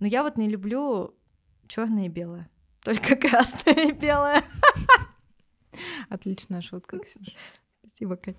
Но 0.00 0.06
я 0.06 0.22
вот 0.22 0.38
не 0.38 0.48
люблю 0.48 1.14
черное 1.68 2.06
и 2.06 2.08
белое. 2.08 2.50
Только 2.82 3.16
красное 3.28 3.90
и 3.90 3.92
белое. 3.92 4.42
Отличная 6.08 6.62
шутка, 6.62 6.98
Ксюша. 6.98 7.32
Спасибо, 7.80 8.16
Кать. 8.16 8.38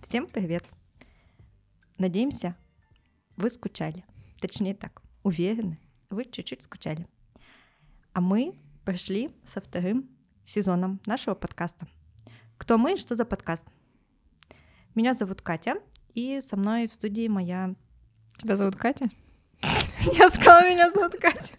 Всем 0.00 0.26
привет! 0.28 0.64
Надеемся, 1.98 2.56
вы 3.36 3.50
скучали. 3.50 4.04
Точнее 4.40 4.74
так, 4.74 5.02
уверены, 5.24 5.78
вы 6.08 6.24
чуть-чуть 6.24 6.62
скучали. 6.62 7.06
А 8.12 8.20
мы 8.20 8.54
пришли 8.84 9.30
со 9.44 9.60
вторым 9.60 10.08
сезоном 10.44 11.00
нашего 11.06 11.34
подкаста. 11.34 11.86
Кто 12.58 12.78
мы, 12.78 12.96
что 12.96 13.14
за 13.16 13.24
подкаст? 13.24 13.64
Меня 14.94 15.14
зовут 15.14 15.42
Катя, 15.42 15.76
и 16.14 16.40
со 16.40 16.56
мной 16.56 16.86
в 16.86 16.92
студии 16.92 17.26
моя... 17.26 17.74
Тебя 18.36 18.54
зовут 18.54 18.76
Катя? 18.76 19.08
Я 20.12 20.28
сказала, 20.30 20.68
меня 20.68 20.90
зовут 20.90 21.14
Катя. 21.14 21.54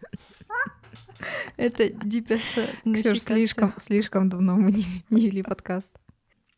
Это 1.57 1.89
диперса. 1.89 2.67
Ксюш, 2.83 3.21
слишком, 3.21 3.73
слишком 3.77 4.29
давно 4.29 4.55
мы 4.55 4.71
не, 4.71 4.85
не 5.09 5.27
вели 5.27 5.41
подкаст. 5.41 5.89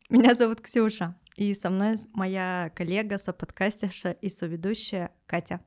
Меня 0.09 0.35
зовут 0.35 0.61
Ксюша, 0.61 1.15
и 1.35 1.53
со 1.53 1.69
мной 1.69 1.97
моя 2.13 2.71
коллега, 2.75 3.17
соподкастерша 3.17 4.11
и 4.11 4.29
соведущая 4.29 5.11
Катя. 5.25 5.61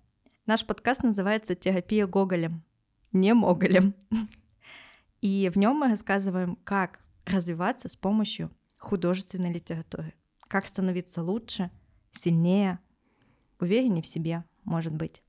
Наш 0.47 0.64
подкаст 0.64 1.03
называется 1.03 1.55
«Терапия 1.55 2.06
Гоголем», 2.06 2.62
не 3.12 3.34
Моголем. 3.34 3.95
И 5.20 5.51
в 5.52 5.59
нем 5.59 5.77
мы 5.77 5.88
рассказываем, 5.88 6.56
как 6.65 7.01
развиваться 7.27 7.88
с 7.88 7.97
помощью 7.97 8.51
художественной 8.78 9.52
литературы, 9.52 10.14
как 10.48 10.67
становиться 10.67 11.22
лучше, 11.22 11.70
сильнее, 12.12 12.78
увереннее 13.58 14.03
в 14.03 14.06
себе, 14.06 14.45
может 14.64 14.95
быть. 14.95 15.22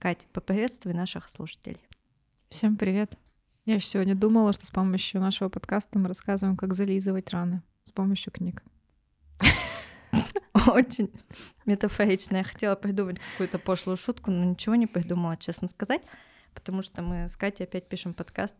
Катя, 0.00 0.26
поприветствуй 0.32 0.94
наших 0.94 1.28
слушателей. 1.28 1.80
Всем 2.48 2.76
привет. 2.76 3.16
Я 3.64 3.76
еще 3.76 3.86
сегодня 3.86 4.16
думала, 4.16 4.52
что 4.52 4.66
с 4.66 4.70
помощью 4.72 5.20
нашего 5.20 5.48
подкаста 5.48 5.98
мы 6.00 6.08
рассказываем, 6.08 6.56
как 6.56 6.74
зализывать 6.74 7.30
раны 7.30 7.62
с 7.84 7.92
помощью 7.92 8.32
книг. 8.32 8.64
Очень 10.66 11.12
метафорично. 11.66 12.38
Я 12.38 12.44
хотела 12.44 12.74
придумать 12.74 13.20
какую-то 13.20 13.60
пошлую 13.60 13.96
шутку, 13.96 14.32
но 14.32 14.44
ничего 14.44 14.74
не 14.74 14.88
придумала, 14.88 15.36
честно 15.36 15.68
сказать, 15.68 16.02
потому 16.52 16.82
что 16.82 17.00
мы 17.00 17.28
с 17.28 17.36
Катей 17.36 17.64
опять 17.64 17.88
пишем 17.88 18.12
подкаст 18.12 18.56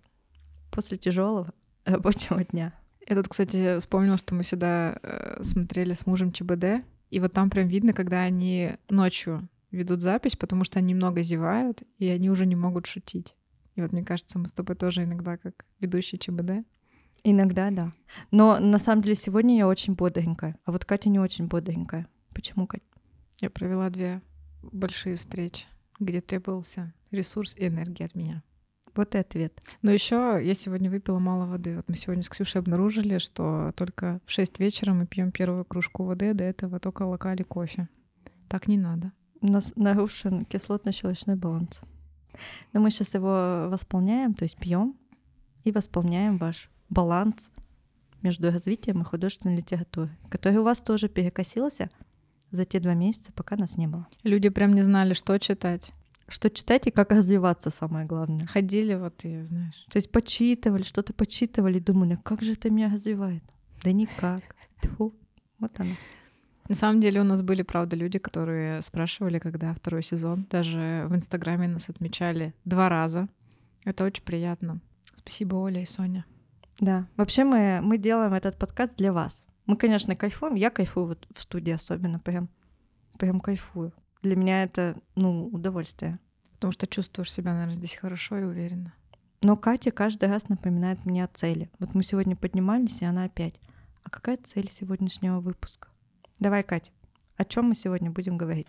после 0.74 0.98
тяжелого 0.98 1.52
рабочего 1.84 2.44
дня. 2.44 2.74
Я 3.08 3.16
тут, 3.16 3.28
кстати, 3.28 3.78
вспомнила, 3.78 4.16
что 4.16 4.34
мы 4.34 4.44
сюда 4.44 4.98
э, 5.02 5.42
смотрели 5.42 5.92
с 5.92 6.06
мужем 6.06 6.32
ЧБД, 6.32 6.84
и 7.10 7.20
вот 7.20 7.32
там 7.32 7.50
прям 7.50 7.68
видно, 7.68 7.92
когда 7.92 8.22
они 8.22 8.72
ночью 8.88 9.48
ведут 9.70 10.00
запись, 10.00 10.36
потому 10.36 10.64
что 10.64 10.78
они 10.78 10.94
много 10.94 11.22
зевают, 11.22 11.82
и 11.98 12.08
они 12.08 12.30
уже 12.30 12.46
не 12.46 12.56
могут 12.56 12.86
шутить. 12.86 13.34
И 13.76 13.82
вот 13.82 13.92
мне 13.92 14.04
кажется, 14.04 14.38
мы 14.38 14.48
с 14.48 14.52
тобой 14.52 14.76
тоже 14.76 15.04
иногда 15.04 15.36
как 15.36 15.64
ведущий 15.80 16.18
ЧБД. 16.18 16.64
Иногда, 17.24 17.70
да. 17.70 17.92
Но 18.30 18.58
на 18.58 18.78
самом 18.78 19.02
деле 19.02 19.14
сегодня 19.14 19.56
я 19.56 19.66
очень 19.66 19.94
бодренькая, 19.94 20.58
а 20.64 20.72
вот 20.72 20.84
Катя 20.84 21.08
не 21.08 21.18
очень 21.18 21.46
бодренькая. 21.46 22.06
Почему, 22.32 22.66
Катя? 22.66 22.84
Я 23.40 23.50
провела 23.50 23.90
две 23.90 24.22
большие 24.62 25.16
встречи, 25.16 25.66
где 25.98 26.20
требовался 26.20 26.94
ресурс 27.10 27.54
и 27.56 27.66
энергия 27.66 28.06
от 28.06 28.14
меня. 28.14 28.42
Вот 28.94 29.14
и 29.14 29.18
ответ. 29.18 29.60
Но 29.82 29.90
еще 29.90 30.40
я 30.42 30.54
сегодня 30.54 30.90
выпила 30.90 31.18
мало 31.18 31.46
воды. 31.46 31.76
Вот 31.76 31.88
мы 31.88 31.96
сегодня 31.96 32.22
с 32.22 32.28
Ксюшей 32.28 32.60
обнаружили, 32.60 33.18
что 33.18 33.72
только 33.76 34.20
в 34.24 34.30
6 34.30 34.58
вечера 34.60 34.92
мы 34.92 35.06
пьем 35.06 35.32
первую 35.32 35.64
кружку 35.64 36.04
воды, 36.04 36.32
до 36.34 36.44
этого 36.44 36.78
только 36.78 37.02
локали 37.02 37.42
кофе. 37.42 37.88
Так 38.48 38.68
не 38.68 38.78
надо. 38.78 39.12
У 39.40 39.48
нас 39.48 39.72
нарушен 39.76 40.44
кислотно-щелочной 40.44 41.36
баланс. 41.36 41.80
Но 42.72 42.80
мы 42.80 42.90
сейчас 42.90 43.14
его 43.14 43.68
восполняем, 43.68 44.34
то 44.34 44.44
есть 44.44 44.56
пьем 44.56 44.96
и 45.64 45.72
восполняем 45.72 46.38
ваш 46.38 46.70
баланс 46.88 47.50
между 48.22 48.50
развитием 48.50 49.02
и 49.02 49.04
художественной 49.04 49.56
литературой, 49.56 50.10
который 50.30 50.58
у 50.58 50.62
вас 50.62 50.80
тоже 50.80 51.08
перекосился 51.08 51.90
за 52.50 52.64
те 52.64 52.80
два 52.80 52.94
месяца, 52.94 53.32
пока 53.32 53.56
нас 53.56 53.76
не 53.76 53.86
было. 53.86 54.06
Люди 54.22 54.48
прям 54.48 54.74
не 54.74 54.82
знали, 54.82 55.12
что 55.14 55.38
читать. 55.38 55.92
Что 56.28 56.50
читать 56.50 56.86
и 56.86 56.90
как 56.90 57.10
развиваться, 57.10 57.70
самое 57.70 58.06
главное. 58.06 58.46
Ходили 58.46 58.94
вот 58.94 59.24
и, 59.24 59.42
знаешь. 59.42 59.86
То 59.90 59.98
есть 59.98 60.10
почитывали, 60.10 60.82
что-то 60.82 61.12
почитывали, 61.12 61.78
думали, 61.78 62.18
как 62.22 62.42
же 62.42 62.52
это 62.52 62.70
меня 62.70 62.90
развивает? 62.90 63.42
Да 63.82 63.92
никак. 63.92 64.42
Фу. 64.96 65.14
Вот 65.58 65.78
оно. 65.78 65.94
На 66.68 66.74
самом 66.74 67.02
деле 67.02 67.20
у 67.20 67.24
нас 67.24 67.42
были, 67.42 67.62
правда, 67.62 67.94
люди, 67.94 68.18
которые 68.18 68.80
спрашивали, 68.80 69.38
когда 69.38 69.74
второй 69.74 70.02
сезон. 70.02 70.46
Даже 70.50 71.06
в 71.08 71.14
Инстаграме 71.14 71.68
нас 71.68 71.90
отмечали 71.90 72.54
два 72.64 72.88
раза. 72.88 73.28
Это 73.84 74.04
очень 74.04 74.22
приятно. 74.22 74.80
Спасибо, 75.14 75.56
Оля 75.56 75.82
и 75.82 75.86
Соня. 75.86 76.24
Да, 76.80 77.06
вообще 77.16 77.44
мы, 77.44 77.80
мы 77.82 77.98
делаем 77.98 78.32
этот 78.32 78.58
подкаст 78.58 78.96
для 78.96 79.12
вас. 79.12 79.44
Мы, 79.66 79.76
конечно, 79.76 80.16
кайфуем. 80.16 80.54
Я 80.54 80.70
кайфую 80.70 81.06
вот 81.06 81.26
в 81.34 81.42
студии 81.42 81.72
особенно, 81.72 82.18
прям, 82.18 82.48
прям 83.18 83.40
кайфую. 83.40 83.92
Для 84.24 84.36
меня 84.36 84.62
это, 84.62 84.96
ну, 85.16 85.48
удовольствие. 85.48 86.18
Потому 86.54 86.72
что 86.72 86.86
чувствуешь 86.86 87.30
себя, 87.30 87.52
наверное, 87.52 87.74
здесь 87.74 87.94
хорошо 87.94 88.38
и 88.38 88.44
уверенно. 88.44 88.94
Но 89.42 89.54
Катя 89.54 89.90
каждый 89.90 90.30
раз 90.30 90.48
напоминает 90.48 91.04
мне 91.04 91.22
о 91.22 91.28
цели. 91.28 91.70
Вот 91.78 91.94
мы 91.94 92.02
сегодня 92.02 92.34
поднимались, 92.34 93.02
и 93.02 93.04
она 93.04 93.24
опять. 93.24 93.60
А 94.02 94.08
какая 94.08 94.38
цель 94.38 94.70
сегодняшнего 94.70 95.40
выпуска? 95.40 95.88
Давай, 96.38 96.62
Катя, 96.62 96.90
о 97.36 97.44
чем 97.44 97.66
мы 97.66 97.74
сегодня 97.74 98.10
будем 98.10 98.38
говорить? 98.38 98.68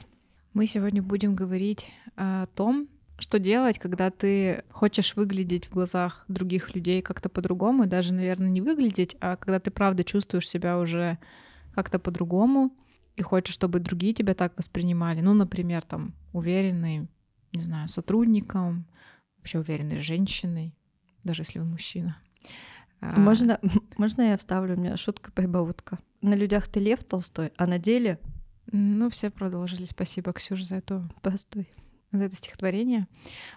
Мы 0.54 0.68
сегодня 0.68 1.02
будем 1.02 1.36
говорить 1.36 1.88
о 2.18 2.48
том, 2.48 2.90
что 3.18 3.40
делать, 3.40 3.80
когда 3.80 4.12
ты 4.12 4.66
хочешь 4.72 5.16
выглядеть 5.16 5.68
в 5.68 5.72
глазах 5.72 6.26
других 6.28 6.76
людей 6.76 7.02
как-то 7.02 7.30
по-другому, 7.30 7.88
даже, 7.88 8.14
наверное, 8.14 8.50
не 8.50 8.60
выглядеть, 8.60 9.16
а 9.22 9.38
когда 9.38 9.62
ты 9.62 9.72
правда 9.72 10.04
чувствуешь 10.04 10.50
себя 10.50 10.78
уже 10.80 11.18
как-то 11.74 11.98
по-другому 11.98 12.76
и 13.16 13.22
хочешь, 13.22 13.54
чтобы 13.54 13.80
другие 13.80 14.14
тебя 14.14 14.34
так 14.34 14.58
воспринимали. 14.58 15.22
Ну, 15.22 15.34
например, 15.34 15.84
там, 15.84 16.14
уверенный, 16.34 17.08
не 17.54 17.62
знаю, 17.62 17.90
сотрудником, 17.90 18.86
вообще 19.38 19.60
уверенной 19.60 20.00
женщиной, 20.00 20.76
даже 21.24 21.42
если 21.42 21.60
вы 21.60 21.66
мужчина. 21.66 22.18
А, 23.02 23.20
можно, 23.20 23.60
можно 23.98 24.22
я 24.22 24.38
вставлю? 24.38 24.76
У 24.76 24.80
меня 24.80 24.98
шутка-прибаутка. 24.98 26.00
На 26.22 26.36
людях 26.36 26.68
ты 26.68 26.80
лев 26.80 27.04
Толстой, 27.04 27.52
а 27.58 27.68
на 27.68 27.80
деле... 27.80 28.20
Ну, 28.72 29.12
все 29.12 29.30
продолжили. 29.30 29.86
Спасибо, 29.86 30.34
Ксюша, 30.34 30.64
за 30.66 30.76
эту 30.78 31.08
простой 31.22 31.70
за 32.18 32.26
это 32.26 32.36
стихотворение. 32.36 33.08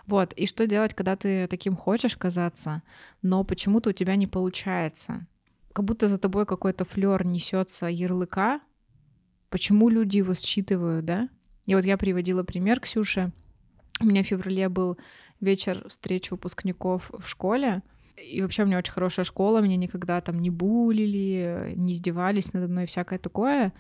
Вот. 0.07 0.33
И 0.35 0.47
что 0.47 0.67
делать, 0.67 0.95
когда 0.95 1.17
ты 1.17 1.47
таким 1.47 1.77
хочешь 1.77 2.17
казаться, 2.17 2.83
но 3.23 3.45
почему-то 3.45 3.91
у 3.91 3.93
тебя 3.93 4.17
не 4.17 4.27
получается? 4.27 5.27
Как 5.73 5.85
будто 5.85 6.09
за 6.09 6.19
тобой 6.19 6.47
какой-то 6.47 6.85
флер 6.85 7.25
несется 7.25 7.87
ярлыка. 7.87 8.61
Почему 9.51 9.89
люди 9.89 10.19
его 10.19 10.35
считывают, 10.35 11.05
да? 11.05 11.29
И 11.67 11.75
вот 11.75 11.85
я 11.85 11.97
приводила 11.97 12.43
пример 12.43 12.81
Ксюше. 12.81 13.33
У 14.01 14.07
меня 14.07 14.23
в 14.23 14.27
феврале 14.27 14.69
был 14.69 14.99
вечер 15.41 15.85
встреч 15.89 16.31
выпускников 16.31 17.11
в 17.13 17.29
школе. 17.29 17.83
И 18.17 18.43
вообще 18.43 18.65
у 18.65 18.67
меня 18.67 18.79
очень 18.79 18.93
хорошая 18.93 19.25
школа, 19.25 19.61
меня 19.61 19.77
никогда 19.77 20.21
там 20.21 20.41
не 20.41 20.51
булили, 20.51 21.73
не 21.77 21.93
издевались 21.93 22.53
надо 22.53 22.67
мной, 22.69 22.87
всякое 22.87 23.19
такое. 23.19 23.73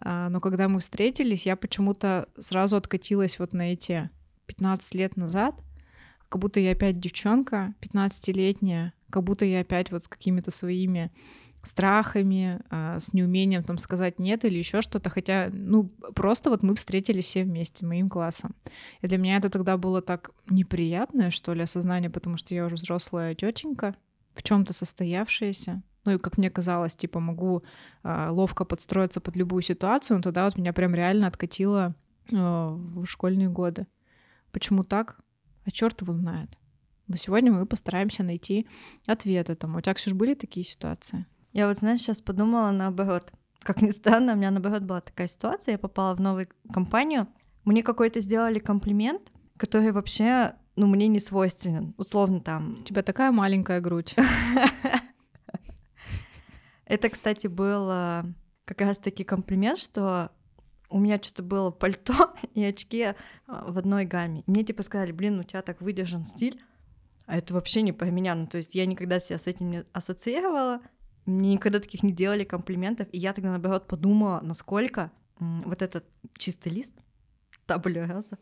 А, 0.00 0.28
но 0.28 0.40
когда 0.40 0.68
мы 0.68 0.80
встретились, 0.80 1.46
я 1.46 1.54
почему-то 1.54 2.28
сразу 2.38 2.76
откатилась 2.76 3.38
вот 3.38 3.52
на 3.52 3.72
эти 3.72 4.10
15 4.46 4.94
лет 4.94 5.16
назад, 5.16 5.54
как 6.28 6.40
будто 6.40 6.60
я 6.60 6.72
опять 6.72 6.98
девчонка, 6.98 7.74
15-летняя, 7.80 8.92
как 9.10 9.22
будто 9.22 9.44
я 9.44 9.60
опять 9.60 9.92
вот 9.92 10.04
с 10.04 10.08
какими-то 10.08 10.50
своими 10.50 11.12
страхами, 11.66 12.60
а, 12.70 12.98
с 12.98 13.12
неумением 13.12 13.62
там 13.62 13.78
сказать 13.78 14.18
нет 14.18 14.44
или 14.44 14.58
еще 14.58 14.82
что-то, 14.82 15.10
хотя, 15.10 15.48
ну, 15.52 15.90
просто 16.14 16.50
вот 16.50 16.62
мы 16.62 16.74
встретились 16.74 17.26
все 17.26 17.44
вместе, 17.44 17.86
моим 17.86 18.08
классом. 18.08 18.54
И 19.00 19.06
для 19.06 19.18
меня 19.18 19.36
это 19.36 19.50
тогда 19.50 19.76
было 19.76 20.02
так 20.02 20.30
неприятное, 20.48 21.30
что 21.30 21.54
ли, 21.54 21.62
осознание, 21.62 22.10
потому 22.10 22.36
что 22.36 22.54
я 22.54 22.66
уже 22.66 22.76
взрослая 22.76 23.34
тетенька, 23.34 23.96
в 24.34 24.42
чем-то 24.42 24.72
состоявшаяся. 24.72 25.82
Ну 26.04 26.12
и, 26.12 26.18
как 26.18 26.36
мне 26.36 26.50
казалось, 26.50 26.96
типа, 26.96 27.20
могу 27.20 27.62
э, 28.02 28.28
ловко 28.28 28.64
подстроиться 28.64 29.20
под 29.20 29.36
любую 29.36 29.62
ситуацию, 29.62 30.18
но 30.18 30.22
тогда 30.22 30.44
вот 30.44 30.58
меня 30.58 30.72
прям 30.72 30.94
реально 30.94 31.26
откатило 31.26 31.94
э, 32.30 32.34
в 32.36 33.06
школьные 33.06 33.48
годы. 33.48 33.86
Почему 34.52 34.84
так? 34.84 35.18
А 35.64 35.70
черт 35.70 36.02
его 36.02 36.12
знает. 36.12 36.58
Но 37.06 37.16
сегодня 37.16 37.52
мы 37.52 37.66
постараемся 37.66 38.22
найти 38.22 38.66
ответ 39.06 39.50
этому. 39.50 39.78
У 39.78 39.80
тебя, 39.80 39.94
Ксюш, 39.94 40.14
были 40.14 40.34
такие 40.34 40.64
ситуации? 40.64 41.26
Я 41.54 41.68
вот, 41.68 41.78
знаешь, 41.78 42.00
сейчас 42.00 42.20
подумала 42.20 42.70
наоборот. 42.72 43.32
Как 43.60 43.80
ни 43.80 43.90
странно, 43.90 44.32
у 44.32 44.36
меня 44.36 44.50
наоборот 44.50 44.82
была 44.82 45.00
такая 45.00 45.28
ситуация. 45.28 45.72
Я 45.72 45.78
попала 45.78 46.14
в 46.14 46.20
новую 46.20 46.48
компанию. 46.72 47.28
Мне 47.64 47.82
какой-то 47.82 48.20
сделали 48.20 48.58
комплимент, 48.58 49.32
который 49.56 49.92
вообще 49.92 50.56
ну, 50.74 50.88
мне 50.88 51.06
не 51.06 51.20
свойственен. 51.20 51.94
Условно 51.96 52.40
там... 52.40 52.80
У 52.80 52.82
тебя 52.82 53.02
такая 53.02 53.30
маленькая 53.30 53.80
грудь. 53.80 54.16
Это, 56.86 57.08
кстати, 57.08 57.46
был 57.46 57.88
э, 57.88 58.24
как 58.64 58.80
раз-таки 58.80 59.22
комплимент, 59.22 59.78
что 59.78 60.32
у 60.90 60.98
меня 60.98 61.22
что-то 61.22 61.44
было 61.44 61.70
пальто 61.70 62.34
и 62.54 62.64
очки 62.64 63.00
э, 63.00 63.14
в 63.46 63.78
одной 63.78 64.06
гамме. 64.06 64.42
Мне 64.48 64.64
типа 64.64 64.82
сказали, 64.82 65.12
блин, 65.12 65.38
у 65.38 65.44
тебя 65.44 65.62
так 65.62 65.80
выдержан 65.80 66.24
стиль, 66.24 66.60
а 67.26 67.36
это 67.36 67.54
вообще 67.54 67.82
не 67.82 67.92
по 67.92 68.04
меня. 68.04 68.34
Ну, 68.34 68.48
то 68.48 68.58
есть 68.58 68.74
я 68.74 68.84
никогда 68.86 69.20
себя 69.20 69.38
с 69.38 69.46
этим 69.46 69.70
не 69.70 69.84
ассоциировала, 69.92 70.80
мне 71.26 71.54
никогда 71.54 71.80
таких 71.80 72.02
не 72.02 72.12
делали 72.12 72.44
комплиментов, 72.44 73.08
и 73.12 73.18
я 73.18 73.32
тогда, 73.32 73.50
наоборот, 73.50 73.86
подумала, 73.86 74.40
насколько 74.42 75.10
вот 75.38 75.82
этот 75.82 76.04
чистый 76.36 76.68
лист 76.68 76.94
табло 77.66 78.06
раза 78.06 78.38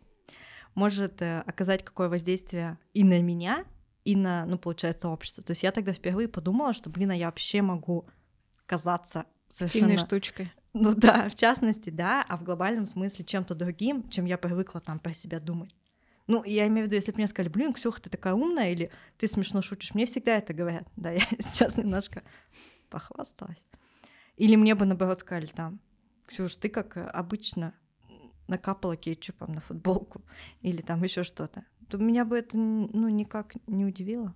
может 0.75 1.21
э, 1.23 1.41
оказать 1.41 1.85
какое 1.85 2.09
воздействие 2.09 2.79
и 2.95 3.05
на 3.05 3.21
меня, 3.21 3.65
и 4.05 4.17
на, 4.17 4.47
ну, 4.47 4.59
получается, 4.59 5.09
общество. 5.09 5.43
То 5.43 5.53
есть 5.53 5.63
я 5.63 5.71
тогда 5.71 5.93
впервые 5.93 6.29
подумала, 6.29 6.73
что, 6.73 6.91
блин, 6.91 7.11
а 7.11 7.15
я 7.15 7.27
вообще 7.27 7.63
могу 7.63 8.09
казаться 8.67 9.27
совершенно... 9.49 9.89
Стильной 9.89 9.99
штучкой. 9.99 10.53
Ну 10.73 10.95
да, 10.95 11.29
в 11.29 11.35
частности, 11.35 11.91
да, 11.91 12.25
а 12.27 12.37
в 12.37 12.43
глобальном 12.43 12.87
смысле 12.87 13.25
чем-то 13.25 13.55
другим, 13.55 14.09
чем 14.09 14.25
я 14.25 14.39
привыкла 14.39 14.81
там 14.81 14.99
про 14.99 15.13
себя 15.13 15.39
думать. 15.39 15.77
Ну, 16.27 16.45
я 16.45 16.67
имею 16.69 16.87
в 16.87 16.87
виду, 16.87 16.97
если 16.97 17.13
бы 17.13 17.19
мне 17.19 17.27
сказали, 17.27 17.51
блин, 17.51 17.73
Ксюха, 17.73 18.01
ты 18.01 18.11
такая 18.11 18.35
умная, 18.35 18.71
или 18.71 18.91
ты 19.19 19.27
смешно 19.27 19.61
шутишь, 19.61 19.95
мне 19.95 20.07
всегда 20.07 20.37
это 20.37 20.55
говорят. 20.55 20.89
Да, 20.97 21.11
я 21.11 21.21
сейчас 21.39 21.77
немножко 21.77 22.23
похвасталась. 22.89 23.63
Или 24.37 24.57
мне 24.57 24.75
бы, 24.75 24.87
наоборот, 24.87 25.21
сказали 25.21 25.47
там, 25.47 25.81
Ксюш, 26.27 26.57
ты 26.57 26.69
как 26.69 26.97
обычно 26.97 27.75
накапала 28.49 28.97
кетчупом 28.97 29.55
на 29.55 29.61
футболку 29.61 30.23
или 30.61 30.81
там 30.83 31.03
еще 31.03 31.25
что-то, 31.25 31.65
то 31.89 31.99
меня 31.99 32.25
бы 32.25 32.39
это 32.39 32.59
ну 32.59 33.09
никак 33.09 33.55
не 33.67 33.85
удивило. 33.85 34.35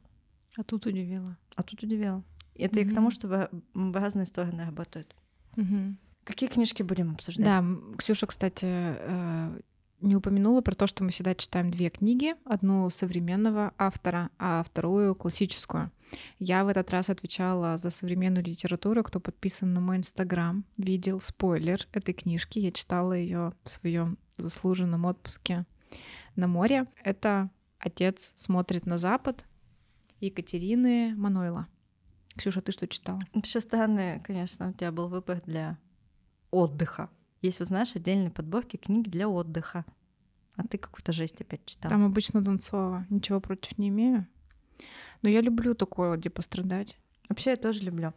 А 0.59 0.63
тут 0.63 0.87
удивило. 0.87 1.37
А 1.55 1.63
тут 1.63 1.83
удивило. 1.83 2.25
Это 2.55 2.81
mm-hmm. 2.81 2.87
и 2.87 2.91
к 2.91 2.95
тому, 2.95 3.11
что 3.11 3.29
в, 3.29 3.51
в 3.75 3.97
разные 3.97 4.27
стороны 4.27 4.65
работают. 4.65 5.15
Mm-hmm. 5.57 5.95
Какие 6.25 6.49
книжки 6.49 6.83
будем 6.83 7.13
обсуждать? 7.13 7.45
Да, 7.45 7.65
Ксюша, 7.99 8.27
кстати, 8.27 8.67
э, 8.67 9.61
не 10.01 10.17
упомянула 10.17 10.61
про 10.61 10.75
то, 10.75 10.87
что 10.87 11.05
мы 11.05 11.11
всегда 11.11 11.35
читаем 11.35 11.71
две 11.71 11.91
книги, 11.91 12.35
одну 12.45 12.89
современного 12.91 13.73
автора, 13.79 14.31
а 14.39 14.63
вторую 14.63 15.15
классическую. 15.15 15.91
Я 16.39 16.65
в 16.65 16.69
этот 16.69 16.91
раз 16.91 17.11
отвечала 17.11 17.77
за 17.79 17.91
современную 17.91 18.45
литературу. 18.45 19.03
Кто 19.03 19.21
подписан 19.21 19.75
на 19.75 19.81
мой 19.81 19.97
инстаграм, 19.97 20.65
видел 20.77 21.21
спойлер 21.21 21.87
этой 21.93 22.15
книжки. 22.15 22.59
Я 22.59 22.73
читала 22.73 23.13
ее 23.13 23.53
в 23.65 23.69
своем 23.69 24.19
заслуженном 24.37 25.05
отпуске 25.05 25.67
на 26.37 26.47
море. 26.47 26.87
Это 27.03 27.51
«Отец 27.79 28.33
смотрит 28.37 28.87
на 28.87 28.99
запад» 28.99 29.45
Екатерины 30.21 31.15
Манойла. 31.17 31.67
Ксюша, 32.37 32.61
ты 32.61 32.73
что 32.73 32.87
читала? 32.87 33.21
Вообще 33.33 33.61
странный, 33.61 34.21
конечно, 34.21 34.69
у 34.69 34.73
тебя 34.73 34.93
был 34.93 35.09
выбор 35.09 35.43
для 35.47 35.79
отдыха. 36.51 37.11
Есть, 37.47 37.61
вот 37.61 37.69
знаешь, 37.69 37.95
отдельные 37.95 38.33
подборки 38.33 38.77
книг 38.77 39.09
для 39.09 39.29
отдыха. 39.29 39.85
А 40.57 40.67
ты 40.67 40.79
какую-то 40.79 41.13
жесть 41.13 41.41
опять 41.41 41.65
читала. 41.65 41.91
Там 41.93 42.05
обычно 42.05 42.43
Донцова. 42.43 43.07
Ничего 43.09 43.41
против 43.41 43.79
не 43.79 43.89
имею. 43.89 44.27
Но 45.23 45.29
я 45.29 45.41
люблю 45.41 45.75
такое, 45.75 46.17
где 46.17 46.29
пострадать. 46.29 46.99
Вообще 47.29 47.51
я 47.51 47.57
тоже 47.57 47.85
люблю. 47.85 48.15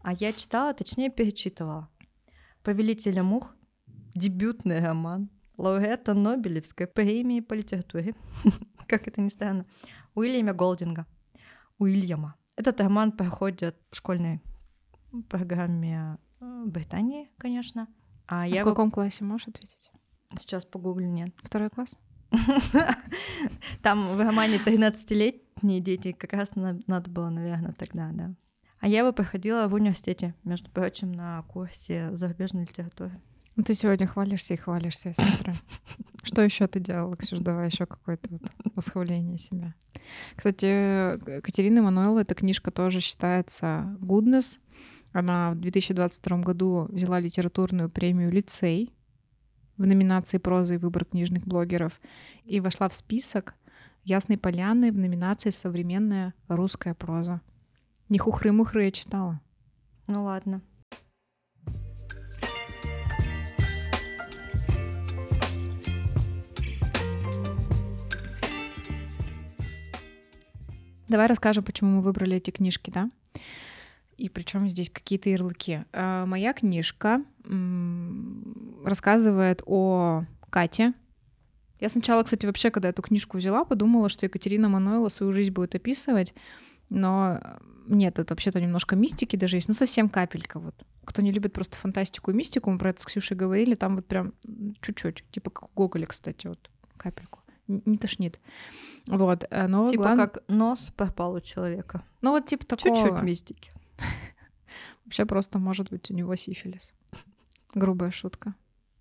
А 0.00 0.14
я 0.14 0.32
читала, 0.32 0.72
точнее 0.72 1.10
перечитывала. 1.10 1.90
«Повелителя 2.62 3.22
мух», 3.22 3.54
дебютный 4.14 4.80
роман, 4.80 5.28
лауреата 5.58 6.14
Нобелевской 6.14 6.86
премии 6.86 7.40
по 7.40 7.52
литературе, 7.52 8.14
как 8.86 9.08
это 9.08 9.20
ни 9.20 9.28
странно, 9.28 9.66
Уильяма 10.14 10.54
Голдинга. 10.54 11.06
Уильяма. 11.78 12.34
Этот 12.56 12.80
роман 12.80 13.12
проходит 13.12 13.76
в 13.90 13.96
школьной 13.96 14.40
программе 15.28 16.18
э, 16.40 16.64
Британии, 16.66 17.30
конечно. 17.36 17.88
А, 18.30 18.42
а 18.42 18.46
я 18.46 18.62
в 18.62 18.64
каком 18.64 18.86
его... 18.86 18.94
классе 18.94 19.24
можешь 19.24 19.48
ответить? 19.48 19.90
Сейчас 20.36 20.64
погуглю, 20.64 21.08
нет. 21.08 21.34
Второй 21.42 21.68
класс? 21.68 21.96
Там 23.82 24.16
в 24.16 24.20
романе 24.20 24.58
13-летние 24.64 25.80
дети 25.80 26.12
как 26.12 26.32
раз 26.32 26.52
надо 26.54 27.10
было, 27.10 27.28
наверное, 27.28 27.72
тогда, 27.72 28.10
да. 28.12 28.34
А 28.78 28.88
я 28.88 29.00
его 29.00 29.12
проходила 29.12 29.66
в 29.66 29.74
университете, 29.74 30.34
между 30.44 30.70
прочим, 30.70 31.12
на 31.12 31.42
курсе 31.42 32.10
зарубежной 32.12 32.62
литературы. 32.62 33.20
Ну, 33.56 33.64
ты 33.64 33.74
сегодня 33.74 34.06
хвалишься 34.06 34.54
и 34.54 34.56
хвалишься, 34.56 35.08
я 35.08 35.14
смотрю. 35.14 35.54
Что 36.22 36.42
еще 36.42 36.66
ты 36.68 36.78
делала, 36.78 37.16
Ксюш? 37.16 37.40
Давай 37.40 37.66
еще 37.66 37.84
какое-то 37.84 38.28
вот 38.30 38.42
восхваление 38.76 39.38
себя. 39.38 39.74
Кстати, 40.36 41.18
Катерина 41.40 41.82
Мануэла, 41.82 42.20
эта 42.20 42.34
книжка 42.34 42.70
тоже 42.70 43.00
считается 43.00 43.96
Goodness. 44.00 44.60
Она 45.12 45.52
в 45.52 45.60
2022 45.60 46.38
году 46.38 46.86
взяла 46.88 47.18
литературную 47.18 47.90
премию 47.90 48.30
«Лицей» 48.30 48.92
в 49.76 49.84
номинации 49.84 50.38
«Проза 50.38 50.74
и 50.74 50.78
выбор 50.78 51.04
книжных 51.04 51.46
блогеров» 51.46 52.00
и 52.44 52.60
вошла 52.60 52.88
в 52.88 52.94
список 52.94 53.54
Ясной 54.04 54.38
Поляны 54.38 54.92
в 54.92 54.98
номинации 54.98 55.50
«Современная 55.50 56.34
русская 56.48 56.94
проза». 56.94 57.40
Не 58.08 58.18
хухры-мухры 58.18 58.84
я 58.84 58.92
читала. 58.92 59.40
Ну 60.06 60.24
ладно. 60.24 60.62
Давай 71.08 71.26
расскажем, 71.26 71.64
почему 71.64 71.96
мы 71.96 72.02
выбрали 72.02 72.36
эти 72.36 72.52
книжки, 72.52 72.90
да? 72.90 73.10
И 74.20 74.28
причем 74.28 74.68
здесь 74.68 74.90
какие-то 74.90 75.30
ярлыки. 75.30 75.84
А, 75.94 76.26
моя 76.26 76.52
книжка 76.52 77.24
рассказывает 78.84 79.62
о 79.64 80.24
Кате. 80.50 80.92
Я 81.80 81.88
сначала, 81.88 82.22
кстати, 82.22 82.44
вообще, 82.44 82.70
когда 82.70 82.90
эту 82.90 83.00
книжку 83.00 83.38
взяла, 83.38 83.64
подумала, 83.64 84.10
что 84.10 84.26
Екатерина 84.26 84.68
Мануэла 84.68 85.08
свою 85.08 85.32
жизнь 85.32 85.52
будет 85.52 85.74
описывать, 85.74 86.34
но 86.90 87.40
нет, 87.86 88.18
это 88.18 88.34
вообще-то 88.34 88.60
немножко 88.60 88.94
мистики 88.94 89.36
даже 89.36 89.56
есть, 89.56 89.68
ну 89.68 89.74
совсем 89.74 90.10
капелька 90.10 90.60
вот. 90.60 90.74
Кто 91.06 91.22
не 91.22 91.32
любит 91.32 91.54
просто 91.54 91.78
фантастику 91.78 92.30
и 92.30 92.34
мистику, 92.34 92.70
мы 92.70 92.78
про 92.78 92.90
это 92.90 93.00
с 93.00 93.06
Ксюшей 93.06 93.38
говорили, 93.38 93.74
там 93.74 93.96
вот 93.96 94.06
прям 94.06 94.34
чуть-чуть, 94.82 95.24
типа 95.30 95.50
как 95.50 95.64
у 95.64 95.70
Гоголя, 95.74 96.04
кстати, 96.04 96.46
вот 96.46 96.70
капельку. 96.98 97.40
Не 97.66 97.96
тошнит. 97.96 98.38
Вот, 99.06 99.46
э, 99.48 99.66
но 99.66 99.88
типа 99.88 100.02
глав... 100.02 100.16
как 100.16 100.42
нос 100.48 100.92
попал 100.94 101.34
у 101.34 101.40
человека. 101.40 102.02
Ну 102.20 102.32
вот 102.32 102.44
типа 102.44 102.66
такого. 102.66 102.94
Чуть-чуть 102.94 103.22
мистики. 103.22 103.72
Вообще 105.04 105.24
просто 105.24 105.58
может 105.58 105.90
быть 105.90 106.10
у 106.10 106.14
него 106.14 106.36
сифилис. 106.36 106.92
Грубая 107.74 108.10
шутка. 108.10 108.54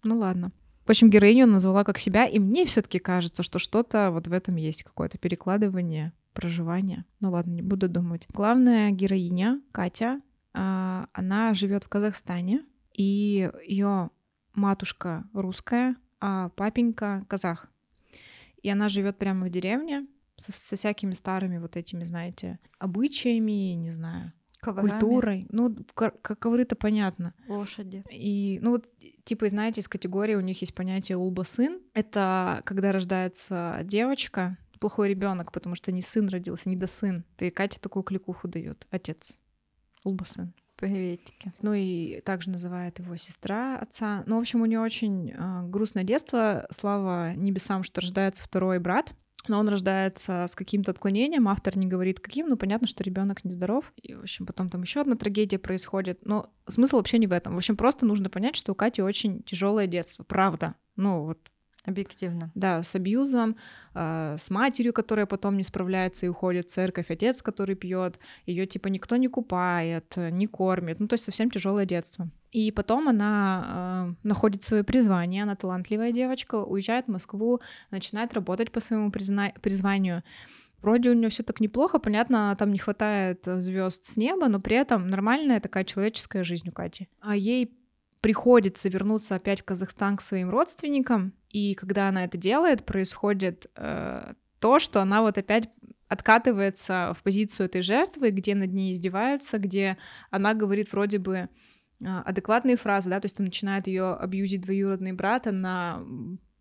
Ну 0.04 0.18
ладно. 0.18 0.52
В 0.86 0.90
общем, 0.90 1.10
героиню 1.10 1.46
назвала 1.46 1.84
как 1.84 2.00
себя, 2.00 2.26
и 2.26 2.40
мне 2.40 2.66
все-таки 2.66 2.98
кажется, 2.98 3.44
что 3.44 3.60
что-то 3.60 4.10
вот 4.12 4.28
в 4.28 4.34
этом 4.34 4.56
есть, 4.56 4.84
какое-то 4.84 5.20
перекладывание, 5.20 6.14
проживание. 6.34 7.06
Ну 7.20 7.32
ладно, 7.32 7.52
не 7.52 7.62
буду 7.62 7.88
думать. 7.88 8.26
Главная 8.30 8.90
героиня, 8.90 9.62
Катя, 9.72 10.20
а, 10.54 11.08
она 11.14 11.54
живет 11.54 11.84
в 11.84 11.90
Казахстане, 11.90 12.66
и 12.94 13.52
ее 13.68 14.10
матушка 14.56 15.26
русская, 15.34 15.96
а 16.20 16.50
папенька 16.50 17.24
казах. 17.28 17.68
И 18.62 18.70
она 18.70 18.90
живет 18.90 19.18
прямо 19.18 19.46
в 19.46 19.50
деревне 19.50 20.08
со, 20.38 20.52
со 20.52 20.76
всякими 20.76 21.14
старыми 21.14 21.60
вот 21.60 21.78
этими, 21.78 22.04
знаете, 22.04 22.60
обычаями, 22.78 23.74
не 23.74 23.92
знаю, 23.92 24.34
Коврами. 24.60 24.90
культурой. 24.90 25.48
Ну, 25.50 25.76
ковры-то 25.94 26.76
понятно. 26.76 27.34
Лошади. 27.48 28.04
И, 28.12 28.60
ну, 28.62 28.72
вот, 28.72 28.90
типа, 29.24 29.48
знаете, 29.50 29.82
из 29.82 29.88
категории 29.88 30.36
у 30.36 30.42
них 30.42 30.60
есть 30.62 30.74
понятие 30.74 31.18
улба-сын. 31.18 31.80
Это 31.94 32.62
когда 32.66 32.92
рождается 32.92 33.80
девочка, 33.84 34.58
плохой 34.80 35.10
ребенок, 35.10 35.52
потому 35.52 35.76
что 35.76 35.92
не 35.92 36.02
сын 36.02 36.28
родился, 36.30 36.70
не 36.70 36.76
до 36.76 36.88
сын. 36.88 37.24
То 37.38 37.46
и 37.46 37.50
Катя 37.50 37.80
такую 37.80 38.04
кликуху 38.04 38.48
дает. 38.48 38.88
Отец. 38.92 39.38
Улба-сын. 40.04 40.54
Приветики. 40.78 41.52
Ну 41.62 41.74
и 41.74 42.22
также 42.22 42.50
называет 42.50 43.00
его 43.00 43.18
сестра 43.18 43.78
отца. 43.78 44.24
Ну, 44.26 44.38
в 44.38 44.40
общем, 44.40 44.62
у 44.62 44.66
нее 44.66 44.80
очень 44.80 45.32
э, 45.32 45.62
грустное 45.68 46.06
детство. 46.06 46.66
Слава 46.70 47.34
небесам, 47.34 47.84
что 47.84 48.00
рождается 48.00 48.44
второй 48.44 48.80
брат 48.80 49.14
но 49.48 49.60
он 49.60 49.70
рождается 49.70 50.46
с 50.48 50.56
каким-то 50.56 50.92
отклонением, 50.92 51.48
автор 51.48 51.78
не 51.78 51.88
говорит 51.88 52.20
каким, 52.20 52.50
но 52.50 52.58
понятно, 52.58 52.88
что 52.88 53.04
ребенок 53.04 53.44
нездоров. 53.44 53.94
И, 54.02 54.14
в 54.14 54.22
общем, 54.22 54.46
потом 54.46 54.70
там 54.70 54.82
еще 54.82 55.02
одна 55.02 55.16
трагедия 55.16 55.58
происходит. 55.58 56.26
Но 56.26 56.52
смысл 56.68 56.98
вообще 56.98 57.18
не 57.18 57.28
в 57.28 57.32
этом. 57.32 57.54
В 57.54 57.58
общем, 57.58 57.78
просто 57.78 58.06
нужно 58.06 58.30
понять, 58.30 58.56
что 58.56 58.74
у 58.74 58.76
Кати 58.76 59.02
очень 59.02 59.44
тяжелое 59.44 59.88
детство, 59.88 60.24
правда. 60.24 60.76
Ну 60.96 61.24
вот 61.26 61.40
Объективно. 61.86 62.52
Да, 62.56 62.84
с 62.84 62.94
абьюзом, 62.96 63.56
э, 63.96 64.36
с 64.38 64.50
матерью, 64.50 64.94
которая 64.94 65.26
потом 65.26 65.56
не 65.56 65.64
справляется 65.64 66.26
и 66.26 66.30
уходит 66.30 66.68
в 66.68 66.72
церковь, 66.72 67.10
отец, 67.10 67.42
который 67.42 67.76
пьет, 67.76 68.20
ее 68.46 68.66
типа 68.66 68.90
никто 68.90 69.16
не 69.16 69.28
купает, 69.28 70.14
не 70.18 70.46
кормит. 70.46 71.00
Ну, 71.00 71.08
то 71.08 71.14
есть 71.14 71.24
совсем 71.24 71.50
тяжелое 71.50 71.86
детство. 71.86 72.30
И 72.52 72.72
потом 72.72 73.08
она 73.08 74.16
э, 74.24 74.28
находит 74.28 74.64
свое 74.64 74.84
призвание, 74.84 75.44
она 75.44 75.56
талантливая 75.56 76.12
девочка, 76.12 76.56
уезжает 76.56 77.06
в 77.06 77.12
Москву, 77.12 77.62
начинает 77.92 78.34
работать 78.34 78.72
по 78.72 78.80
своему 78.80 79.10
призна- 79.10 79.54
призванию. 79.62 80.24
Вроде 80.82 81.10
у 81.10 81.14
нее 81.14 81.30
все 81.30 81.44
так 81.44 81.60
неплохо, 81.60 82.00
понятно, 82.00 82.56
там 82.58 82.72
не 82.72 82.80
хватает 82.80 83.44
звезд 83.46 84.06
с 84.06 84.18
неба, 84.18 84.48
но 84.48 84.60
при 84.60 84.78
этом 84.78 85.10
нормальная 85.10 85.60
такая 85.60 85.84
человеческая 85.84 86.44
жизнь 86.44 86.70
у 86.70 86.72
Кати. 86.72 87.08
А 87.20 87.36
ей 87.36 87.78
приходится 88.22 88.90
вернуться 88.90 89.36
опять 89.36 89.62
в 89.62 89.66
Казахстан 89.66 90.18
к 90.18 90.22
своим 90.22 90.50
родственникам, 90.50 91.34
и 91.50 91.74
когда 91.76 92.08
она 92.08 92.24
это 92.26 92.38
делает, 92.38 92.86
происходит 92.86 93.68
э, 93.76 94.34
то, 94.60 94.80
что 94.80 95.02
она 95.02 95.22
вот 95.22 95.38
опять 95.38 95.70
откатывается 96.08 97.14
в 97.18 97.24
позицию 97.24 97.68
этой 97.68 97.82
жертвы, 97.82 98.32
где 98.32 98.56
над 98.56 98.74
ней 98.74 98.94
издеваются, 98.94 99.60
где 99.60 99.98
она 100.32 100.54
говорит 100.54 100.92
вроде 100.92 101.20
бы 101.20 101.50
адекватные 102.04 102.78
фразы, 102.78 103.10
да, 103.10 103.20
то 103.20 103.26
есть 103.26 103.38
там 103.38 103.46
начинает 103.46 103.88
ее 103.88 104.14
абьюзить 104.14 104.62
двоюродный 104.62 105.12
брат, 105.14 105.48
она 105.48 106.02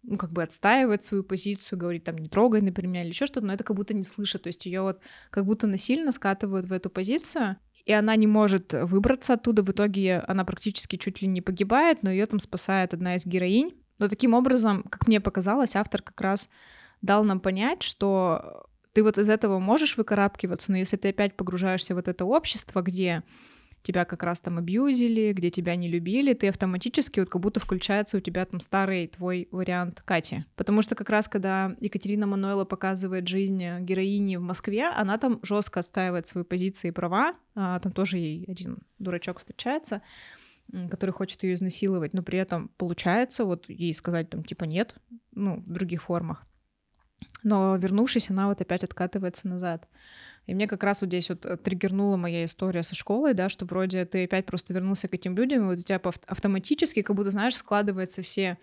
ну, 0.02 0.16
как 0.16 0.32
бы 0.32 0.42
отстаивает 0.42 1.02
свою 1.02 1.22
позицию, 1.22 1.78
говорит 1.78 2.04
там 2.04 2.18
не 2.18 2.28
трогай, 2.28 2.60
например, 2.60 3.02
или 3.02 3.10
еще 3.10 3.26
что-то, 3.26 3.46
но 3.46 3.52
это 3.52 3.64
как 3.64 3.76
будто 3.76 3.94
не 3.94 4.04
слышит, 4.04 4.42
то 4.42 4.48
есть 4.48 4.64
ее 4.66 4.82
вот 4.82 5.00
как 5.30 5.44
будто 5.44 5.66
насильно 5.66 6.12
скатывают 6.12 6.66
в 6.66 6.72
эту 6.72 6.90
позицию, 6.90 7.56
и 7.84 7.92
она 7.92 8.16
не 8.16 8.26
может 8.26 8.72
выбраться 8.72 9.34
оттуда, 9.34 9.62
в 9.62 9.70
итоге 9.70 10.20
она 10.26 10.44
практически 10.44 10.96
чуть 10.96 11.22
ли 11.22 11.28
не 11.28 11.40
погибает, 11.40 12.02
но 12.02 12.10
ее 12.10 12.26
там 12.26 12.40
спасает 12.40 12.94
одна 12.94 13.16
из 13.16 13.26
героинь. 13.26 13.74
Но 13.98 14.08
таким 14.08 14.34
образом, 14.34 14.84
как 14.84 15.08
мне 15.08 15.20
показалось, 15.20 15.74
автор 15.74 16.02
как 16.02 16.20
раз 16.20 16.48
дал 17.02 17.24
нам 17.24 17.40
понять, 17.40 17.82
что 17.82 18.66
ты 18.92 19.02
вот 19.02 19.18
из 19.18 19.28
этого 19.28 19.58
можешь 19.58 19.96
выкарабкиваться, 19.96 20.70
но 20.70 20.78
если 20.78 20.96
ты 20.96 21.08
опять 21.08 21.36
погружаешься 21.36 21.94
в 21.94 21.96
вот 21.96 22.08
это 22.08 22.24
общество, 22.24 22.82
где 22.82 23.22
тебя 23.82 24.04
как 24.04 24.22
раз 24.22 24.40
там 24.40 24.58
абьюзили, 24.58 25.32
где 25.32 25.50
тебя 25.50 25.76
не 25.76 25.88
любили, 25.88 26.34
ты 26.34 26.48
автоматически 26.48 27.20
вот 27.20 27.28
как 27.28 27.40
будто 27.40 27.60
включается 27.60 28.16
у 28.16 28.20
тебя 28.20 28.44
там 28.44 28.60
старый 28.60 29.06
твой 29.08 29.48
вариант 29.50 30.02
Кати. 30.04 30.44
Потому 30.56 30.82
что 30.82 30.94
как 30.94 31.10
раз 31.10 31.28
когда 31.28 31.76
Екатерина 31.80 32.26
Мануэла 32.26 32.64
показывает 32.64 33.28
жизнь 33.28 33.62
героини 33.80 34.36
в 34.36 34.42
Москве, 34.42 34.88
она 34.88 35.18
там 35.18 35.40
жестко 35.42 35.80
отстаивает 35.80 36.26
свои 36.26 36.44
позиции 36.44 36.88
и 36.88 36.92
права, 36.92 37.34
а, 37.54 37.78
там 37.80 37.92
тоже 37.92 38.18
ей 38.18 38.44
один 38.46 38.78
дурачок 38.98 39.38
встречается, 39.38 40.02
который 40.90 41.12
хочет 41.12 41.42
ее 41.42 41.54
изнасиловать, 41.54 42.12
но 42.14 42.22
при 42.22 42.38
этом 42.38 42.68
получается 42.76 43.44
вот 43.44 43.68
ей 43.68 43.94
сказать 43.94 44.28
там 44.30 44.44
типа 44.44 44.64
нет, 44.64 44.94
ну, 45.32 45.62
в 45.66 45.72
других 45.72 46.02
формах. 46.02 46.44
Но 47.42 47.76
вернувшись, 47.76 48.30
она 48.30 48.48
вот 48.48 48.60
опять 48.60 48.84
откатывается 48.84 49.48
назад. 49.48 49.88
И 50.48 50.54
мне 50.54 50.66
как 50.66 50.82
раз 50.82 51.02
вот 51.02 51.08
здесь 51.08 51.28
вот 51.28 51.44
э, 51.44 51.58
триггернула 51.58 52.16
моя 52.16 52.46
история 52.46 52.82
со 52.82 52.94
школой, 52.94 53.34
да, 53.34 53.50
что 53.50 53.66
вроде 53.66 54.06
ты 54.06 54.24
опять 54.24 54.46
просто 54.46 54.72
вернулся 54.72 55.06
к 55.06 55.12
этим 55.12 55.36
людям, 55.36 55.62
и 55.62 55.66
вот 55.66 55.78
у 55.78 55.82
тебя 55.82 56.00
автоматически, 56.26 57.02
как 57.02 57.14
будто, 57.14 57.30
знаешь, 57.30 57.54
складываются 57.54 58.22
все 58.22 58.56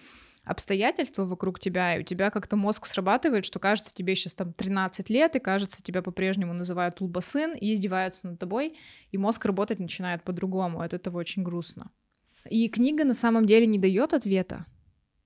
обстоятельства 0.43 1.25
вокруг 1.25 1.59
тебя, 1.59 1.95
и 1.95 1.99
у 1.99 2.03
тебя 2.03 2.31
как-то 2.31 2.55
мозг 2.55 2.87
срабатывает, 2.87 3.45
что 3.45 3.59
кажется, 3.59 3.93
тебе 3.93 4.15
сейчас 4.15 4.33
там 4.33 4.51
13 4.51 5.11
лет, 5.11 5.35
и 5.35 5.39
кажется, 5.39 5.83
тебя 5.83 6.01
по-прежнему 6.01 6.53
называют 6.53 7.01
улбасын, 7.01 7.53
и 7.53 7.71
издеваются 7.71 8.29
над 8.29 8.39
тобой, 8.39 8.75
и 9.11 9.19
мозг 9.19 9.45
работать 9.45 9.77
начинает 9.77 10.23
по-другому, 10.23 10.81
от 10.81 10.95
этого 10.95 11.19
очень 11.19 11.43
грустно. 11.43 11.91
И 12.49 12.67
книга 12.67 13.05
на 13.05 13.13
самом 13.13 13.45
деле 13.45 13.67
не 13.67 13.77
дает 13.77 14.13
ответа, 14.13 14.65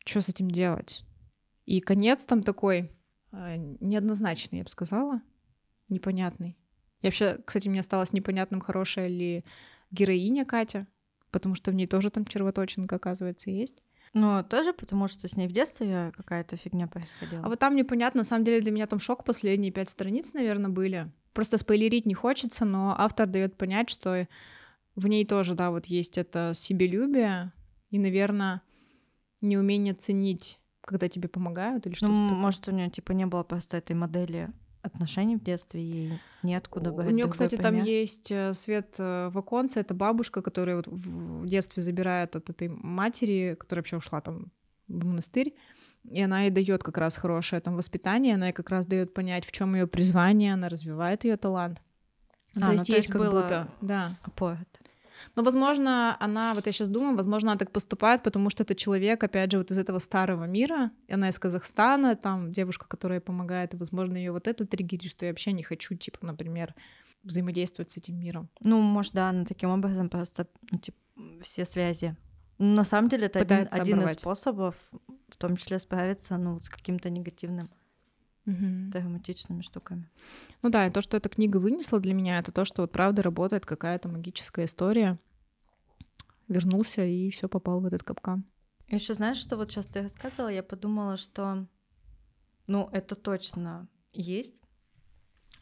что 0.04 0.20
с 0.20 0.28
этим 0.28 0.52
делать. 0.52 1.06
И 1.66 1.80
конец 1.80 2.26
там 2.26 2.44
такой 2.44 2.92
э, 3.32 3.56
неоднозначный, 3.80 4.58
я 4.58 4.64
бы 4.66 4.70
сказала 4.70 5.22
непонятный. 5.90 6.58
И 7.02 7.08
вообще, 7.08 7.40
кстати, 7.46 7.68
мне 7.68 7.80
осталось 7.80 8.14
непонятным, 8.14 8.62
хорошая 8.62 9.08
ли 9.08 9.46
героиня 9.92 10.46
Катя, 10.46 10.88
потому 11.32 11.56
что 11.56 11.72
в 11.72 11.76
ней 11.76 11.88
тоже 11.88 12.10
там 12.10 12.26
червоточинка, 12.26 12.98
оказывается, 12.98 13.50
есть. 13.50 13.82
Ну, 14.14 14.44
тоже 14.44 14.74
потому, 14.74 15.08
что 15.08 15.28
с 15.28 15.36
ней 15.38 15.48
в 15.48 15.52
детстве 15.52 16.12
какая-то 16.18 16.58
фигня 16.58 16.88
происходила. 16.88 17.44
А 17.44 17.50
вот 17.50 17.60
там 17.60 17.76
непонятно, 17.76 18.20
на 18.20 18.26
самом 18.26 18.44
деле 18.44 18.62
для 18.62 18.72
меня 18.72 18.88
там 18.88 19.00
шок 19.00 19.24
последние 19.24 19.72
пять 19.72 19.90
страниц, 19.90 20.34
наверное, 20.34 20.70
были. 20.70 21.12
Просто 21.34 21.58
спойлерить 21.58 22.06
не 22.06 22.16
хочется, 22.16 22.66
но 22.66 22.96
автор 22.98 23.28
дает 23.28 23.56
понять, 23.56 23.90
что 23.90 24.28
в 24.96 25.08
ней 25.08 25.26
тоже, 25.26 25.54
да, 25.54 25.70
вот 25.70 25.86
есть 25.86 26.18
это 26.18 26.52
себелюбие 26.56 27.54
и, 27.92 28.00
наверное, 28.00 28.62
неумение 29.42 29.94
ценить, 29.94 30.60
когда 30.82 31.08
тебе 31.08 31.30
помогают 31.30 31.86
или 31.86 31.94
что-то. 31.94 32.12
Ну, 32.12 32.36
может, 32.36 32.68
у 32.68 32.72
нее 32.72 32.90
типа 32.90 33.12
не 33.12 33.26
было 33.26 33.44
просто 33.44 33.78
этой 33.78 33.96
модели 33.96 34.50
отношений 34.82 35.36
в 35.36 35.44
детстве, 35.44 35.82
ей 35.82 36.20
неоткуда 36.44 36.92
брать 36.92 37.10
У 37.10 37.12
нее, 37.12 37.28
кстати, 37.28 37.56
пример. 37.56 37.72
там 37.72 37.84
есть 37.84 38.32
э, 38.32 38.54
свет 38.54 38.96
э, 38.98 39.30
в 39.30 39.38
оконце, 39.38 39.82
это 39.82 39.94
бабушка, 39.94 40.42
которая 40.42 40.78
вот 40.78 40.88
в 40.88 41.46
детстве 41.46 41.84
забирает 41.84 42.36
от 42.36 42.50
этой 42.50 42.70
матери, 42.70 43.56
которая 43.60 43.82
вообще 43.82 43.98
ушла 43.98 44.22
там 44.22 44.52
в 44.88 45.06
монастырь, 45.06 45.54
и 46.10 46.22
она 46.22 46.44
ей 46.44 46.52
дает 46.52 46.84
как 46.84 46.98
раз 46.98 47.18
хорошее 47.18 47.62
там 47.62 47.76
воспитание, 47.76 48.36
она 48.36 48.48
ей 48.48 48.54
как 48.54 48.70
раз 48.70 48.86
дает 48.86 49.14
понять, 49.14 49.46
в 49.46 49.52
чем 49.52 49.76
ее 49.76 49.88
призвание, 49.88 50.54
она 50.54 50.70
развивает 50.70 51.26
ее 51.26 51.38
талант. 51.38 51.82
А, 52.56 52.68
то 52.68 52.72
есть 52.72 52.72
ну, 52.72 52.72
есть 52.72 52.86
то 52.86 52.96
есть 52.96 53.08
как 53.10 53.22
будто, 53.22 53.68
да. 53.82 54.18
Опора. 54.24 54.66
Но, 55.36 55.44
возможно, 55.44 56.16
она, 56.20 56.54
вот 56.54 56.66
я 56.66 56.72
сейчас 56.72 56.90
думаю, 56.90 57.16
возможно, 57.16 57.52
она 57.52 57.58
так 57.58 57.72
поступает, 57.72 58.24
потому 58.24 58.50
что 58.50 58.64
это 58.64 58.76
человек, 58.76 59.24
опять 59.24 59.52
же, 59.52 59.58
вот 59.58 59.72
из 59.72 59.78
этого 59.78 60.00
старого 60.00 60.46
мира, 60.46 60.92
и 61.08 61.14
она 61.14 61.30
из 61.30 61.40
Казахстана, 61.40 62.16
там 62.16 62.52
девушка, 62.52 62.88
которая 62.88 63.20
помогает, 63.20 63.74
и, 63.74 63.78
возможно, 63.78 64.18
ее 64.18 64.32
вот 64.32 64.48
это 64.48 64.66
триггерит, 64.66 65.12
что 65.12 65.26
я 65.26 65.32
вообще 65.32 65.52
не 65.52 65.64
хочу, 65.64 65.96
типа, 65.96 66.20
например, 66.26 66.76
взаимодействовать 67.24 67.92
с 67.92 67.98
этим 67.98 68.20
миром. 68.20 68.50
Ну, 68.62 68.82
может, 68.82 69.14
да, 69.14 69.30
она 69.30 69.46
таким 69.46 69.70
образом 69.70 70.10
просто, 70.10 70.48
ну, 70.72 70.78
типа, 70.80 70.98
все 71.42 71.66
связи. 71.66 72.16
На 72.58 72.84
самом 72.84 73.10
деле 73.10 73.28
это 73.28 73.40
один, 73.40 73.68
один 73.72 74.02
из 74.02 74.14
способов, 74.14 74.76
в 75.30 75.38
том 75.38 75.56
числе 75.56 75.80
справиться, 75.80 76.38
ну, 76.38 76.60
с 76.60 76.70
каким-то 76.70 77.10
негативным 77.10 77.70
угу. 78.50 78.92
травматичными 78.92 79.62
штуками. 79.62 80.10
Ну 80.62 80.70
да, 80.70 80.88
и 80.88 80.92
то, 80.92 81.02
что 81.02 81.18
эта 81.18 81.30
книга 81.30 81.58
вынесла 81.58 82.00
для 82.00 82.14
меня, 82.14 82.40
это 82.40 82.52
то, 82.52 82.66
что 82.66 82.82
вот 82.82 82.92
правда 82.92 83.22
работает 83.22 83.66
какая-то 83.66 84.10
магическая 84.10 84.66
история. 84.66 85.20
Вернулся 86.48 87.06
и 87.06 87.30
все 87.30 87.48
попал 87.48 87.80
в 87.80 87.86
этот 87.86 88.04
капкан. 88.04 88.44
Еще 88.88 89.14
знаешь, 89.14 89.38
что 89.38 89.56
вот 89.56 89.72
сейчас 89.72 89.86
ты 89.86 90.02
рассказывала, 90.02 90.50
я 90.50 90.64
подумала, 90.64 91.16
что 91.16 91.68
ну, 92.66 92.90
это 92.92 93.16
точно 93.16 93.88
есть. 94.14 94.56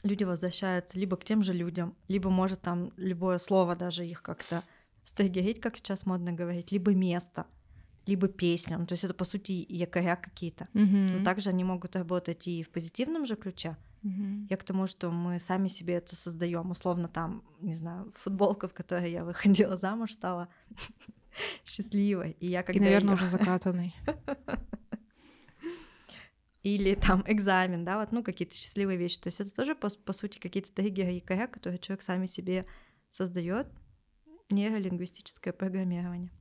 Люди 0.03 0.23
возвращаются 0.23 0.97
либо 0.97 1.17
к 1.17 1.25
тем 1.25 1.43
же 1.43 1.53
людям, 1.53 1.95
либо, 2.07 2.29
может, 2.29 2.61
там 2.61 2.93
любое 2.95 3.37
слово 3.37 3.75
даже 3.75 4.05
их 4.05 4.21
как-то 4.21 4.63
стригерить, 5.03 5.59
как 5.59 5.75
сейчас 5.75 6.05
модно 6.05 6.31
говорить, 6.31 6.71
либо 6.71 6.93
место— 6.93 7.45
либо 8.07 8.27
песням. 8.27 8.85
То 8.85 8.93
есть 8.93 9.03
это, 9.03 9.13
по 9.13 9.25
сути, 9.25 9.65
якоря 9.69 10.15
какие-то. 10.15 10.67
Mm-hmm. 10.73 11.17
Но 11.17 11.23
также 11.23 11.49
они 11.49 11.63
могут 11.63 11.95
работать 11.95 12.47
и 12.47 12.63
в 12.63 12.69
позитивном 12.69 13.25
же 13.25 13.35
ключе. 13.35 13.77
Mm-hmm. 14.03 14.47
Я 14.49 14.57
к 14.57 14.63
тому, 14.63 14.87
что 14.87 15.11
мы 15.11 15.39
сами 15.39 15.67
себе 15.67 15.95
это 15.95 16.15
создаем. 16.15 16.71
Условно, 16.71 17.07
там, 17.07 17.43
не 17.61 17.73
знаю, 17.73 18.11
футболка, 18.15 18.67
в 18.67 18.73
которой 18.73 19.11
я 19.11 19.23
выходила 19.23 19.77
замуж, 19.77 20.13
стала 20.13 20.47
счастливой. 21.65 22.37
И 22.39 22.47
я 22.47 22.63
когда. 22.63 22.79
И, 22.79 22.83
наверное, 22.83 23.15
её... 23.15 23.23
уже 23.23 23.27
закатанной. 23.27 23.95
Или 26.63 26.95
там 26.95 27.23
экзамен, 27.27 27.85
да, 27.85 27.97
вот, 27.99 28.11
ну, 28.11 28.23
какие-то 28.23 28.55
счастливые 28.55 28.97
вещи. 28.97 29.19
То 29.19 29.27
есть 29.27 29.39
это 29.39 29.55
тоже, 29.55 29.73
по, 29.73 29.89
по 29.89 30.11
сути, 30.11 30.37
какие-то 30.37 30.73
триггеры 30.73 31.11
якоря, 31.11 31.47
которые 31.47 31.79
человек 31.79 32.01
сами 32.01 32.25
себе 32.25 32.65
создает 33.09 33.67
нейролингвистическое 34.49 35.53
программирование. 35.53 36.31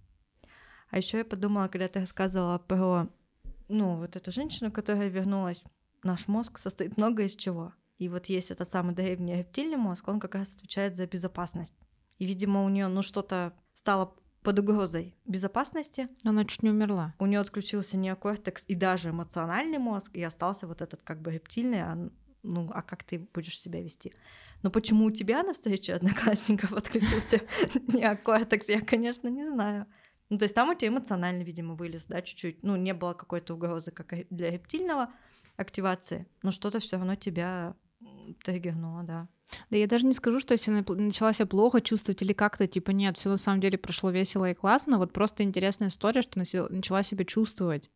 А 0.90 0.99
еще 0.99 1.19
я 1.19 1.25
подумала, 1.25 1.69
когда 1.69 1.88
ты 1.88 2.00
рассказывала 2.00 2.59
про, 2.59 3.09
ну, 3.69 3.97
вот 3.97 4.16
эту 4.16 4.31
женщину, 4.31 4.71
которая 4.71 5.09
вернулась, 5.09 5.62
наш 6.02 6.28
мозг 6.28 6.59
состоит 6.59 6.97
много 6.97 7.25
из 7.25 7.35
чего. 7.35 7.73
И 7.99 8.09
вот 8.09 8.26
есть 8.26 8.50
этот 8.50 8.71
самый 8.71 8.95
древний 8.95 9.37
рептильный 9.37 9.76
мозг, 9.76 10.07
он 10.09 10.21
как 10.21 10.35
раз 10.35 10.55
отвечает 10.55 10.97
за 10.97 11.07
безопасность. 11.07 11.75
И, 12.19 12.26
видимо, 12.26 12.64
у 12.64 12.69
нее, 12.69 12.88
ну, 12.88 13.02
что-то 13.02 13.52
стало 13.75 14.14
под 14.43 14.61
угрозой 14.61 15.16
безопасности. 15.25 16.09
Она 16.25 16.45
чуть 16.45 16.62
не 16.62 16.71
умерла. 16.71 17.14
У 17.19 17.26
нее 17.26 17.40
отключился 17.40 17.97
неокортекс 17.97 18.64
и 18.69 18.76
даже 18.76 19.11
эмоциональный 19.11 19.78
мозг, 19.78 20.14
и 20.14 20.23
остался 20.23 20.69
вот 20.69 20.83
этот 20.83 21.02
как 21.02 21.21
бы 21.21 21.33
рептильный, 21.33 21.83
а, 21.83 22.11
ну, 22.45 22.71
а 22.73 22.83
как 22.83 23.02
ты 23.02 23.28
будешь 23.35 23.59
себя 23.59 23.83
вести? 23.83 24.14
Но 24.62 24.71
почему 24.71 25.07
у 25.07 25.11
тебя 25.11 25.43
на 25.43 25.52
встрече 25.52 25.95
одноклассников 25.95 26.73
отключился 26.73 27.40
неокортекс, 27.88 28.69
я, 28.69 28.81
конечно, 28.81 29.26
не 29.28 29.45
знаю. 29.47 29.87
Ну, 30.28 30.38
то 30.38 30.45
есть 30.45 30.54
там 30.54 30.71
у 30.71 30.75
тебя 30.75 30.88
эмоционально, 30.88 31.42
видимо, 31.42 31.75
вылез, 31.75 32.06
да, 32.06 32.21
чуть-чуть. 32.23 32.62
Ну, 32.62 32.76
не 32.76 32.95
было 32.95 33.14
какой-то 33.14 33.54
угрозы, 33.54 33.92
как 33.92 34.12
для 34.30 34.50
рептильного 34.50 35.11
активации, 35.56 36.26
но 36.42 36.50
что-то 36.50 36.80
все 36.80 36.97
равно 36.97 37.14
тебя 37.14 37.75
триггернуло, 38.45 39.02
да. 39.02 39.28
Да 39.71 39.76
я 39.76 39.87
даже 39.87 40.06
не 40.06 40.12
скажу, 40.12 40.40
что 40.40 40.52
если 40.52 40.71
начала 40.71 41.33
себя 41.33 41.47
плохо 41.47 41.80
чувствовать 41.80 42.21
или 42.23 42.33
как-то, 42.33 42.66
типа, 42.66 42.90
нет, 42.90 43.16
все 43.16 43.28
на 43.28 43.37
самом 43.37 43.61
деле 43.61 43.78
прошло 43.78 44.11
весело 44.11 44.50
и 44.50 44.54
классно, 44.54 44.99
вот 44.99 45.12
просто 45.12 45.45
интересная 45.45 45.88
история, 45.88 46.23
что 46.23 46.38
начала 46.38 47.02
себя 47.02 47.25
чувствовать. 47.25 47.90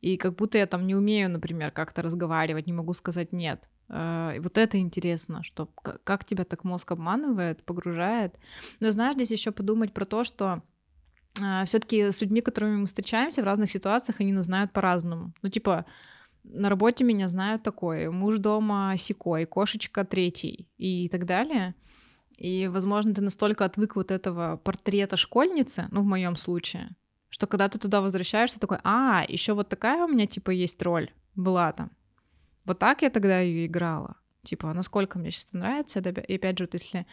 И 0.00 0.16
как 0.16 0.36
будто 0.36 0.58
я 0.58 0.66
там 0.66 0.86
не 0.86 0.94
умею, 0.94 1.28
например, 1.28 1.72
как-то 1.72 2.02
разговаривать, 2.02 2.66
не 2.66 2.72
могу 2.72 2.94
сказать 2.94 3.32
нет. 3.32 3.68
Э, 3.88 4.34
и 4.36 4.38
вот 4.38 4.56
это 4.56 4.78
интересно, 4.78 5.42
что 5.42 5.66
как 5.66 6.24
тебя 6.24 6.44
так 6.44 6.64
мозг 6.64 6.92
обманывает, 6.92 7.64
погружает. 7.64 8.38
Но 8.80 8.90
знаешь, 8.92 9.16
здесь 9.16 9.32
еще 9.32 9.50
подумать 9.50 9.92
про 9.92 10.04
то, 10.04 10.22
что 10.22 10.62
все-таки 11.66 12.10
с 12.12 12.20
людьми, 12.20 12.40
которыми 12.40 12.76
мы 12.76 12.86
встречаемся 12.86 13.42
в 13.42 13.44
разных 13.44 13.70
ситуациях, 13.70 14.20
они 14.20 14.32
нас 14.32 14.46
знают 14.46 14.72
по-разному. 14.72 15.32
Ну, 15.42 15.48
типа, 15.48 15.84
на 16.44 16.68
работе 16.68 17.04
меня 17.04 17.28
знают 17.28 17.62
такой, 17.62 18.08
муж 18.10 18.38
дома 18.38 18.94
секой, 18.96 19.44
кошечка 19.44 20.04
третий 20.04 20.68
и 20.78 21.08
так 21.08 21.26
далее. 21.26 21.74
И, 22.36 22.68
возможно, 22.68 23.14
ты 23.14 23.20
настолько 23.20 23.64
отвык 23.64 23.96
вот 23.96 24.10
этого 24.10 24.56
портрета 24.56 25.16
школьницы, 25.16 25.88
ну, 25.90 26.02
в 26.02 26.06
моем 26.06 26.36
случае, 26.36 26.94
что 27.28 27.46
когда 27.46 27.68
ты 27.68 27.78
туда 27.78 28.00
возвращаешься, 28.00 28.60
такой, 28.60 28.78
а, 28.84 29.24
еще 29.28 29.54
вот 29.54 29.68
такая 29.68 30.04
у 30.04 30.08
меня, 30.08 30.26
типа, 30.26 30.50
есть 30.50 30.80
роль, 30.82 31.10
была 31.34 31.72
там. 31.72 31.90
Вот 32.64 32.78
так 32.78 33.02
я 33.02 33.10
тогда 33.10 33.40
ее 33.40 33.66
играла. 33.66 34.16
Типа, 34.44 34.72
насколько 34.72 35.18
мне 35.18 35.30
сейчас 35.30 35.52
нравится. 35.52 36.00
И 36.00 36.34
опять 36.36 36.58
же, 36.58 36.64
вот 36.64 36.74
если 36.74 37.06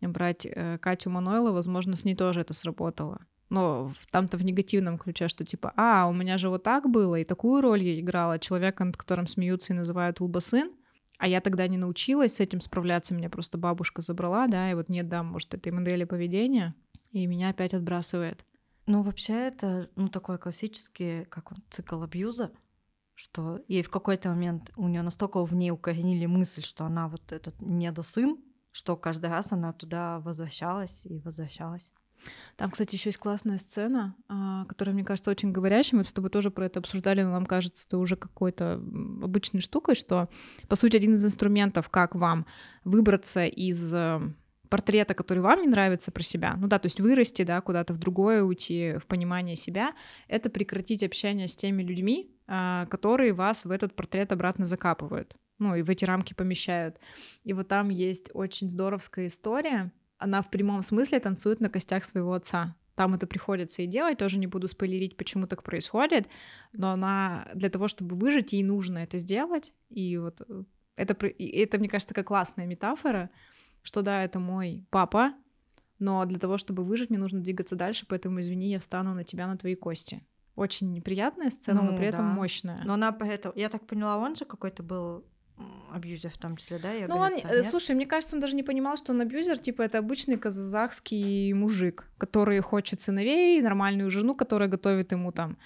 брать 0.00 0.46
э, 0.46 0.78
Катю 0.78 1.10
Манойло, 1.10 1.52
возможно, 1.52 1.94
с 1.94 2.04
ней 2.04 2.14
тоже 2.14 2.40
это 2.40 2.54
сработало. 2.54 3.20
Но 3.50 3.92
там-то 4.10 4.38
в 4.38 4.44
негативном 4.44 4.96
ключе, 4.96 5.28
что 5.28 5.44
типа, 5.44 5.72
а, 5.76 6.06
у 6.08 6.12
меня 6.12 6.38
же 6.38 6.48
вот 6.48 6.62
так 6.62 6.88
было, 6.88 7.16
и 7.16 7.24
такую 7.24 7.60
роль 7.60 7.82
я 7.82 7.98
играла, 8.00 8.38
человека, 8.38 8.84
над 8.84 8.96
которым 8.96 9.26
смеются 9.26 9.72
и 9.72 9.76
называют 9.76 10.20
улбасын, 10.20 10.70
а 11.18 11.28
я 11.28 11.40
тогда 11.40 11.66
не 11.66 11.76
научилась 11.76 12.36
с 12.36 12.40
этим 12.40 12.60
справляться, 12.60 13.12
меня 13.12 13.28
просто 13.28 13.58
бабушка 13.58 14.00
забрала, 14.00 14.46
да, 14.46 14.70
и 14.70 14.74
вот 14.74 14.88
нет, 14.88 15.08
да, 15.08 15.22
может, 15.22 15.52
этой 15.52 15.72
модели 15.72 16.04
поведения, 16.04 16.74
и 17.10 17.26
меня 17.26 17.50
опять 17.50 17.74
отбрасывает. 17.74 18.44
Ну, 18.86 19.02
вообще, 19.02 19.34
это, 19.34 19.90
ну, 19.96 20.08
такой 20.08 20.38
классический, 20.38 21.24
как 21.26 21.52
он, 21.52 21.58
цикл 21.70 22.02
абьюза, 22.02 22.52
что 23.14 23.60
ей 23.68 23.82
в 23.82 23.90
какой-то 23.90 24.30
момент 24.30 24.72
у 24.76 24.88
нее 24.88 25.02
настолько 25.02 25.44
в 25.44 25.54
ней 25.54 25.70
укоренили 25.70 26.24
мысль, 26.26 26.62
что 26.62 26.84
она 26.84 27.08
вот 27.08 27.32
этот 27.32 27.60
недосын, 27.60 28.38
что 28.70 28.96
каждый 28.96 29.28
раз 29.28 29.52
она 29.52 29.72
туда 29.72 30.20
возвращалась 30.20 31.04
и 31.04 31.18
возвращалась. 31.18 31.92
Там, 32.56 32.70
кстати, 32.70 32.94
еще 32.94 33.08
есть 33.08 33.18
классная 33.18 33.58
сцена, 33.58 34.14
а, 34.28 34.64
которая, 34.66 34.94
мне 34.94 35.04
кажется, 35.04 35.30
очень 35.30 35.52
говорящей. 35.52 35.96
Мы 35.96 36.04
с 36.04 36.12
тобой 36.12 36.30
тоже 36.30 36.50
про 36.50 36.66
это 36.66 36.80
обсуждали, 36.80 37.22
но 37.22 37.30
нам 37.30 37.46
кажется, 37.46 37.86
это 37.86 37.98
уже 37.98 38.16
какой-то 38.16 38.74
обычной 38.74 39.60
штукой, 39.60 39.94
что, 39.94 40.28
по 40.68 40.76
сути, 40.76 40.96
один 40.96 41.14
из 41.14 41.24
инструментов, 41.24 41.88
как 41.88 42.14
вам 42.14 42.46
выбраться 42.84 43.46
из 43.46 43.92
э, 43.94 44.20
портрета, 44.70 45.14
который 45.14 45.40
вам 45.40 45.60
не 45.60 45.68
нравится 45.68 46.10
про 46.12 46.22
себя, 46.22 46.56
ну 46.56 46.68
да, 46.68 46.78
то 46.78 46.86
есть 46.86 47.00
вырасти, 47.00 47.42
да, 47.42 47.60
куда-то 47.60 47.92
в 47.92 47.98
другое 47.98 48.42
уйти, 48.42 48.96
в 48.98 49.06
понимание 49.06 49.56
себя, 49.56 49.92
это 50.28 50.48
прекратить 50.48 51.02
общение 51.02 51.48
с 51.48 51.56
теми 51.56 51.82
людьми, 51.82 52.30
а, 52.46 52.86
которые 52.86 53.32
вас 53.32 53.66
в 53.66 53.70
этот 53.70 53.94
портрет 53.94 54.32
обратно 54.32 54.64
закапывают, 54.64 55.34
ну 55.58 55.74
и 55.74 55.82
в 55.82 55.90
эти 55.90 56.04
рамки 56.04 56.32
помещают. 56.32 56.98
И 57.42 57.52
вот 57.52 57.68
там 57.68 57.90
есть 57.90 58.30
очень 58.32 58.70
здоровская 58.70 59.26
история, 59.26 59.92
она 60.20 60.42
в 60.42 60.50
прямом 60.50 60.82
смысле 60.82 61.18
танцует 61.18 61.60
на 61.60 61.68
костях 61.68 62.04
своего 62.04 62.34
отца. 62.34 62.76
Там 62.94 63.14
это 63.14 63.26
приходится 63.26 63.82
и 63.82 63.86
делать, 63.86 64.18
тоже 64.18 64.38
не 64.38 64.46
буду 64.46 64.68
спойлерить, 64.68 65.16
почему 65.16 65.46
так 65.46 65.62
происходит, 65.62 66.28
но 66.72 66.90
она 66.90 67.48
для 67.54 67.70
того, 67.70 67.88
чтобы 67.88 68.14
выжить, 68.14 68.52
ей 68.52 68.62
нужно 68.62 68.98
это 68.98 69.16
сделать, 69.18 69.74
и 69.88 70.18
вот 70.18 70.42
э, 70.46 70.64
это, 70.96 71.16
это 71.26 71.78
мне 71.78 71.88
кажется, 71.88 72.08
такая 72.08 72.24
классная 72.24 72.66
метафора, 72.66 73.30
что 73.82 74.02
да, 74.02 74.22
это 74.22 74.38
мой 74.38 74.84
папа, 74.90 75.32
но 75.98 76.24
для 76.26 76.38
того, 76.38 76.58
чтобы 76.58 76.84
выжить, 76.84 77.08
мне 77.08 77.18
нужно 77.18 77.40
двигаться 77.40 77.74
дальше, 77.74 78.04
поэтому, 78.06 78.40
извини, 78.40 78.68
я 78.68 78.78
встану 78.78 79.14
на 79.14 79.24
тебя, 79.24 79.46
на 79.46 79.56
твои 79.56 79.76
кости. 79.76 80.22
Очень 80.56 80.92
неприятная 80.92 81.48
сцена, 81.48 81.80
ну, 81.80 81.92
но 81.92 81.96
при 81.96 82.06
этом 82.06 82.26
мощная. 82.26 82.82
Но 82.84 82.94
она 82.94 83.12
поэтому, 83.12 83.54
я 83.56 83.70
так 83.70 83.86
поняла, 83.86 84.18
он 84.18 84.36
же 84.36 84.44
какой-то 84.44 84.82
был 84.82 85.24
абьюзер 85.92 86.30
в 86.30 86.38
том 86.38 86.56
числе, 86.56 86.78
да? 86.78 86.92
Я 86.92 87.08
ну, 87.08 87.16
он, 87.16 87.32
э, 87.32 87.56
нет? 87.56 87.66
слушай, 87.66 87.94
мне 87.94 88.06
кажется, 88.06 88.36
он 88.36 88.40
даже 88.40 88.56
не 88.56 88.62
понимал, 88.62 88.96
что 88.96 89.12
он 89.12 89.20
абьюзер, 89.20 89.58
типа 89.58 89.82
это 89.82 89.98
обычный 89.98 90.36
казахский 90.36 91.52
мужик, 91.52 92.06
который 92.18 92.60
хочет 92.60 93.00
сыновей, 93.00 93.60
нормальную 93.60 94.10
жену, 94.10 94.34
которая 94.34 94.68
готовит 94.68 95.12
ему 95.12 95.32
там 95.32 95.58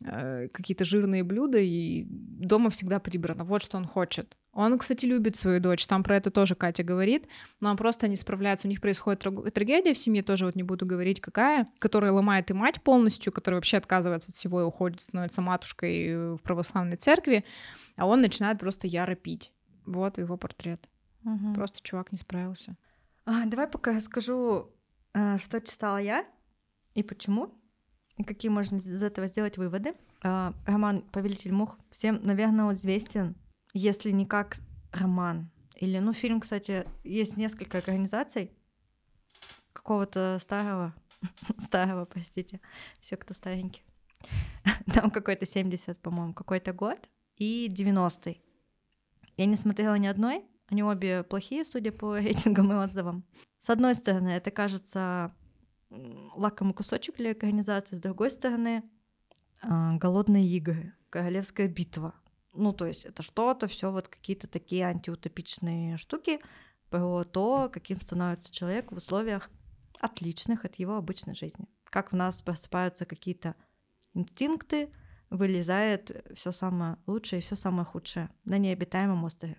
э, 0.00 0.48
какие-то 0.52 0.84
жирные 0.84 1.24
блюда, 1.24 1.58
и 1.58 2.04
дома 2.08 2.70
всегда 2.70 3.00
прибрано. 3.00 3.44
Вот 3.44 3.62
что 3.62 3.78
он 3.78 3.86
хочет. 3.86 4.36
Он, 4.54 4.78
кстати, 4.78 5.04
любит 5.04 5.36
свою 5.36 5.60
дочь, 5.60 5.86
там 5.86 6.02
про 6.02 6.16
это 6.16 6.30
тоже 6.30 6.54
Катя 6.54 6.82
говорит, 6.82 7.26
но 7.60 7.70
он 7.70 7.76
просто 7.76 8.08
не 8.08 8.16
справляется. 8.16 8.68
У 8.68 8.70
них 8.70 8.80
происходит 8.80 9.20
трагедия 9.52 9.94
в 9.94 9.98
семье, 9.98 10.22
тоже 10.22 10.46
вот 10.46 10.54
не 10.54 10.62
буду 10.62 10.86
говорить 10.86 11.20
какая, 11.20 11.68
которая 11.78 12.12
ломает 12.12 12.50
и 12.50 12.54
мать 12.54 12.80
полностью, 12.82 13.32
которая 13.32 13.58
вообще 13.58 13.78
отказывается 13.78 14.30
от 14.30 14.34
всего 14.34 14.60
и 14.60 14.64
уходит, 14.64 15.00
становится 15.00 15.42
матушкой 15.42 16.36
в 16.36 16.38
православной 16.38 16.96
церкви, 16.96 17.44
а 17.96 18.06
он 18.06 18.20
начинает 18.20 18.58
просто 18.58 18.86
яро 18.86 19.14
пить. 19.14 19.52
Вот 19.86 20.18
его 20.18 20.36
портрет. 20.36 20.88
Угу. 21.24 21.54
Просто 21.54 21.80
чувак 21.82 22.12
не 22.12 22.18
справился. 22.18 22.76
А, 23.26 23.46
давай 23.46 23.66
пока 23.66 23.92
я 23.92 24.00
скажу, 24.00 24.70
э, 25.14 25.38
что 25.38 25.60
читала 25.60 25.98
я 25.98 26.26
и 26.94 27.02
почему, 27.02 27.54
и 28.16 28.22
какие 28.24 28.50
можно 28.50 28.76
из 28.76 29.02
этого 29.02 29.26
сделать 29.26 29.56
выводы. 29.56 29.94
А, 30.22 30.54
роман 30.66 31.02
«Повелитель 31.02 31.52
мух» 31.52 31.78
всем, 31.90 32.20
наверное, 32.22 32.72
известен 32.74 33.36
если 33.74 34.10
не 34.10 34.24
как 34.24 34.56
роман. 34.92 35.50
Или, 35.76 35.98
ну, 35.98 36.12
фильм, 36.12 36.40
кстати, 36.40 36.86
есть 37.02 37.36
несколько 37.36 37.78
организаций 37.78 38.50
какого-то 39.72 40.38
старого, 40.40 40.94
старого, 41.58 42.06
простите, 42.06 42.60
все, 43.00 43.16
кто 43.16 43.34
старенький. 43.34 43.82
Там 44.94 45.10
какой-то 45.10 45.44
70, 45.44 46.00
по-моему, 46.00 46.32
какой-то 46.32 46.72
год 46.72 46.98
и 47.36 47.68
90-й. 47.68 48.40
Я 49.36 49.46
не 49.46 49.56
смотрела 49.56 49.96
ни 49.96 50.06
одной, 50.06 50.44
они 50.68 50.82
обе 50.82 51.24
плохие, 51.24 51.64
судя 51.64 51.92
по 51.92 52.16
рейтингам 52.18 52.72
и 52.72 52.76
отзывам. 52.76 53.24
С 53.58 53.68
одной 53.68 53.94
стороны, 53.94 54.28
это 54.28 54.50
кажется 54.50 55.34
лакомый 55.90 56.74
кусочек 56.74 57.16
для 57.16 57.30
организации, 57.30 57.96
с 57.96 58.00
другой 58.00 58.30
стороны, 58.30 58.82
а, 59.62 59.94
голодные 59.96 60.46
игры, 60.46 60.92
королевская 61.10 61.68
битва, 61.68 62.14
ну, 62.54 62.72
то 62.72 62.86
есть 62.86 63.04
это 63.04 63.22
что-то, 63.22 63.66
все 63.66 63.90
вот 63.90 64.08
какие-то 64.08 64.48
такие 64.48 64.84
антиутопичные 64.84 65.96
штуки 65.96 66.40
про 66.90 67.24
то, 67.24 67.68
каким 67.72 68.00
становится 68.00 68.52
человек 68.52 68.92
в 68.92 68.96
условиях 68.96 69.50
отличных 70.00 70.64
от 70.64 70.76
его 70.76 70.96
обычной 70.96 71.34
жизни. 71.34 71.66
Как 71.84 72.12
в 72.12 72.16
нас 72.16 72.42
просыпаются 72.42 73.06
какие-то 73.06 73.54
инстинкты, 74.14 74.92
вылезает 75.30 76.24
все 76.34 76.52
самое 76.52 76.98
лучшее 77.06 77.40
и 77.40 77.42
все 77.42 77.56
самое 77.56 77.84
худшее 77.84 78.30
на 78.44 78.58
необитаемом 78.58 79.24
острове. 79.24 79.56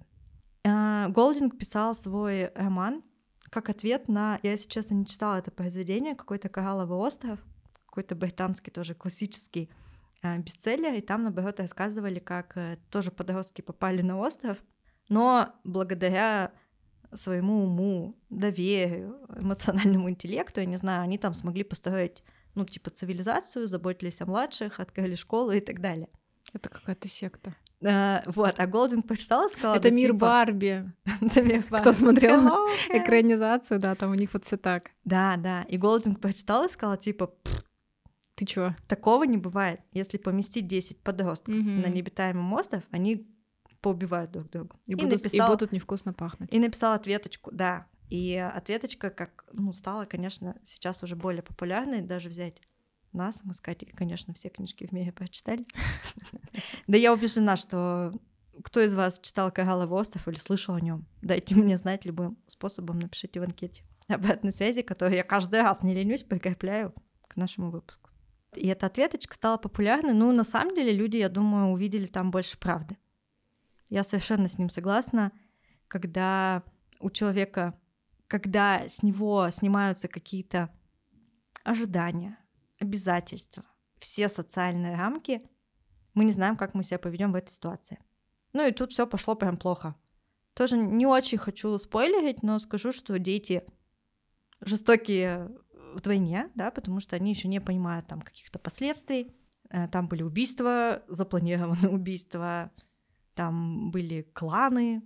А, 0.64 1.10
Голдинг 1.10 1.58
писал 1.58 1.96
свой 1.96 2.52
роман 2.56 3.04
как 3.50 3.70
ответ 3.70 4.08
на... 4.08 4.40
Я, 4.44 4.52
если 4.52 4.70
честно, 4.70 4.96
не 4.96 5.06
читала 5.06 5.38
это 5.38 5.52
произведение, 5.52 6.16
какой-то 6.16 6.50
коралловый 6.50 6.98
остров, 6.98 7.40
какой-то 7.86 8.16
британский 8.16 8.72
тоже 8.72 8.96
классический 8.96 9.70
бестселлер, 10.24 10.94
и 10.94 11.02
там, 11.02 11.24
наоборот, 11.24 11.60
рассказывали, 11.60 12.20
как 12.20 12.58
э, 12.58 12.78
тоже 12.90 13.12
подростки 13.12 13.62
попали 13.62 14.02
на 14.02 14.18
остров, 14.18 14.58
но 15.10 15.54
благодаря 15.64 16.52
своему 17.14 17.64
уму, 17.64 18.18
доверию, 18.30 19.20
эмоциональному 19.38 20.10
интеллекту, 20.10 20.62
я 20.62 20.66
не 20.66 20.78
знаю, 20.78 21.04
они 21.04 21.18
там 21.18 21.34
смогли 21.34 21.64
построить, 21.64 22.24
ну, 22.56 22.66
типа, 22.66 22.90
цивилизацию, 22.90 23.68
заботились 23.68 24.22
о 24.22 24.26
младших, 24.26 24.80
открыли 24.80 25.16
школы 25.16 25.58
и 25.58 25.62
так 25.62 25.80
далее. 25.82 26.10
Это 26.54 26.70
какая-то 26.70 27.08
секта. 27.08 27.56
А, 27.86 28.24
вот, 28.26 28.56
а 28.58 28.68
Голдин 28.68 29.04
прочитала, 29.04 29.48
сказала... 29.50 29.76
Это 29.76 29.92
мир 29.92 30.12
типа... 30.12 30.20
Барби. 30.20 30.92
Это 31.22 31.42
мир 31.42 31.66
Барби. 31.70 31.82
Кто 31.82 31.92
смотрел 31.92 32.40
экранизацию, 32.90 33.80
да, 33.80 33.96
там 33.96 34.12
у 34.12 34.16
них 34.16 34.34
вот 34.34 34.46
все 34.46 34.56
так. 34.56 34.84
Да, 35.04 35.36
да. 35.38 35.64
И 35.64 35.78
Голдин 35.78 36.16
прочитала 36.16 36.66
и 36.66 36.70
сказала, 36.70 36.98
типа, 36.98 37.34
ты 38.36 38.46
чё? 38.46 38.76
Такого 38.88 39.24
не 39.24 39.38
бывает. 39.38 39.80
Если 39.92 40.18
поместить 40.18 40.68
10 40.68 41.02
подростков 41.02 41.56
mm-hmm. 41.56 41.82
на 41.82 41.88
необитаемый 41.88 42.58
остров, 42.58 42.84
они 42.92 43.28
поубивают 43.82 44.32
друг 44.32 44.50
друга. 44.50 44.76
И, 44.88 44.92
и, 44.92 44.96
будут, 44.96 45.24
написал, 45.24 45.48
и 45.48 45.52
будут 45.54 45.72
невкусно 45.72 46.14
пахнуть. 46.14 46.52
И 46.54 46.60
написал 46.60 46.94
ответочку, 46.94 47.52
да. 47.54 47.88
И 48.10 48.36
ответочка, 48.36 49.10
как 49.10 49.46
ну, 49.52 49.72
стала, 49.74 50.06
конечно, 50.06 50.56
сейчас 50.64 51.02
уже 51.02 51.16
более 51.16 51.44
популярной, 51.44 52.02
даже 52.02 52.30
взять 52.30 52.62
нас, 53.14 53.42
мы 53.44 53.54
с 53.54 53.62
Катей, 53.62 53.92
конечно, 53.96 54.34
все 54.34 54.50
книжки 54.50 54.86
в 54.86 54.92
мире 54.92 55.12
прочитали. 55.12 55.66
Да 56.88 56.98
я 56.98 57.14
убеждена, 57.14 57.58
что 57.58 58.14
кто 58.64 58.82
из 58.82 58.96
вас 58.96 59.20
читал 59.22 59.52
«Коралловый 59.52 60.00
остров» 60.00 60.28
или 60.28 60.36
слышал 60.36 60.76
о 60.76 60.82
нем? 60.82 61.06
Дайте 61.22 61.56
мне 61.56 61.78
знать 61.78 62.06
любым 62.06 62.38
способом, 62.48 63.00
напишите 63.00 63.40
в 63.40 63.44
анкете 63.44 63.84
обратной 64.08 64.52
связи, 64.52 64.82
которую 64.82 65.16
я 65.16 65.24
каждый 65.24 65.62
раз 65.62 65.82
не 65.82 65.94
ленюсь, 65.94 66.24
прикрепляю 66.24 66.94
к 67.28 67.36
нашему 67.36 67.72
выпуску. 67.72 68.10
И 68.58 68.68
эта 68.68 68.86
ответочка 68.88 69.34
стала 69.34 69.58
популярной. 69.58 70.14
Ну, 70.14 70.32
на 70.32 70.44
самом 70.44 70.76
деле, 70.76 70.92
люди, 70.92 71.18
я 71.18 71.30
думаю, 71.30 71.68
увидели 71.68 72.06
там 72.06 72.32
больше 72.32 72.58
правды. 72.58 72.98
Я 73.90 74.04
совершенно 74.04 74.48
с 74.48 74.58
ним 74.58 74.70
согласна, 74.70 75.32
когда 75.88 76.64
у 77.00 77.10
человека, 77.10 77.80
когда 78.28 78.88
с 78.88 79.04
него 79.04 79.50
снимаются 79.52 80.08
какие-то 80.08 80.70
ожидания, 81.64 82.38
обязательства, 82.80 83.64
все 84.00 84.28
социальные 84.30 84.96
рамки, 84.96 85.42
мы 86.14 86.26
не 86.26 86.32
знаем, 86.32 86.58
как 86.58 86.74
мы 86.74 86.84
себя 86.84 87.00
поведем 87.00 87.32
в 87.32 87.36
этой 87.36 87.52
ситуации. 87.52 88.00
Ну 88.54 88.66
и 88.66 88.72
тут 88.72 88.92
все 88.92 89.06
пошло 89.06 89.36
прям 89.36 89.58
плохо. 89.58 89.96
Тоже 90.54 90.78
не 90.78 91.06
очень 91.06 91.38
хочу 91.38 91.78
спойлерить, 91.78 92.42
но 92.42 92.58
скажу, 92.60 92.94
что 92.94 93.20
дети 93.20 93.64
жестокие 94.62 95.52
вдвойне, 95.96 96.50
да, 96.56 96.72
потому 96.72 97.00
что 97.00 97.16
они 97.16 97.32
еще 97.32 97.48
не 97.48 97.60
понимают 97.60 98.08
там 98.08 98.22
каких-то 98.22 98.60
последствий. 98.60 99.36
Э, 99.70 99.88
там 99.88 100.08
были 100.08 100.24
убийства, 100.24 101.04
запланированные 101.08 101.90
убийства, 101.92 102.72
там 103.34 103.92
были 103.92 104.22
кланы, 104.34 105.04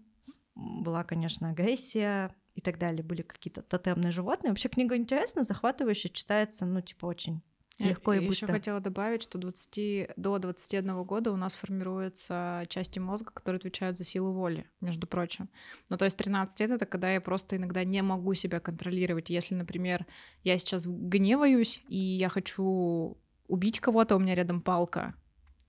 была, 0.56 1.04
конечно, 1.04 1.50
агрессия 1.50 2.36
и 2.56 2.62
так 2.62 2.78
далее, 2.78 3.04
были 3.04 3.22
какие-то 3.22 3.62
тотемные 3.62 4.12
животные. 4.12 4.52
Вообще 4.52 4.70
книга 4.70 4.98
интересная, 4.98 5.44
захватывающая, 5.44 6.12
читается, 6.12 6.66
ну, 6.66 6.82
типа, 6.82 7.06
очень 7.06 7.42
легко 7.80 8.14
и 8.14 8.28
быстро. 8.28 8.48
Еще 8.48 8.54
хотела 8.54 8.80
добавить, 8.80 9.24
что 9.24 9.38
20, 9.38 10.12
до 10.18 10.38
21 10.38 11.04
года 11.04 11.32
у 11.32 11.36
нас 11.36 11.56
формируются 11.56 12.66
части 12.68 13.00
мозга, 13.00 13.32
которые 13.32 13.58
отвечают 13.58 13.98
за 13.98 14.04
силу 14.04 14.34
воли, 14.34 14.70
между 14.82 15.08
прочим. 15.08 15.50
Ну, 15.90 15.98
то 15.98 16.06
есть 16.06 16.18
13 16.18 16.60
лет— 16.60 16.72
это 16.72 16.86
когда 16.86 17.12
я 17.12 17.22
просто 17.22 17.58
иногда 17.58 17.84
не 17.84 18.02
могу 18.02 18.34
себя 18.34 18.60
контролировать. 18.60 19.30
Если, 19.30 19.56
например, 19.56 20.06
я 20.44 20.58
сейчас 20.58 20.86
гневаюсь, 20.88 21.82
и 21.88 21.98
я 21.98 22.30
хочу 22.30 23.18
убить 23.48 23.80
кого-то, 23.80 24.16
у 24.16 24.20
меня 24.20 24.36
рядом 24.36 24.62
палка. 24.62 25.16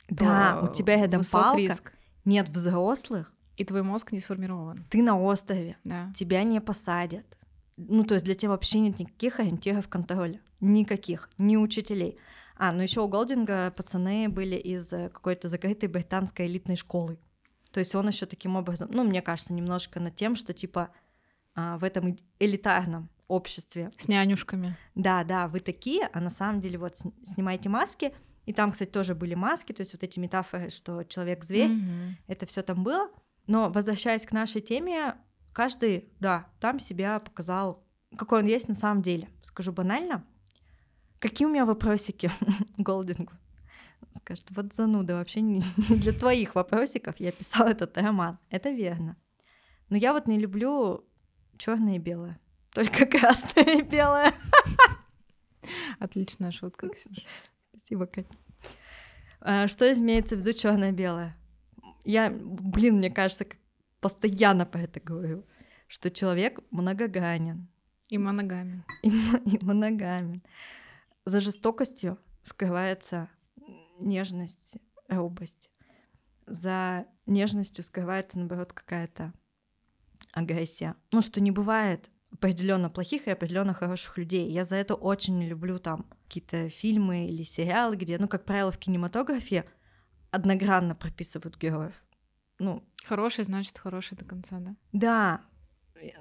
Да, 0.09 0.61
у 0.63 0.73
тебя 0.73 0.97
рядом 0.97 1.23
палка, 1.31 1.59
риск. 1.59 1.93
нет 2.25 2.49
взрослых. 2.49 3.33
И 3.57 3.65
твой 3.65 3.83
мозг 3.83 4.13
не 4.13 4.21
сформирован. 4.21 4.87
Ты 4.89 5.03
на 5.03 5.21
острове, 5.21 5.77
да. 5.85 6.11
тебя 6.17 6.45
не 6.45 6.63
посадят. 6.63 7.27
Ну, 7.89 8.05
то 8.05 8.15
есть 8.15 8.25
для 8.25 8.35
тебя 8.35 8.51
вообще 8.51 8.81
нет 8.81 8.99
никаких 8.99 9.41
ориентиров 9.41 9.89
контроля. 9.89 10.41
Никаких, 10.61 11.31
ни 11.39 11.57
учителей. 11.57 12.19
А, 12.57 12.73
ну 12.73 12.83
еще 12.83 13.01
у 13.01 13.09
Голдинга 13.09 13.71
пацаны 13.71 14.29
были 14.29 14.57
из 14.57 14.93
э, 14.93 15.09
какой-то 15.09 15.49
закрытой 15.49 15.87
британской 15.87 16.47
элитной 16.47 16.77
школы. 16.77 17.19
То 17.73 17.81
есть 17.81 17.95
он 17.95 18.09
еще 18.09 18.27
таким 18.27 18.57
образом, 18.57 18.91
ну, 18.93 19.05
мне 19.05 19.23
кажется, 19.23 19.55
немножко 19.55 20.01
над 20.01 20.15
тем, 20.17 20.37
что 20.37 20.53
типа 20.53 20.91
а, 21.55 21.79
в 21.79 21.85
этом 21.85 22.19
элитарном 22.39 23.09
обществе. 23.29 23.91
С 23.97 24.09
нянюшками. 24.09 24.77
Да, 24.95 25.25
да, 25.25 25.49
вы 25.49 25.61
такие, 25.61 26.09
а 26.13 26.21
на 26.21 26.31
самом 26.31 26.61
деле 26.61 26.79
вот 26.79 26.97
снимаете 26.97 27.69
маски, 27.69 28.13
и 28.47 28.53
там, 28.53 28.73
кстати, 28.73 28.91
тоже 28.91 29.15
были 29.15 29.35
маски, 29.35 29.73
то 29.73 29.81
есть 29.81 29.93
вот 29.93 30.03
эти 30.03 30.19
метафоры, 30.19 30.71
что 30.71 31.05
человек-зверь, 31.05 31.71
mm-hmm. 31.71 32.13
это 32.27 32.47
все 32.47 32.63
там 32.63 32.83
было. 32.83 33.09
Но 33.47 33.71
возвращаясь 33.71 34.27
к 34.27 34.33
нашей 34.33 34.61
теме, 34.61 35.15
каждый, 35.53 36.09
да, 36.21 36.47
там 36.61 36.79
себя 36.79 37.19
показал, 37.19 37.85
какой 38.17 38.41
он 38.41 38.47
есть 38.47 38.69
на 38.69 38.75
самом 38.75 39.03
деле. 39.03 39.29
Скажу 39.43 39.73
банально, 39.73 40.25
Какие 41.21 41.47
у 41.47 41.51
меня 41.51 41.67
вопросики 41.67 42.33
Голдингу? 42.79 43.35
Скажет, 44.17 44.47
вот 44.51 44.73
зануда, 44.73 45.15
вообще 45.15 45.43
не, 45.43 45.63
не 45.91 45.97
для 45.97 46.13
твоих 46.13 46.55
вопросиков 46.55 47.15
я 47.19 47.31
писала 47.31 47.69
этот 47.69 47.97
роман. 47.99 48.39
Это 48.49 48.71
верно. 48.71 49.17
Но 49.91 49.97
я 49.97 50.15
вот 50.15 50.27
не 50.27 50.39
люблю 50.39 51.05
черное 51.59 51.97
и 51.97 51.99
белое. 51.99 52.41
Только 52.73 53.05
красное 53.19 53.81
и 53.81 53.83
белое. 53.83 54.33
Отличная 55.99 56.51
шутка, 56.53 56.89
Ксюша. 56.89 57.23
Спасибо, 57.69 58.07
Кать. 58.07 58.27
А, 59.43 59.69
что 59.69 59.93
имеется 59.93 60.37
в 60.37 60.41
виду 60.41 60.55
черное-белое? 60.55 61.37
Я, 62.05 62.31
блин, 62.31 62.97
мне 62.97 63.11
кажется, 63.11 63.47
постоянно 64.01 64.67
по 64.67 64.79
это 64.79 65.01
говорю, 65.01 65.47
что 65.87 66.11
человек 66.11 66.61
многогранен. 66.71 67.69
И 68.09 68.19
моногамен. 68.19 68.85
И, 69.03 69.09
и 69.09 69.65
моногамен 69.65 70.43
за 71.25 71.41
жестокостью 71.41 72.19
скрывается 72.43 73.29
нежность, 73.99 74.77
робость. 75.09 75.71
За 76.47 77.07
нежностью 77.27 77.85
скрывается, 77.85 78.39
наоборот, 78.39 78.73
какая-то 78.73 79.33
агрессия. 80.33 80.97
Ну, 81.13 81.21
что 81.21 81.41
не 81.41 81.51
бывает 81.51 82.11
определенно 82.33 82.91
плохих 82.91 83.27
и 83.27 83.31
определенно 83.31 83.75
хороших 83.75 84.19
людей. 84.19 84.51
Я 84.51 84.65
за 84.65 84.77
это 84.77 84.95
очень 84.95 85.39
не 85.39 85.49
люблю 85.49 85.79
там 85.79 86.07
какие-то 86.25 86.69
фильмы 86.69 87.27
или 87.27 87.43
сериалы, 87.43 87.97
где, 87.97 88.19
ну, 88.19 88.29
как 88.29 88.45
правило, 88.45 88.71
в 88.71 88.79
кинематографе 88.79 89.65
одногранно 90.31 90.95
прописывают 90.95 91.59
героев. 91.59 91.95
Ну, 92.61 92.85
хороший 93.05 93.45
значит 93.45 93.79
хороший 93.79 94.17
до 94.19 94.25
конца, 94.27 94.61
да? 94.61 94.77
Да. 94.93 95.41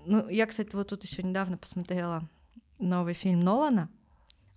Ну, 0.05 0.27
я, 0.29 0.45
кстати, 0.45 0.73
вот 0.73 0.87
тут 0.87 1.03
еще 1.03 1.21
недавно 1.21 1.57
посмотрела 1.57 2.27
новый 2.79 3.13
фильм 3.13 3.41
Нолана. 3.41 3.89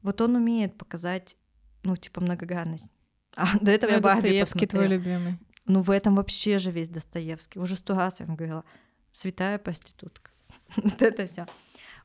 Вот 0.02 0.20
он 0.20 0.36
умеет 0.36 0.78
показать, 0.78 1.36
ну, 1.82 1.96
типа, 1.96 2.20
многогранность. 2.20 2.90
А 3.34 3.58
до 3.58 3.70
этого 3.70 3.90
ну, 3.90 3.96
я 3.96 4.02
Барби 4.02 4.20
Достоевский 4.20 4.66
твой 4.66 4.88
любимый. 4.88 5.38
Ну, 5.64 5.80
в 5.80 5.90
этом 5.90 6.16
вообще 6.16 6.58
же 6.58 6.70
весь 6.70 6.90
Достоевский. 6.90 7.60
Уже 7.60 7.76
сто 7.76 7.94
раз 7.94 8.20
я 8.20 8.26
вам 8.26 8.36
говорила. 8.36 8.64
Святая 9.10 9.58
проститутка. 9.58 10.30
вот 10.76 11.00
это 11.00 11.26
все. 11.26 11.46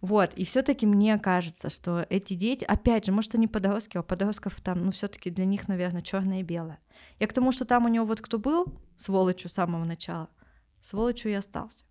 Вот, 0.02 0.34
и 0.36 0.46
все-таки 0.46 0.86
мне 0.86 1.18
кажется, 1.18 1.70
что 1.70 2.06
эти 2.10 2.34
дети, 2.36 2.64
опять 2.64 3.06
же, 3.06 3.12
может, 3.12 3.36
они 3.36 3.48
подростки, 3.48 3.98
а 3.98 4.04
подростков 4.04 4.60
там, 4.62 4.82
ну, 4.84 4.92
все-таки 4.92 5.30
для 5.30 5.46
них, 5.46 5.68
наверное, 5.68 6.02
черное 6.02 6.42
и 6.42 6.44
белое. 6.44 6.80
Я 7.20 7.28
к 7.28 7.34
тому, 7.34 7.52
что 7.52 7.66
там 7.66 7.86
у 7.86 7.88
него 7.88 8.06
вот 8.06 8.22
кто 8.22 8.38
был 8.38 8.68
сволочью 8.96 9.50
с 9.50 9.54
самого 9.54 9.86
начала, 9.86 10.30
сволочью 10.82 11.32
и 11.32 11.36
остался. 11.36 11.86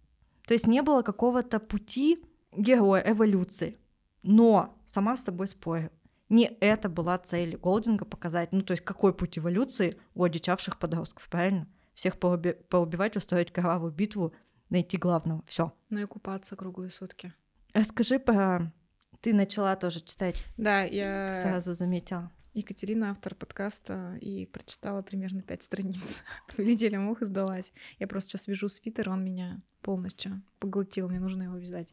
То 0.47 0.55
есть 0.55 0.66
не 0.66 0.83
было 0.83 1.03
какого-то 1.03 1.59
пути 1.59 2.25
героя, 2.57 3.03
эволюции. 3.07 3.79
Но 4.23 4.81
сама 4.87 5.16
с 5.16 5.25
собой 5.25 5.47
спорю. 5.49 5.90
Не 6.29 6.47
это 6.61 6.88
была 6.88 7.19
цель 7.19 7.57
Голдинга 7.57 8.05
показать, 8.05 8.51
ну 8.53 8.62
то 8.62 8.73
есть 8.73 8.85
какой 8.85 9.14
путь 9.14 9.38
эволюции 9.38 10.01
у 10.14 10.25
одичавших 10.25 10.79
подростков, 10.79 11.29
правильно? 11.29 11.69
Всех 11.95 12.19
поуби- 12.19 12.55
поубивать, 12.69 13.16
устроить 13.16 13.53
кровавую 13.53 13.92
битву, 13.92 14.33
найти 14.69 14.97
главного, 14.97 15.45
все. 15.47 15.73
Ну 15.88 16.01
и 16.01 16.05
купаться 16.07 16.57
круглые 16.57 16.90
сутки. 16.90 17.33
Расскажи 17.76 18.18
про... 18.18 18.72
Ты 19.20 19.34
начала 19.34 19.76
тоже 19.76 20.00
читать. 20.00 20.46
Да, 20.56 20.84
я... 20.84 21.34
Сразу 21.34 21.74
заметила. 21.74 22.32
Екатерина, 22.54 23.10
автор 23.10 23.34
подкаста, 23.34 24.16
и 24.22 24.46
прочитала 24.46 25.02
примерно 25.02 25.42
пять 25.42 25.62
страниц. 25.62 25.98
Повелителя 26.56 26.98
мух 26.98 27.20
и 27.20 27.26
сдалась. 27.26 27.74
Я 27.98 28.06
просто 28.06 28.30
сейчас 28.30 28.48
вяжу 28.48 28.70
свитер, 28.70 29.10
он 29.10 29.22
меня 29.22 29.60
полностью 29.82 30.40
поглотил, 30.58 31.10
мне 31.10 31.20
нужно 31.20 31.42
его 31.42 31.58
вязать. 31.58 31.92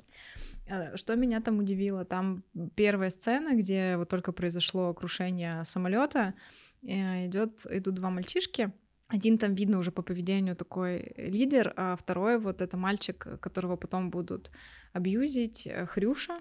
А, 0.69 0.95
что 0.95 1.17
меня 1.17 1.41
там 1.41 1.59
удивило? 1.59 2.05
Там 2.05 2.45
первая 2.75 3.09
сцена, 3.09 3.53
где 3.53 3.97
вот 3.97 4.07
только 4.07 4.31
произошло 4.31 4.93
крушение 4.93 5.65
самолета, 5.65 6.33
э, 6.81 7.27
идет, 7.27 7.65
идут 7.69 7.95
два 7.95 8.09
мальчишки, 8.09 8.71
один 9.07 9.37
там 9.37 9.53
видно 9.55 9.79
уже 9.79 9.91
по 9.91 10.01
поведению 10.01 10.55
такой 10.55 11.13
лидер, 11.17 11.73
а 11.75 11.95
второй 11.95 12.39
вот 12.39 12.61
это 12.61 12.77
мальчик, 12.77 13.39
которого 13.39 13.75
потом 13.75 14.09
будут 14.09 14.51
абьюзить, 14.93 15.67
э, 15.67 15.85
Хрюша, 15.85 16.37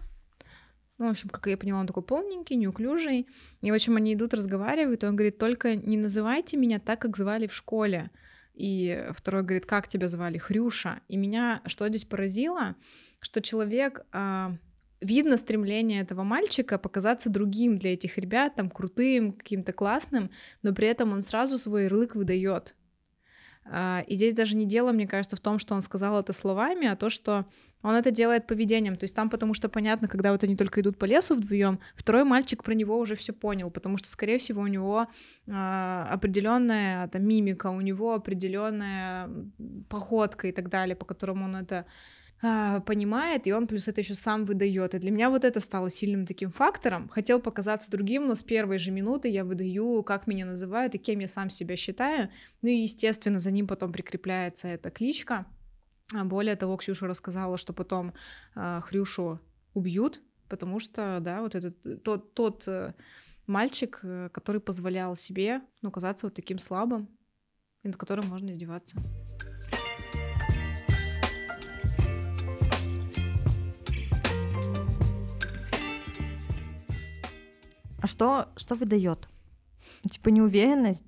ну, 0.99 1.09
в 1.09 1.11
общем, 1.11 1.31
как 1.31 1.47
я 1.49 1.57
поняла, 1.57 1.81
он 1.81 1.87
такой 1.87 2.03
полненький, 2.05 2.55
неуклюжий. 2.55 3.27
И, 3.61 3.71
в 3.71 3.75
общем, 3.75 3.97
они 3.97 4.15
идут, 4.15 4.35
разговаривают, 4.35 5.03
и 5.03 5.07
он 5.07 5.17
говорит, 5.17 5.37
только 5.37 5.75
не 5.75 5.97
называйте 5.97 6.57
меня 6.57 6.79
так, 6.79 7.01
как 7.01 7.17
звали 7.17 7.49
в 7.49 7.53
школе. 7.53 8.11
И 8.55 9.09
второй 9.13 9.43
говорит, 9.43 9.67
как 9.67 9.89
тебя 9.89 10.07
звали? 10.07 10.39
Хрюша. 10.39 11.01
И 11.09 11.17
меня 11.17 11.63
что 11.67 11.89
здесь 11.89 12.05
поразило, 12.05 12.77
что 13.19 13.41
человек 13.41 14.07
а, 14.13 14.57
видно 15.03 15.37
стремление 15.37 16.01
этого 16.03 16.23
мальчика 16.23 16.79
показаться 16.79 17.31
другим 17.31 17.77
для 17.77 17.93
этих 17.93 18.19
ребят, 18.19 18.55
там 18.55 18.71
крутым, 18.71 19.33
каким-то 19.33 19.73
классным, 19.73 20.31
но 20.63 20.73
при 20.73 20.89
этом 20.89 21.13
он 21.13 21.21
сразу 21.21 21.59
свой 21.59 21.85
ярлык 21.85 22.15
выдает. 22.15 22.75
А, 23.65 24.05
и 24.07 24.15
здесь 24.15 24.35
даже 24.35 24.57
не 24.57 24.67
дело, 24.67 24.93
мне 24.93 25.07
кажется, 25.07 25.37
в 25.37 25.41
том, 25.41 25.59
что 25.59 25.75
он 25.75 25.83
сказал 25.83 26.19
это 26.19 26.33
словами, 26.33 26.89
а 26.89 26.97
то, 26.97 27.11
что 27.11 27.47
он 27.83 27.95
это 27.95 28.11
делает 28.11 28.47
поведением. 28.47 28.97
То 28.97 29.05
есть 29.05 29.15
там, 29.15 29.31
потому 29.31 29.55
что 29.55 29.69
понятно, 29.69 30.09
когда 30.09 30.33
вот 30.33 30.43
они 30.45 30.57
только 30.57 30.81
идут 30.81 30.99
по 30.99 31.05
лесу 31.05 31.35
вдвоем, 31.35 31.81
второй 31.95 32.25
мальчик 32.25 32.63
про 32.63 32.75
него 32.75 32.99
уже 32.99 33.17
все 33.17 33.33
понял, 33.33 33.71
потому 33.71 33.97
что, 33.99 34.09
скорее 34.09 34.39
всего, 34.39 34.63
у 34.63 34.67
него 34.67 35.07
э, 35.47 35.53
определенная 35.53 37.09
там 37.09 37.25
мимика, 37.27 37.69
у 37.69 37.81
него 37.81 38.15
определенная 38.15 39.29
походка 39.89 40.49
и 40.49 40.53
так 40.53 40.69
далее, 40.69 40.97
по 40.97 41.05
которому 41.05 41.45
он 41.45 41.57
это 41.57 41.87
а, 42.45 42.81
понимает, 42.81 43.47
и 43.47 43.53
он 43.53 43.69
плюс 43.69 43.87
это 43.87 44.01
еще 44.01 44.15
сам 44.15 44.45
выдает. 44.45 44.95
И 44.95 44.99
для 44.99 45.13
меня 45.13 45.31
вот 45.31 45.45
это 45.45 45.61
стало 45.61 45.91
сильным 45.91 46.27
таким 46.27 46.51
фактором. 46.51 47.09
Хотел 47.09 47.41
показаться 47.41 47.89
другим, 47.89 48.27
но 48.27 48.35
с 48.35 48.43
первой 48.43 48.79
же 48.79 48.91
минуты 48.91 49.29
я 49.29 49.45
выдаю, 49.45 50.03
как 50.03 50.27
меня 50.27 50.45
называют 50.45 50.95
и 50.97 50.99
кем 50.99 51.21
я 51.21 51.29
сам 51.29 51.51
себя 51.51 51.77
считаю. 51.77 52.31
Ну 52.61 52.69
и, 52.69 52.83
естественно, 52.83 53.39
за 53.39 53.53
ним 53.53 53.69
потом 53.69 53.93
прикрепляется 53.93 54.67
эта 54.67 54.91
кличка. 54.91 55.47
А 56.13 56.25
более 56.25 56.57
того, 56.57 56.77
Ксюша 56.77 57.07
рассказала, 57.07 57.57
что 57.57 57.73
потом 57.73 58.13
э, 58.57 58.81
Хрюшу 58.83 59.41
убьют, 59.73 60.21
потому 60.49 60.81
что, 60.81 61.19
да, 61.21 61.43
вот 61.43 61.55
этот 61.55 62.03
тот, 62.03 62.35
тот 62.35 62.67
э, 62.67 62.93
мальчик, 63.47 64.01
э, 64.03 64.31
который 64.33 64.61
позволял 64.61 65.15
себе, 65.15 65.63
ну, 65.81 65.93
казаться 65.93 66.27
вот 66.27 66.35
таким 66.35 66.59
слабым, 66.59 67.09
и 67.85 67.89
над 67.89 67.97
которым 67.97 68.27
можно 68.27 68.51
издеваться. 68.51 68.97
А 78.03 78.09
что, 78.09 78.49
что 78.57 78.75
выдает? 78.75 79.29
Типа 80.11 80.29
неуверенность 80.29 81.05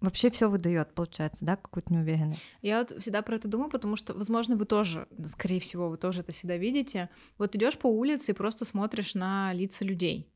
вообще 0.00 0.30
все 0.30 0.48
выдает, 0.48 0.94
получается, 0.94 1.44
да, 1.44 1.56
какую-то 1.56 1.92
неуверенность. 1.92 2.44
Я 2.62 2.78
вот 2.78 3.00
всегда 3.00 3.20
про 3.22 3.36
это 3.36 3.48
думаю, 3.48 3.70
потому 3.70 3.96
что, 3.96 4.14
возможно, 4.14 4.56
вы 4.56 4.64
тоже, 4.64 5.06
скорее 5.26 5.60
всего, 5.60 5.90
вы 5.90 5.98
тоже 5.98 6.20
это 6.20 6.32
всегда 6.32 6.56
видите. 6.56 7.10
Вот 7.36 7.54
идешь 7.54 7.76
по 7.78 7.86
улице 7.86 8.32
и 8.32 8.34
просто 8.34 8.64
смотришь 8.64 9.14
на 9.14 9.52
лица 9.52 9.84
людей. 9.84 10.26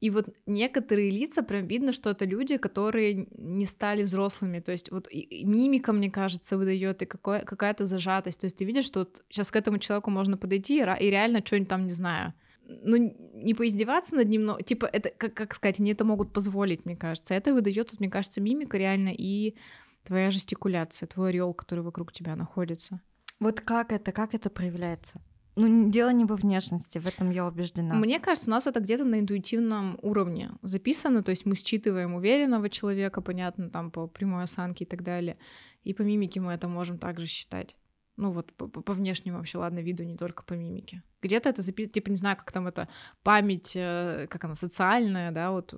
И 0.00 0.10
вот 0.10 0.28
некоторые 0.46 1.10
лица, 1.10 1.42
прям 1.42 1.66
видно, 1.66 1.92
что 1.92 2.10
это 2.10 2.26
люди, 2.26 2.58
которые 2.58 3.26
не 3.36 3.64
стали 3.64 4.02
взрослыми. 4.02 4.60
То 4.60 4.70
есть 4.72 4.92
вот 4.92 5.08
и 5.10 5.44
мимика, 5.44 5.92
мне 5.92 6.10
кажется, 6.10 6.58
выдает 6.58 7.02
и 7.02 7.06
какое, 7.06 7.40
какая-то 7.40 7.86
зажатость. 7.86 8.40
То 8.40 8.44
есть 8.44 8.58
ты 8.58 8.66
видишь, 8.66 8.84
что 8.84 9.00
вот 9.00 9.24
сейчас 9.30 9.50
к 9.50 9.56
этому 9.56 9.78
человеку 9.78 10.10
можно 10.10 10.36
подойти 10.36 10.78
и, 10.78 11.10
реально 11.10 11.44
что-нибудь 11.44 11.68
там, 11.68 11.86
не 11.86 11.92
знаю, 11.92 12.34
ну, 12.68 13.14
не 13.34 13.54
поиздеваться 13.54 14.14
над 14.14 14.28
ним, 14.28 14.44
но, 14.44 14.60
типа, 14.60 14.86
это, 14.86 15.10
как, 15.10 15.34
как 15.34 15.54
сказать, 15.54 15.80
они 15.80 15.92
это 15.92 16.04
могут 16.04 16.32
позволить, 16.32 16.84
мне 16.84 16.96
кажется. 16.96 17.34
Это 17.34 17.54
выдает, 17.54 17.98
мне 17.98 18.10
кажется, 18.10 18.40
мимика 18.40 18.76
реально 18.76 19.12
и 19.16 19.56
твоя 20.04 20.30
жестикуляция, 20.30 21.06
твой 21.06 21.30
орел, 21.30 21.54
который 21.54 21.80
вокруг 21.80 22.12
тебя 22.12 22.36
находится. 22.36 23.00
Вот 23.40 23.60
как 23.60 23.92
это, 23.92 24.12
как 24.12 24.34
это 24.34 24.50
проявляется? 24.50 25.20
Ну, 25.56 25.90
дело 25.90 26.10
не 26.10 26.24
во 26.24 26.36
внешности, 26.36 26.98
в 26.98 27.08
этом 27.08 27.30
я 27.30 27.44
убеждена. 27.44 27.94
Мне 27.94 28.20
кажется, 28.20 28.48
у 28.48 28.52
нас 28.52 28.68
это 28.68 28.78
где-то 28.78 29.04
на 29.04 29.18
интуитивном 29.18 29.98
уровне 30.02 30.52
записано, 30.62 31.24
то 31.24 31.30
есть 31.30 31.46
мы 31.46 31.56
считываем 31.56 32.14
уверенного 32.14 32.70
человека, 32.70 33.20
понятно, 33.20 33.68
там 33.68 33.90
по 33.90 34.06
прямой 34.06 34.44
осанке 34.44 34.84
и 34.84 34.86
так 34.86 35.02
далее, 35.02 35.36
и 35.82 35.94
по 35.94 36.02
мимике 36.02 36.40
мы 36.40 36.52
это 36.52 36.68
можем 36.68 36.98
также 36.98 37.26
считать. 37.26 37.74
Ну 38.18 38.32
вот 38.32 38.52
по, 38.54 38.66
по 38.66 38.92
внешнему 38.92 39.38
вообще, 39.38 39.58
ладно, 39.58 39.78
виду, 39.78 40.02
не 40.02 40.16
только 40.16 40.42
по 40.42 40.54
мимике. 40.54 41.04
Где-то 41.22 41.50
это 41.50 41.62
записано, 41.62 41.92
типа, 41.92 42.10
не 42.10 42.16
знаю, 42.16 42.36
как 42.36 42.50
там 42.50 42.66
это, 42.66 42.88
память, 43.22 43.76
э, 43.76 44.26
как 44.28 44.44
она, 44.44 44.56
социальная, 44.56 45.30
да, 45.30 45.52
вот 45.52 45.72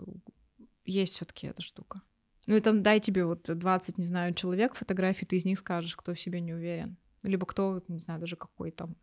есть 0.87 1.17
все 1.17 1.27
таки 1.27 1.49
эта 1.49 1.61
штука. 1.61 2.01
Ну 2.47 2.57
и 2.57 2.61
там 2.61 2.83
дай 2.83 2.99
тебе 2.99 3.27
вот 3.27 3.43
20, 3.43 3.99
не 3.99 4.05
знаю, 4.07 4.33
человек 4.33 4.75
фотографий, 4.75 5.27
ты 5.27 5.37
из 5.37 5.45
них 5.45 5.59
скажешь, 5.59 5.95
кто 5.95 6.15
в 6.15 6.21
себе 6.21 6.41
не 6.41 6.55
уверен. 6.55 6.97
Либо 7.23 7.45
кто, 7.45 7.83
не 7.89 8.01
знаю, 8.01 8.19
даже 8.19 8.37
какой 8.37 8.71
там, 8.71 8.97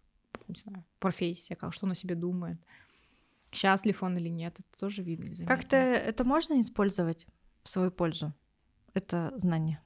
не 0.48 0.60
знаю, 0.60 0.84
профессия, 0.98 1.56
как, 1.56 1.74
что 1.74 1.86
он 1.86 1.92
о 1.92 1.96
себе 1.96 2.16
думает. 2.16 2.60
Счастлив 3.52 4.02
он 4.02 4.18
или 4.18 4.30
нет, 4.30 4.60
это 4.60 4.80
тоже 4.80 5.04
видно. 5.04 5.28
Как-то 5.46 5.78
это 5.78 6.24
можно 6.24 6.60
использовать 6.60 7.28
в 7.62 7.70
свою 7.70 7.92
пользу, 7.92 8.34
это 8.96 9.32
знание? 9.36 9.80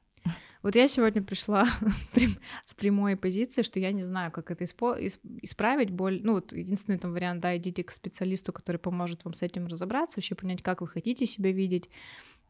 Вот 0.64 0.76
я 0.76 0.88
сегодня 0.88 1.22
пришла 1.24 1.66
с, 1.82 2.08
прям, 2.08 2.32
с 2.66 2.74
прямой 2.74 3.16
позиции, 3.16 3.64
что 3.64 3.80
я 3.80 3.92
не 3.92 4.04
знаю, 4.04 4.32
как 4.32 4.52
это 4.52 4.64
испо- 4.64 4.98
исправить. 5.42 5.90
Боль, 5.90 6.22
ну 6.24 6.34
вот 6.34 6.54
единственный 6.54 7.00
там 7.00 7.14
вариант, 7.14 7.42
да, 7.42 7.58
идите 7.58 7.84
к 7.84 7.92
специалисту, 7.92 8.54
который 8.54 8.78
поможет 8.78 9.26
вам 9.26 9.34
с 9.34 9.42
этим 9.42 9.68
разобраться, 9.68 10.20
вообще 10.20 10.36
понять, 10.36 10.62
как 10.62 10.82
вы 10.82 10.88
хотите 10.88 11.26
себя 11.26 11.52
видеть 11.52 11.90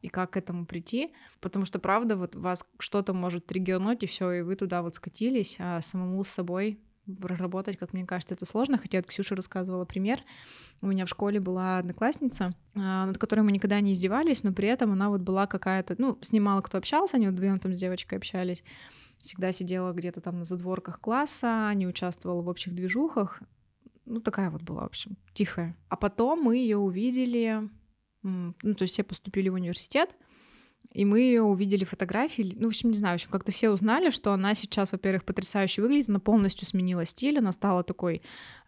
и 0.01 0.10
как 0.10 0.31
к 0.31 0.38
этому 0.38 0.65
прийти, 0.65 1.13
потому 1.41 1.65
что, 1.65 1.79
правда, 1.79 2.17
вот 2.17 2.36
вас 2.36 2.65
что-то 2.79 3.13
может 3.13 3.45
триггернуть, 3.45 4.03
и 4.03 4.07
все, 4.07 4.31
и 4.31 4.41
вы 4.41 4.55
туда 4.55 4.81
вот 4.81 4.95
скатились, 4.95 5.57
а 5.60 5.79
самому 5.81 6.23
с 6.23 6.29
собой 6.29 6.79
проработать, 7.20 7.78
как 7.78 7.94
мне 7.94 8.06
кажется, 8.06 8.36
это 8.36 8.46
сложно. 8.46 8.78
Хотя 8.78 9.00
вот 9.00 9.08
Ксюша 9.08 9.36
рассказывала 9.36 9.86
пример. 9.86 10.22
У 10.82 10.88
меня 10.88 11.06
в 11.06 11.10
школе 11.10 11.40
была 11.40 11.80
одноклассница, 11.80 12.56
а, 12.76 13.06
над 13.06 13.18
которой 13.18 13.42
мы 13.42 13.52
никогда 13.52 13.80
не 13.82 13.94
издевались, 13.94 14.44
но 14.44 14.54
при 14.54 14.68
этом 14.68 14.92
она 14.92 15.10
вот 15.10 15.22
была 15.22 15.48
какая-то, 15.48 15.96
ну, 15.98 16.18
снимала, 16.22 16.62
кто 16.62 16.78
общался, 16.78 17.18
они 17.18 17.28
вдвоем 17.28 17.60
там 17.60 17.74
с 17.74 17.78
девочкой 17.78 18.18
общались, 18.18 18.64
всегда 19.18 19.52
сидела 19.52 19.94
где-то 19.94 20.22
там 20.22 20.40
на 20.40 20.46
задворках 20.46 21.00
класса, 21.00 21.72
не 21.76 21.88
участвовала 21.88 22.42
в 22.42 22.48
общих 22.48 22.74
движухах. 22.74 23.42
Ну, 24.06 24.20
такая 24.20 24.50
вот 24.50 24.62
была, 24.62 24.82
в 24.82 24.88
общем, 24.88 25.18
тихая. 25.34 25.78
А 25.90 25.96
потом 25.96 26.42
мы 26.42 26.58
ее 26.58 26.78
увидели, 26.78 27.70
ну, 28.24 28.54
то 28.76 28.84
есть 28.84 28.94
все 28.94 29.04
поступили 29.04 29.50
в 29.50 29.54
университет, 29.54 30.16
и 30.94 31.06
мы 31.06 31.22
ее 31.22 31.41
увидели 31.44 31.86
фотографии, 31.86 32.54
ну, 32.58 32.65
в 32.65 32.67
общем, 32.67 32.91
не 32.91 32.98
знаю, 32.98 33.13
в 33.13 33.22
общем, 33.22 33.32
как-то 33.32 33.52
все 33.52 33.70
узнали, 33.70 34.10
что 34.10 34.34
она 34.34 34.54
сейчас, 34.56 34.91
во-первых, 34.91 35.24
потрясающе 35.24 35.82
выглядит, 35.82 36.10
она 36.10 36.20
полностью 36.20 36.67
сменила 36.67 37.06
стиль, 37.06 37.39
она 37.39 37.54
стала 37.54 37.84
такой 37.84 38.22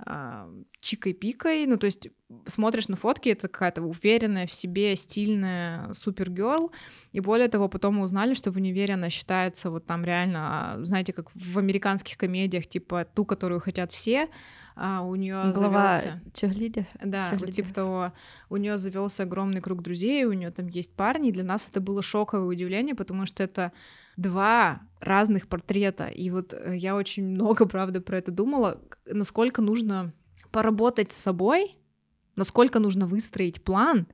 э, 0.05 0.63
чикой-пикой, 0.79 1.65
ну, 1.65 1.77
то 1.77 1.85
есть 1.85 2.07
смотришь 2.45 2.87
на 2.87 2.95
фотки, 2.95 3.29
это 3.29 3.47
какая-то 3.47 3.81
уверенная 3.81 4.47
в 4.47 4.53
себе, 4.53 4.95
стильная 4.95 5.91
супергерл, 5.93 6.71
и 7.11 7.19
более 7.19 7.47
того, 7.47 7.69
потом 7.69 7.95
мы 7.95 8.03
узнали, 8.03 8.33
что 8.33 8.51
в 8.51 8.55
универе 8.57 8.93
она 8.93 9.09
считается 9.09 9.69
вот 9.69 9.85
там 9.85 10.03
реально, 10.03 10.39
а, 10.73 10.85
знаете, 10.85 11.13
как 11.13 11.29
в 11.33 11.57
американских 11.57 12.17
комедиях, 12.17 12.67
типа 12.67 13.05
ту, 13.05 13.25
которую 13.25 13.59
хотят 13.59 13.91
все, 13.91 14.29
а 14.75 15.01
у 15.01 15.15
нее 15.15 15.51
Глава 15.53 15.93
завелся... 15.93 16.21
Черлиде. 16.33 16.87
Да, 17.03 17.25
Черлиде. 17.25 17.45
вот 17.45 17.53
типа 17.53 17.73
того, 17.73 18.13
у 18.49 18.57
нее 18.57 18.77
завелся 18.77 19.23
огромный 19.23 19.61
круг 19.61 19.81
друзей, 19.81 20.25
у 20.25 20.33
нее 20.33 20.51
там 20.51 20.67
есть 20.67 20.95
парни, 20.95 21.29
и 21.29 21.31
для 21.33 21.43
нас 21.43 21.67
это 21.69 21.79
было 21.81 22.01
шоковое 22.01 22.47
удивление, 22.47 22.95
потому 22.95 23.25
что 23.25 23.43
это 23.43 23.71
два 24.17 24.81
разных 24.99 25.47
портрета, 25.47 26.07
и 26.07 26.29
вот 26.29 26.53
э, 26.53 26.75
я 26.77 26.95
очень 26.95 27.25
много, 27.25 27.65
правда, 27.67 28.01
про 28.01 28.17
это 28.17 28.31
думала, 28.31 28.81
насколько 29.05 29.61
нужно 29.61 30.13
поработать 30.51 31.11
с 31.11 31.17
собой, 31.17 31.77
насколько 32.35 32.79
нужно 32.79 33.07
выстроить 33.07 33.63
план, 33.63 34.07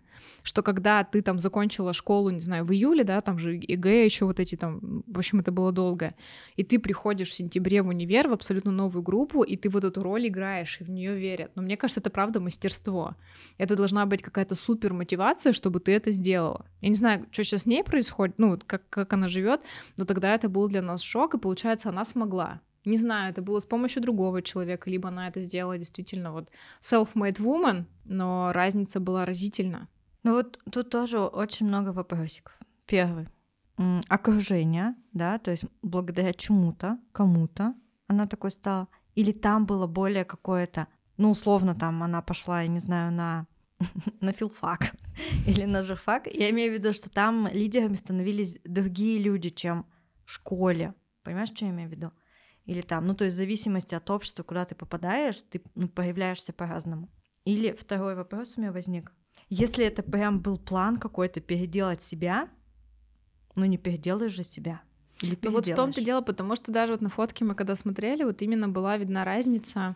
что 0.44 0.62
когда 0.62 1.04
ты 1.04 1.22
там 1.22 1.40
закончила 1.40 1.94
школу, 1.94 2.30
не 2.30 2.40
знаю, 2.40 2.66
в 2.66 2.72
июле, 2.72 3.04
да, 3.04 3.22
там 3.22 3.40
же 3.40 3.56
ЕГЭ 3.56 4.06
еще 4.06 4.26
вот 4.26 4.40
эти 4.40 4.56
там, 4.56 5.04
в 5.08 5.18
общем, 5.18 5.40
это 5.40 5.52
было 5.52 5.72
долго, 5.72 6.16
и 6.56 6.64
ты 6.64 6.80
приходишь 6.80 7.30
в 7.30 7.34
сентябре 7.34 7.82
в 7.82 7.88
универ 7.88 8.28
в 8.28 8.34
абсолютно 8.34 8.72
новую 8.72 9.04
группу, 9.04 9.44
и 9.44 9.56
ты 9.56 9.70
вот 9.70 9.84
эту 9.84 10.02
роль 10.02 10.28
играешь, 10.28 10.80
и 10.82 10.84
в 10.84 10.90
нее 10.90 11.16
верят. 11.16 11.52
Но 11.56 11.62
мне 11.62 11.78
кажется, 11.78 12.00
это 12.00 12.10
правда 12.10 12.40
мастерство. 12.40 13.16
Это 13.58 13.76
должна 13.76 14.06
быть 14.06 14.22
какая-то 14.22 14.56
супер 14.56 14.94
мотивация, 14.94 15.54
чтобы 15.54 15.80
ты 15.80 15.94
это 15.94 16.12
сделала. 16.12 16.66
Я 16.82 16.90
не 16.90 16.96
знаю, 16.96 17.26
что 17.32 17.44
сейчас 17.44 17.64
с 17.64 17.66
ней 17.66 17.84
происходит, 17.84 18.36
ну, 18.38 18.60
как, 18.66 18.88
как 18.90 19.14
она 19.14 19.28
живет, 19.28 19.62
но 19.98 20.06
тогда 20.06 20.34
это 20.34 20.50
был 20.50 20.68
для 20.68 20.82
нас 20.82 21.02
шок, 21.02 21.36
и 21.36 21.40
получается, 21.40 21.90
она 21.90 22.06
смогла. 22.06 22.62
Не 22.90 22.98
знаю, 22.98 23.30
это 23.30 23.44
было 23.44 23.60
с 23.60 23.66
помощью 23.66 24.02
другого 24.02 24.42
человека, 24.42 24.90
либо 24.90 25.10
она 25.10 25.28
это 25.28 25.42
сделала 25.42 25.78
действительно 25.78 26.32
вот 26.32 26.50
self-made 26.82 27.38
woman, 27.38 27.86
но 28.06 28.52
разница 28.52 29.00
была 29.00 29.26
разительна. 29.26 29.88
Ну 30.24 30.34
вот 30.34 30.60
тут 30.72 30.90
тоже 30.90 31.20
очень 31.20 31.68
много 31.68 31.90
вопросиков. 31.90 32.58
Первый. 32.88 33.28
Окружение, 34.10 34.96
да, 35.14 35.38
то 35.38 35.52
есть 35.52 35.66
благодаря 35.84 36.34
чему-то, 36.34 36.98
кому-то 37.12 37.76
она 38.08 38.26
такой 38.26 38.50
стала. 38.50 38.88
Или 39.14 39.34
там 39.34 39.68
было 39.68 39.86
более 39.86 40.26
какое-то, 40.26 40.88
ну, 41.18 41.30
условно, 41.30 41.76
там 41.76 42.02
она 42.02 42.24
пошла, 42.24 42.64
я 42.64 42.68
не 42.68 42.80
знаю, 42.80 43.12
на 43.12 43.46
на 44.20 44.32
филфак 44.32 44.96
или 45.48 45.66
на 45.66 45.84
журфак. 45.84 46.28
Я 46.34 46.50
имею 46.50 46.72
в 46.72 46.74
виду, 46.74 46.92
что 46.92 47.12
там 47.12 47.48
лидерами 47.54 47.94
становились 47.94 48.60
другие 48.64 49.20
люди, 49.20 49.50
чем 49.50 49.86
в 50.26 50.32
школе. 50.32 50.96
Понимаешь, 51.24 51.50
что 51.50 51.66
я 51.66 51.72
имею 51.72 51.90
в 51.90 51.92
виду? 51.92 52.12
Или 52.70 52.82
там, 52.82 53.08
ну, 53.08 53.16
то 53.16 53.26
есть 53.26 53.34
в 53.34 53.38
зависимости 53.38 53.96
от 53.96 54.12
общества, 54.12 54.44
куда 54.44 54.64
ты 54.64 54.76
попадаешь, 54.76 55.42
ты 55.50 55.60
ну, 55.74 55.90
появляешься 55.90 56.54
по-разному. 56.54 57.10
Или 57.44 57.72
второй 57.72 58.14
вопрос 58.14 58.54
у 58.56 58.62
меня 58.62 58.72
возник. 58.72 59.12
Если 59.50 59.84
это 59.84 60.04
прям 60.04 60.40
был 60.40 60.60
план 60.60 60.98
какой-то 60.98 61.42
переделать 61.42 62.04
себя, 62.04 62.48
ну 63.56 63.66
не 63.66 63.80
переделаешь 63.80 64.34
же 64.34 64.44
себя. 64.44 64.84
Или 65.24 65.36
ну 65.42 65.50
вот 65.50 65.66
в 65.66 65.74
том-то 65.74 66.00
дело, 66.06 66.22
потому 66.22 66.56
что 66.56 66.72
даже 66.72 66.92
вот 66.92 67.02
на 67.02 67.10
фотке 67.10 67.44
мы 67.44 67.56
когда 67.56 67.76
смотрели, 67.76 68.24
вот 68.24 68.44
именно 68.44 68.70
была 68.70 68.98
видна 68.98 69.26
разница, 69.26 69.96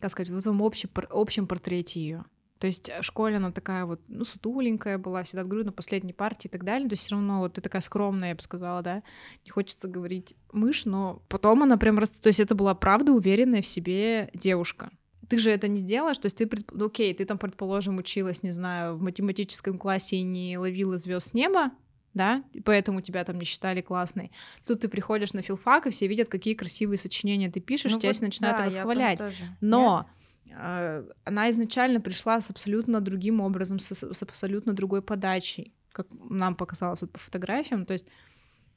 как 0.00 0.10
сказать, 0.10 0.30
в 0.30 0.36
этом 0.36 0.60
общем, 0.60 0.90
общем 1.08 1.46
портрете 1.46 2.00
ее. 2.00 2.24
То 2.62 2.68
есть 2.68 2.92
в 3.00 3.02
школе 3.02 3.38
она 3.38 3.50
такая 3.50 3.86
вот, 3.86 4.00
ну, 4.06 4.24
сутуленькая 4.24 4.96
была, 4.96 5.24
всегда 5.24 5.42
говорю, 5.42 5.64
на 5.64 5.72
последней 5.72 6.12
партии 6.12 6.46
и 6.46 6.48
так 6.48 6.62
далее. 6.62 6.88
То 6.88 6.92
есть 6.92 7.02
все 7.02 7.16
равно 7.16 7.40
вот 7.40 7.54
ты 7.54 7.60
такая 7.60 7.82
скромная, 7.82 8.28
я 8.28 8.34
бы 8.36 8.40
сказала, 8.40 8.82
да. 8.82 9.02
Не 9.44 9.50
хочется 9.50 9.88
говорить 9.88 10.36
мышь, 10.52 10.84
но 10.84 11.24
потом 11.28 11.64
она 11.64 11.76
прям 11.76 11.98
раз... 11.98 12.20
То 12.20 12.28
есть 12.28 12.38
это 12.38 12.54
была 12.54 12.76
правда 12.76 13.10
уверенная 13.10 13.62
в 13.62 13.66
себе 13.66 14.30
девушка 14.32 14.90
ты 15.28 15.38
же 15.38 15.50
это 15.50 15.66
не 15.66 15.78
сделаешь, 15.78 16.18
то 16.18 16.26
есть 16.26 16.36
ты, 16.36 16.50
ну, 16.72 16.86
окей, 16.86 17.14
ты 17.14 17.24
там, 17.24 17.38
предположим, 17.38 17.96
училась, 17.96 18.42
не 18.42 18.50
знаю, 18.50 18.96
в 18.96 19.00
математическом 19.00 19.78
классе 19.78 20.16
и 20.16 20.22
не 20.24 20.58
ловила 20.58 20.98
звезд 20.98 21.28
с 21.28 21.32
неба, 21.32 21.70
да, 22.12 22.44
и 22.52 22.60
поэтому 22.60 23.00
тебя 23.00 23.24
там 23.24 23.38
не 23.38 23.46
считали 23.46 23.80
классной. 23.80 24.30
Тут 24.66 24.80
ты 24.80 24.88
приходишь 24.88 25.32
на 25.32 25.40
филфак, 25.40 25.86
и 25.86 25.90
все 25.90 26.06
видят, 26.06 26.28
какие 26.28 26.52
красивые 26.52 26.98
сочинения 26.98 27.50
ты 27.50 27.60
пишешь, 27.60 27.92
ну, 27.92 27.98
тебя 27.98 28.10
вот, 28.10 28.20
начинают 28.20 28.58
да, 28.58 28.64
восхвалять. 28.66 29.22
Но 29.62 30.06
Нет? 30.06 30.21
Э, 30.58 31.04
она 31.24 31.50
изначально 31.50 32.00
пришла 32.00 32.40
с 32.40 32.50
абсолютно 32.50 33.00
другим 33.00 33.40
образом, 33.40 33.78
с, 33.78 33.92
с 33.92 34.22
абсолютно 34.22 34.72
другой 34.72 35.02
подачей, 35.02 35.72
как 35.92 36.06
нам 36.30 36.54
показалось 36.54 37.02
вот 37.02 37.12
по 37.12 37.18
фотографиям, 37.18 37.86
то 37.86 37.92
есть 37.92 38.06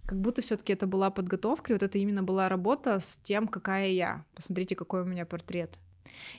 как 0.05 0.19
будто 0.19 0.41
все-таки 0.41 0.73
это 0.73 0.87
была 0.87 1.09
подготовка, 1.09 1.71
и 1.71 1.75
вот 1.75 1.83
это 1.83 1.97
именно 1.97 2.23
была 2.23 2.47
работа 2.47 2.99
с 2.99 3.19
тем, 3.19 3.47
какая 3.47 3.89
я. 3.89 4.23
Посмотрите, 4.35 4.75
какой 4.75 5.01
у 5.01 5.05
меня 5.05 5.25
портрет. 5.25 5.79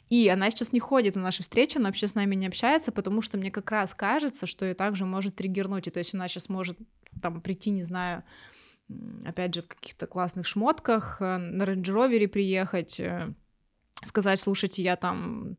И 0.09 0.29
она 0.29 0.51
сейчас 0.51 0.73
не 0.73 0.81
ходит 0.81 1.17
на 1.17 1.23
наши 1.23 1.43
встречи, 1.43 1.77
она 1.77 1.89
вообще 1.89 2.07
с 2.07 2.15
нами 2.15 2.35
не 2.37 2.47
общается, 2.47 2.93
потому 2.93 3.23
что 3.23 3.39
мне 3.39 3.51
как 3.51 3.71
раз 3.71 3.95
кажется, 3.95 4.47
что 4.47 4.65
ее 4.65 4.75
также 4.75 5.05
может 5.05 5.37
триггернуть. 5.37 5.89
И 5.89 5.91
то 5.91 5.99
есть 5.99 6.15
она 6.15 6.29
сейчас 6.29 6.49
может 6.49 6.79
там 7.21 7.41
прийти, 7.41 7.71
не 7.71 7.83
знаю, 7.83 8.23
опять 9.25 9.55
же, 9.55 9.63
в 9.63 9.69
каких-то 9.69 10.07
классных 10.07 10.47
шмотках, 10.47 11.21
э, 11.21 11.37
на 11.37 11.65
рейндж 11.65 12.29
приехать, 12.29 13.01
э, 13.01 13.35
сказать, 14.03 14.41
слушайте, 14.41 14.83
я 14.83 14.97
там 14.97 15.57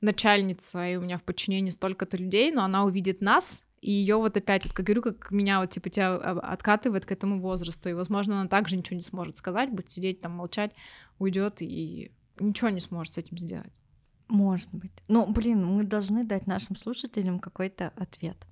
начальница, 0.00 0.86
и 0.86 0.96
у 0.96 1.02
меня 1.02 1.18
в 1.18 1.22
подчинении 1.22 1.70
столько-то 1.70 2.16
людей, 2.16 2.52
но 2.52 2.64
она 2.64 2.84
увидит 2.84 3.20
нас, 3.20 3.62
и 3.80 3.90
ее 3.90 4.16
вот 4.16 4.36
опять, 4.36 4.72
как 4.72 4.86
говорю, 4.86 5.02
как 5.02 5.30
меня 5.30 5.60
вот 5.60 5.70
типа 5.70 5.90
тебя 5.90 6.14
а, 6.14 6.40
откатывает 6.52 7.04
к 7.04 7.12
этому 7.12 7.40
возрасту, 7.40 7.88
и, 7.88 7.92
возможно, 7.92 8.40
она 8.40 8.48
также 8.48 8.76
ничего 8.76 8.96
не 8.96 9.02
сможет 9.02 9.36
сказать, 9.36 9.70
будет 9.70 9.90
сидеть 9.90 10.20
там, 10.20 10.32
молчать, 10.32 10.72
уйдет 11.18 11.60
и 11.60 12.10
ничего 12.40 12.70
не 12.70 12.80
сможет 12.80 13.14
с 13.14 13.18
этим 13.18 13.36
сделать. 13.38 13.80
Может 14.28 14.72
быть. 14.72 14.92
Но, 15.06 15.26
блин, 15.26 15.64
мы 15.66 15.84
должны 15.84 16.24
дать 16.24 16.46
нашим 16.46 16.76
слушателям 16.76 17.38
какой-то 17.38 17.92
ответ. 17.96 18.46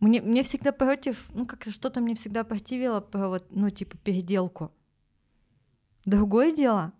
Мне, 0.00 0.22
мне 0.22 0.42
всегда 0.42 0.72
против, 0.72 1.28
ну, 1.34 1.46
как 1.46 1.64
что-то 1.64 2.00
мне 2.00 2.14
всегда 2.14 2.44
противило 2.44 3.00
про 3.00 3.28
вот, 3.28 3.46
ну, 3.50 3.68
типа, 3.68 3.98
переделку. 3.98 4.72
Другое 6.06 6.52
дело, 6.52 6.92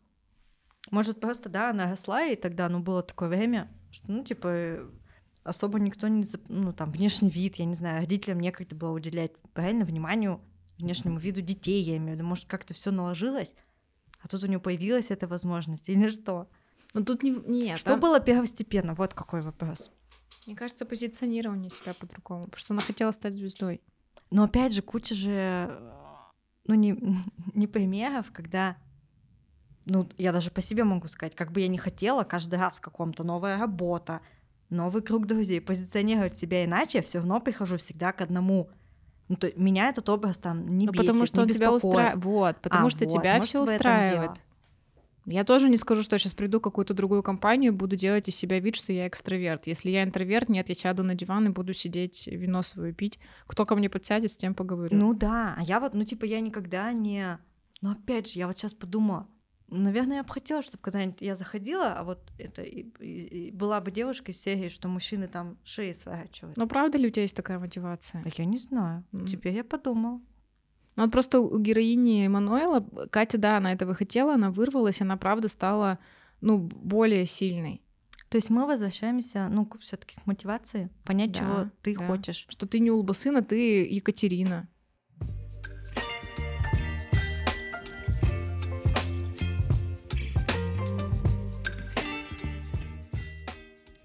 может, 0.90 1.20
просто, 1.20 1.48
да, 1.48 1.70
она 1.70 1.90
росла, 1.90 2.24
и 2.24 2.36
тогда, 2.36 2.68
ну, 2.68 2.80
было 2.80 3.02
такое 3.02 3.28
время, 3.28 3.70
что, 3.90 4.10
ну, 4.10 4.24
типа, 4.24 4.88
особо 5.44 5.78
никто 5.78 6.08
не, 6.08 6.24
ну, 6.48 6.72
там, 6.72 6.90
внешний 6.90 7.30
вид, 7.30 7.56
я 7.56 7.64
не 7.64 7.74
знаю, 7.74 8.00
родителям 8.00 8.40
некогда 8.40 8.74
было 8.76 8.92
уделять 8.92 9.32
правильно 9.52 9.84
вниманию 9.84 10.40
внешнему 10.78 11.18
виду 11.18 11.40
детей, 11.40 11.82
я 11.82 11.96
имею 11.96 12.12
в 12.12 12.14
виду, 12.18 12.28
может, 12.28 12.44
как-то 12.46 12.74
все 12.74 12.90
наложилось, 12.90 13.54
а 14.22 14.28
тут 14.28 14.44
у 14.44 14.46
нее 14.46 14.60
появилась 14.60 15.10
эта 15.10 15.26
возможность, 15.26 15.88
или 15.88 16.10
что? 16.10 16.48
Ну, 16.94 17.04
тут 17.04 17.22
не... 17.22 17.30
Нет. 17.30 17.78
Что 17.78 17.90
там... 17.90 18.00
было 18.00 18.20
первостепенно? 18.20 18.94
Вот 18.94 19.14
какой 19.14 19.42
вопрос. 19.42 19.90
Мне 20.46 20.56
кажется, 20.56 20.86
позиционирование 20.86 21.70
себя 21.70 21.94
по-другому, 21.94 22.44
потому 22.44 22.58
что 22.58 22.74
она 22.74 22.82
хотела 22.82 23.12
стать 23.12 23.34
звездой. 23.34 23.82
Но 24.30 24.44
опять 24.44 24.72
же, 24.72 24.82
куча 24.82 25.14
же, 25.14 25.82
ну, 26.64 26.74
не, 26.74 26.98
не 27.54 27.66
примеров, 27.66 28.32
когда 28.32 28.76
ну, 29.88 30.08
я 30.18 30.32
даже 30.32 30.50
по 30.50 30.60
себе 30.60 30.84
могу 30.84 31.08
сказать, 31.08 31.34
как 31.34 31.52
бы 31.52 31.60
я 31.60 31.68
не 31.68 31.78
хотела 31.78 32.24
каждый 32.24 32.58
раз 32.58 32.76
в 32.76 32.80
каком-то 32.80 33.24
новая 33.24 33.58
работа, 33.58 34.20
новый 34.70 35.02
круг 35.02 35.26
друзей, 35.26 35.60
позиционировать 35.60 36.36
себя 36.36 36.64
иначе, 36.64 36.98
я 36.98 37.02
все 37.02 37.18
равно 37.18 37.40
прихожу 37.40 37.78
всегда 37.78 38.12
к 38.12 38.20
одному. 38.20 38.70
Ну, 39.28 39.36
то 39.36 39.52
меня 39.56 39.88
этот 39.88 40.08
образ 40.08 40.38
там 40.38 40.78
не 40.78 40.86
ну, 40.86 40.92
бесит, 40.92 41.06
потому 41.06 41.26
что 41.26 41.42
он 41.42 41.48
тебя 41.48 41.72
устраивает. 41.72 42.24
Вот, 42.24 42.56
потому 42.60 42.86
а, 42.86 42.90
что 42.90 43.04
вот, 43.04 43.12
тебя 43.12 43.40
все 43.40 43.62
устраивает. 43.62 44.32
Я 45.26 45.44
тоже 45.44 45.68
не 45.68 45.76
скажу, 45.76 46.02
что 46.02 46.14
я 46.14 46.18
сейчас 46.18 46.32
приду 46.32 46.58
в 46.58 46.62
какую-то 46.62 46.94
другую 46.94 47.22
компанию, 47.22 47.74
буду 47.74 47.96
делать 47.96 48.28
из 48.28 48.36
себя 48.36 48.60
вид, 48.60 48.76
что 48.76 48.94
я 48.94 49.06
экстраверт. 49.06 49.66
Если 49.66 49.90
я 49.90 50.02
интроверт, 50.02 50.48
нет, 50.48 50.70
я 50.70 50.74
сяду 50.74 51.02
на 51.02 51.14
диван 51.14 51.46
и 51.46 51.50
буду 51.50 51.74
сидеть, 51.74 52.26
вино 52.26 52.62
свое 52.62 52.94
пить. 52.94 53.18
Кто 53.46 53.66
ко 53.66 53.76
мне 53.76 53.90
подсядет, 53.90 54.32
с 54.32 54.38
тем 54.38 54.54
поговорю. 54.54 54.96
Ну 54.96 55.12
да, 55.12 55.54
а 55.58 55.62
я 55.62 55.80
вот, 55.80 55.92
ну 55.92 56.04
типа 56.04 56.24
я 56.24 56.40
никогда 56.40 56.92
не... 56.92 57.38
Ну 57.82 57.90
опять 57.90 58.32
же, 58.32 58.38
я 58.38 58.46
вот 58.46 58.58
сейчас 58.58 58.72
подумала, 58.72 59.26
Наверное, 59.70 60.18
я 60.18 60.22
бы 60.22 60.32
хотела, 60.32 60.62
чтобы 60.62 60.82
когда-нибудь 60.82 61.20
я 61.20 61.34
заходила, 61.34 61.92
а 61.92 62.02
вот 62.02 62.20
это 62.38 62.62
и, 62.62 62.86
и, 63.00 63.48
и 63.48 63.50
была 63.50 63.80
бы 63.80 63.90
девушка 63.90 64.32
из 64.32 64.40
серии, 64.40 64.70
что 64.70 64.88
мужчины 64.88 65.28
там 65.28 65.58
шеи 65.62 65.92
сворачивают. 65.92 66.56
Но 66.56 66.66
правда 66.66 66.96
ли 66.96 67.08
у 67.08 67.10
тебя 67.10 67.22
есть 67.22 67.36
такая 67.36 67.58
мотивация? 67.58 68.22
А 68.24 68.28
я 68.34 68.44
не 68.46 68.56
знаю. 68.56 69.04
Mm. 69.12 69.26
Теперь 69.26 69.54
я 69.54 69.64
подумала. 69.64 70.20
Ну 70.96 71.02
вот 71.04 71.12
просто 71.12 71.40
у 71.40 71.58
героини 71.58 72.26
Мануэла, 72.28 72.80
Катя, 73.10 73.36
да, 73.38 73.58
она 73.58 73.72
этого 73.72 73.94
хотела, 73.94 74.34
она 74.34 74.50
вырвалась, 74.50 75.00
она 75.00 75.16
правда 75.16 75.48
стала, 75.48 75.98
ну, 76.40 76.58
более 76.58 77.26
сильной. 77.26 77.82
То 78.30 78.36
есть 78.36 78.50
мы 78.50 78.66
возвращаемся, 78.66 79.48
ну, 79.48 79.70
все 79.80 79.96
таки 79.96 80.16
к 80.16 80.26
мотивации, 80.26 80.90
понять, 81.04 81.32
да, 81.32 81.38
чего 81.38 81.70
ты 81.82 81.96
да. 81.96 82.06
хочешь. 82.06 82.46
Что 82.48 82.66
ты 82.66 82.78
не 82.80 82.90
Улбасына, 82.90 83.42
ты 83.42 83.86
Екатерина. 83.86 84.68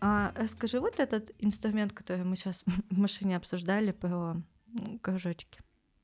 А 0.06 0.34
расскажи 0.36 0.82
вот 0.82 1.00
этот 1.00 1.32
инструмент, 1.40 1.94
который 1.94 2.26
мы 2.26 2.36
сейчас 2.36 2.66
в 2.90 2.98
машине 2.98 3.38
обсуждали 3.38 3.92
про 3.92 4.36
кружочки. 5.02 5.62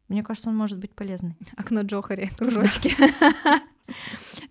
Мне 0.07 0.23
кажется, 0.23 0.49
он 0.49 0.55
может 0.55 0.77
быть 0.77 0.95
полезный. 0.95 1.35
Окно 1.57 1.81
Джохари, 1.81 2.31
кружочки. 2.37 2.91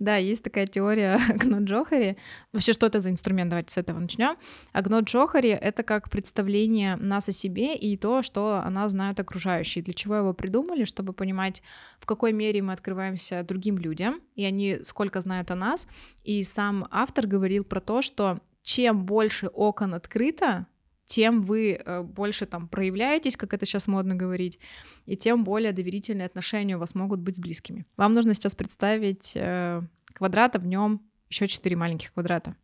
Да, 0.01 0.17
есть 0.17 0.43
такая 0.43 0.67
теория 0.67 1.15
окно 1.29 1.61
Джохари. 1.61 2.17
Вообще, 2.53 2.73
что 2.73 2.87
это 2.87 2.99
за 2.99 3.11
инструмент? 3.11 3.51
Давайте 3.51 3.73
с 3.73 3.79
этого 3.79 4.01
начнем. 4.01 4.37
Окно 4.73 4.99
Джохари— 4.99 5.51
это 5.51 5.85
как 5.85 6.11
представление 6.11 6.97
нас 6.97 7.29
о 7.29 7.33
себе 7.33 7.77
и 7.77 7.97
то, 7.97 8.23
что 8.23 8.61
о 8.65 8.69
нас 8.69 8.93
знают 8.93 9.21
окружающие. 9.21 9.83
Для 9.85 9.95
чего 9.95 10.17
его 10.17 10.35
придумали? 10.35 10.83
Чтобы 10.83 11.13
понимать, 11.13 11.63
в 12.01 12.07
какой 12.07 12.33
мере 12.33 12.63
мы 12.63 12.73
открываемся 12.73 13.45
другим 13.45 13.79
людям, 13.79 14.21
и 14.35 14.45
они 14.45 14.79
сколько 14.83 15.21
знают 15.21 15.53
о 15.53 15.55
нас. 15.55 15.87
И 16.25 16.43
сам 16.43 16.89
автор 16.91 17.29
говорил 17.29 17.63
про 17.65 17.81
то, 17.81 18.03
что 18.03 18.41
чем 18.69 19.07
больше 19.07 19.47
окон 19.47 19.95
открыто, 19.95 20.67
тем 21.07 21.41
вы 21.41 21.73
э, 21.73 22.03
больше 22.03 22.45
там 22.45 22.69
проявляетесь, 22.69 23.35
как 23.35 23.55
это 23.55 23.65
сейчас 23.65 23.89
модно 23.89 24.15
говорить, 24.15 24.61
и 25.07 25.17
тем 25.17 25.43
более 25.43 25.73
доверительные 25.73 26.27
отношения 26.27 26.77
у 26.77 26.79
вас 26.79 26.95
могут 26.95 27.21
быть 27.21 27.37
с 27.37 27.39
близкими. 27.39 27.87
Вам 27.97 28.13
нужно 28.13 28.35
сейчас 28.35 28.55
представить 28.55 29.33
э, 29.35 29.81
квадрат, 30.13 30.57
а 30.57 30.59
в 30.59 30.67
нем 30.67 31.01
еще 31.31 31.47
четыре 31.47 31.77
маленьких 31.77 32.13
квадрата. 32.13 32.57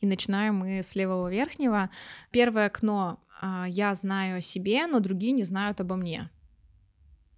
И 0.00 0.06
начинаем 0.06 0.54
мы 0.54 0.84
с 0.84 0.94
левого 0.94 1.28
верхнего. 1.28 1.90
Первое 2.30 2.66
окно 2.66 3.20
э, 3.42 3.64
я 3.66 3.96
знаю 3.96 4.38
о 4.38 4.40
себе, 4.40 4.86
но 4.86 5.00
другие 5.00 5.32
не 5.32 5.42
знают 5.42 5.80
обо 5.80 5.96
мне. 5.96 6.30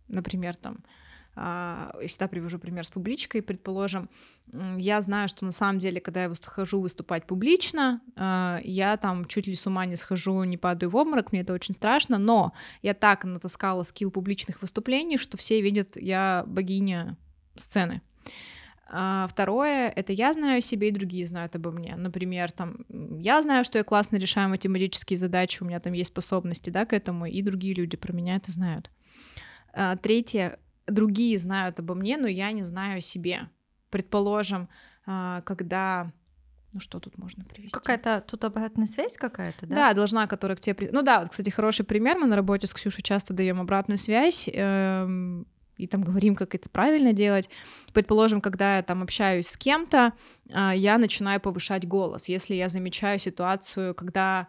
Например, 0.07 0.55
там 0.55 0.85
а, 0.85 0.89
я 1.37 1.93
всегда 2.07 2.29
привожу 2.29 2.59
пример 2.59 2.85
с 2.85 2.91
публичкой, 2.91 3.43
предположим, 3.43 4.11
я 4.77 5.01
знаю, 5.01 5.29
что 5.29 5.45
на 5.45 5.53
самом 5.53 5.79
деле, 5.79 6.01
когда 6.01 6.25
я 6.25 6.33
хожу 6.43 6.81
выступать 6.81 7.27
публично, 7.27 8.01
а, 8.17 8.61
я 8.65 8.97
там 8.97 9.25
чуть 9.27 9.47
ли 9.47 9.55
с 9.55 9.67
ума 9.67 9.87
не 9.87 9.97
схожу, 9.97 10.43
не 10.45 10.57
падаю 10.57 10.91
в 10.91 10.97
обморок, 10.97 11.33
мне 11.33 11.43
это 11.43 11.53
очень 11.53 11.75
страшно, 11.75 12.19
но 12.19 12.53
я 12.83 12.95
так 12.95 13.25
натаскала 13.25 13.85
скилл 13.85 14.11
публичных 14.11 14.61
выступлений, 14.61 15.19
что 15.19 15.37
все 15.37 15.61
видят, 15.61 15.97
я 15.97 16.45
богиня 16.47 17.17
сцены. 17.57 18.03
А 18.93 19.29
второе— 19.29 19.89
это 19.97 20.13
я 20.13 20.33
знаю 20.33 20.59
о 20.59 20.61
себе, 20.61 20.89
и 20.89 20.93
другие 20.93 21.25
знают 21.25 21.55
обо 21.55 21.71
мне. 21.71 21.95
Например, 21.95 22.51
там, 22.51 22.85
я 23.21 23.41
знаю, 23.41 23.63
что 23.63 23.79
я 23.79 23.85
классно 23.85 24.17
решаю 24.17 24.49
математические 24.49 25.17
задачи, 25.17 25.63
у 25.63 25.67
меня 25.67 25.79
там 25.79 25.93
есть 25.93 26.11
способности, 26.11 26.71
да, 26.71 26.85
к 26.87 26.93
этому, 26.93 27.27
и 27.27 27.41
другие 27.41 27.75
люди 27.75 27.97
про 27.97 28.13
меня 28.13 28.35
это 28.35 28.51
знают. 28.51 28.91
А 29.73 29.95
третье 29.95 30.59
другие 30.87 31.39
знают 31.39 31.79
обо 31.79 31.95
мне, 31.95 32.17
но 32.17 32.27
я 32.27 32.53
не 32.53 32.63
знаю 32.63 32.99
о 32.99 33.01
себе. 33.01 33.49
Предположим, 33.91 34.69
а, 35.07 35.43
когда 35.43 36.13
ну 36.73 36.79
что 36.81 37.01
тут 37.01 37.19
можно 37.19 37.45
привести? 37.45 37.73
Какая-то 37.73 38.23
тут 38.27 38.45
обратная 38.45 38.87
связь 38.87 39.17
какая-то, 39.17 39.67
да? 39.67 39.75
Да, 39.75 39.95
должна, 39.95 40.27
которая 40.29 40.57
к 40.57 40.61
тебе... 40.61 40.89
Ну 40.93 41.03
да, 41.03 41.27
кстати, 41.27 41.51
хороший 41.51 41.85
пример. 41.85 42.17
Мы 42.17 42.27
на 42.27 42.37
работе 42.37 42.67
с 42.69 42.75
Ксюшей 42.75 43.03
часто 43.03 43.35
даем 43.35 43.61
обратную 43.61 43.99
связь. 43.99 44.49
Эм, 44.53 45.49
и 45.77 45.89
там 45.89 46.03
говорим, 46.03 46.37
как 46.37 46.55
это 46.55 46.69
правильно 46.69 47.13
делать. 47.13 47.51
Предположим, 47.93 48.41
когда 48.41 48.77
я 48.77 48.83
там 48.83 49.03
общаюсь 49.03 49.49
с 49.49 49.57
кем-то, 49.57 50.13
э, 50.49 50.73
я 50.77 50.99
начинаю 50.99 51.41
повышать 51.41 51.89
голос. 51.89 52.29
Если 52.29 52.55
я 52.55 52.69
замечаю 52.69 53.19
ситуацию, 53.19 53.95
когда 53.95 54.47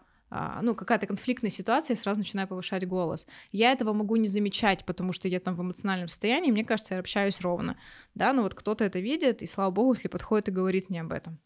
ну, 0.62 0.76
какая-то 0.76 1.08
конфликтная 1.08 1.52
ситуация, 1.52 1.96
я 1.96 2.02
сразу 2.02 2.20
начинаю 2.20 2.48
повышать 2.48 2.88
голос. 2.88 3.28
Я 3.52 3.72
этого 3.72 3.94
могу 3.94 4.16
не 4.16 4.28
замечать, 4.28 4.86
потому 4.86 5.12
что 5.12 5.28
я 5.28 5.40
там 5.40 5.56
в 5.56 5.62
эмоциональном 5.62 6.08
состоянии, 6.08 6.52
мне 6.52 6.64
кажется, 6.64 6.94
я 6.94 7.00
общаюсь 7.02 7.42
ровно, 7.42 7.78
да, 8.16 8.32
но 8.32 8.42
вот 8.44 8.56
кто-то 8.56 8.84
это 8.84 9.00
видит, 9.00 9.42
и 9.42 9.48
слава 9.48 9.72
богу, 9.72 9.94
если 9.94 10.08
подходит 10.08 10.48
и 10.48 10.52
говорит 10.52 10.90
мне 10.90 11.02
об 11.02 11.12
этом. 11.12 11.40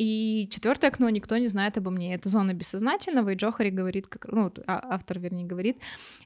И 0.00 0.48
четвертое 0.50 0.88
окно 0.88 1.10
никто 1.10 1.36
не 1.36 1.48
знает 1.48 1.76
обо 1.76 1.90
мне. 1.90 2.14
Это 2.14 2.30
зона 2.30 2.54
бессознательного, 2.54 3.30
и 3.30 3.34
Джохари 3.34 3.68
говорит, 3.68 4.06
как, 4.06 4.28
ну, 4.28 4.50
а, 4.66 4.94
автор, 4.94 5.18
вернее, 5.18 5.44
говорит 5.44 5.76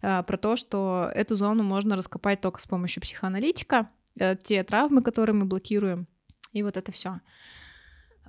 а, 0.00 0.22
про 0.22 0.36
то, 0.36 0.54
что 0.54 1.10
эту 1.12 1.34
зону 1.34 1.64
можно 1.64 1.96
раскопать 1.96 2.40
только 2.40 2.60
с 2.60 2.66
помощью 2.66 3.02
психоаналитика, 3.02 3.90
а, 4.20 4.36
те 4.36 4.62
травмы, 4.62 5.02
которые 5.02 5.34
мы 5.34 5.46
блокируем, 5.46 6.06
и 6.52 6.62
вот 6.62 6.76
это 6.76 6.92
все. 6.92 7.20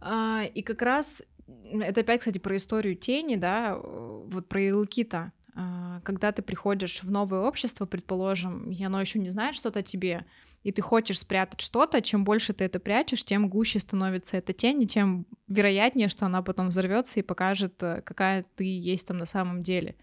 А, 0.02 0.46
и 0.52 0.64
как 0.64 0.82
раз 0.82 1.22
это 1.48 2.02
опять, 2.02 2.20
кстати, 2.20 2.38
про 2.38 2.56
историю 2.58 2.96
тени, 2.96 3.36
да, 3.36 3.78
вот 3.78 4.48
про 4.48 4.62
ярлыки-то. 4.62 5.32
А, 5.58 6.02
когда 6.02 6.32
ты 6.32 6.42
приходишь 6.42 7.02
в 7.04 7.10
новое 7.10 7.42
общество, 7.42 7.86
предположим, 7.86 8.70
и 8.72 8.84
оно 8.84 9.00
еще 9.00 9.20
не 9.20 9.30
знает 9.30 9.56
что-то 9.56 9.80
о 9.80 9.84
тебе, 9.84 10.26
и 10.64 10.72
ты 10.72 10.82
хочешь 10.82 11.20
спрятать 11.20 11.62
что-то, 11.62 12.02
чем 12.02 12.24
больше 12.24 12.52
ты 12.54 12.66
это 12.66 12.80
прячешь, 12.80 13.24
тем 13.24 13.48
гуще 13.48 13.80
становится 13.80 14.38
эта 14.38 14.52
тень, 14.52 14.82
и 14.84 14.88
тем 14.88 15.28
вероятнее, 15.48 16.10
что 16.10 16.26
она 16.26 16.42
потом 16.42 16.70
взорвется 16.70 17.20
и 17.20 17.24
покажет, 17.24 17.82
э, 17.84 18.02
какая 18.02 18.44
ты 18.56 18.66
есть 18.66 19.08
там 19.08 19.18
на 19.18 19.26
самом 19.26 19.64
деле. 19.64 19.96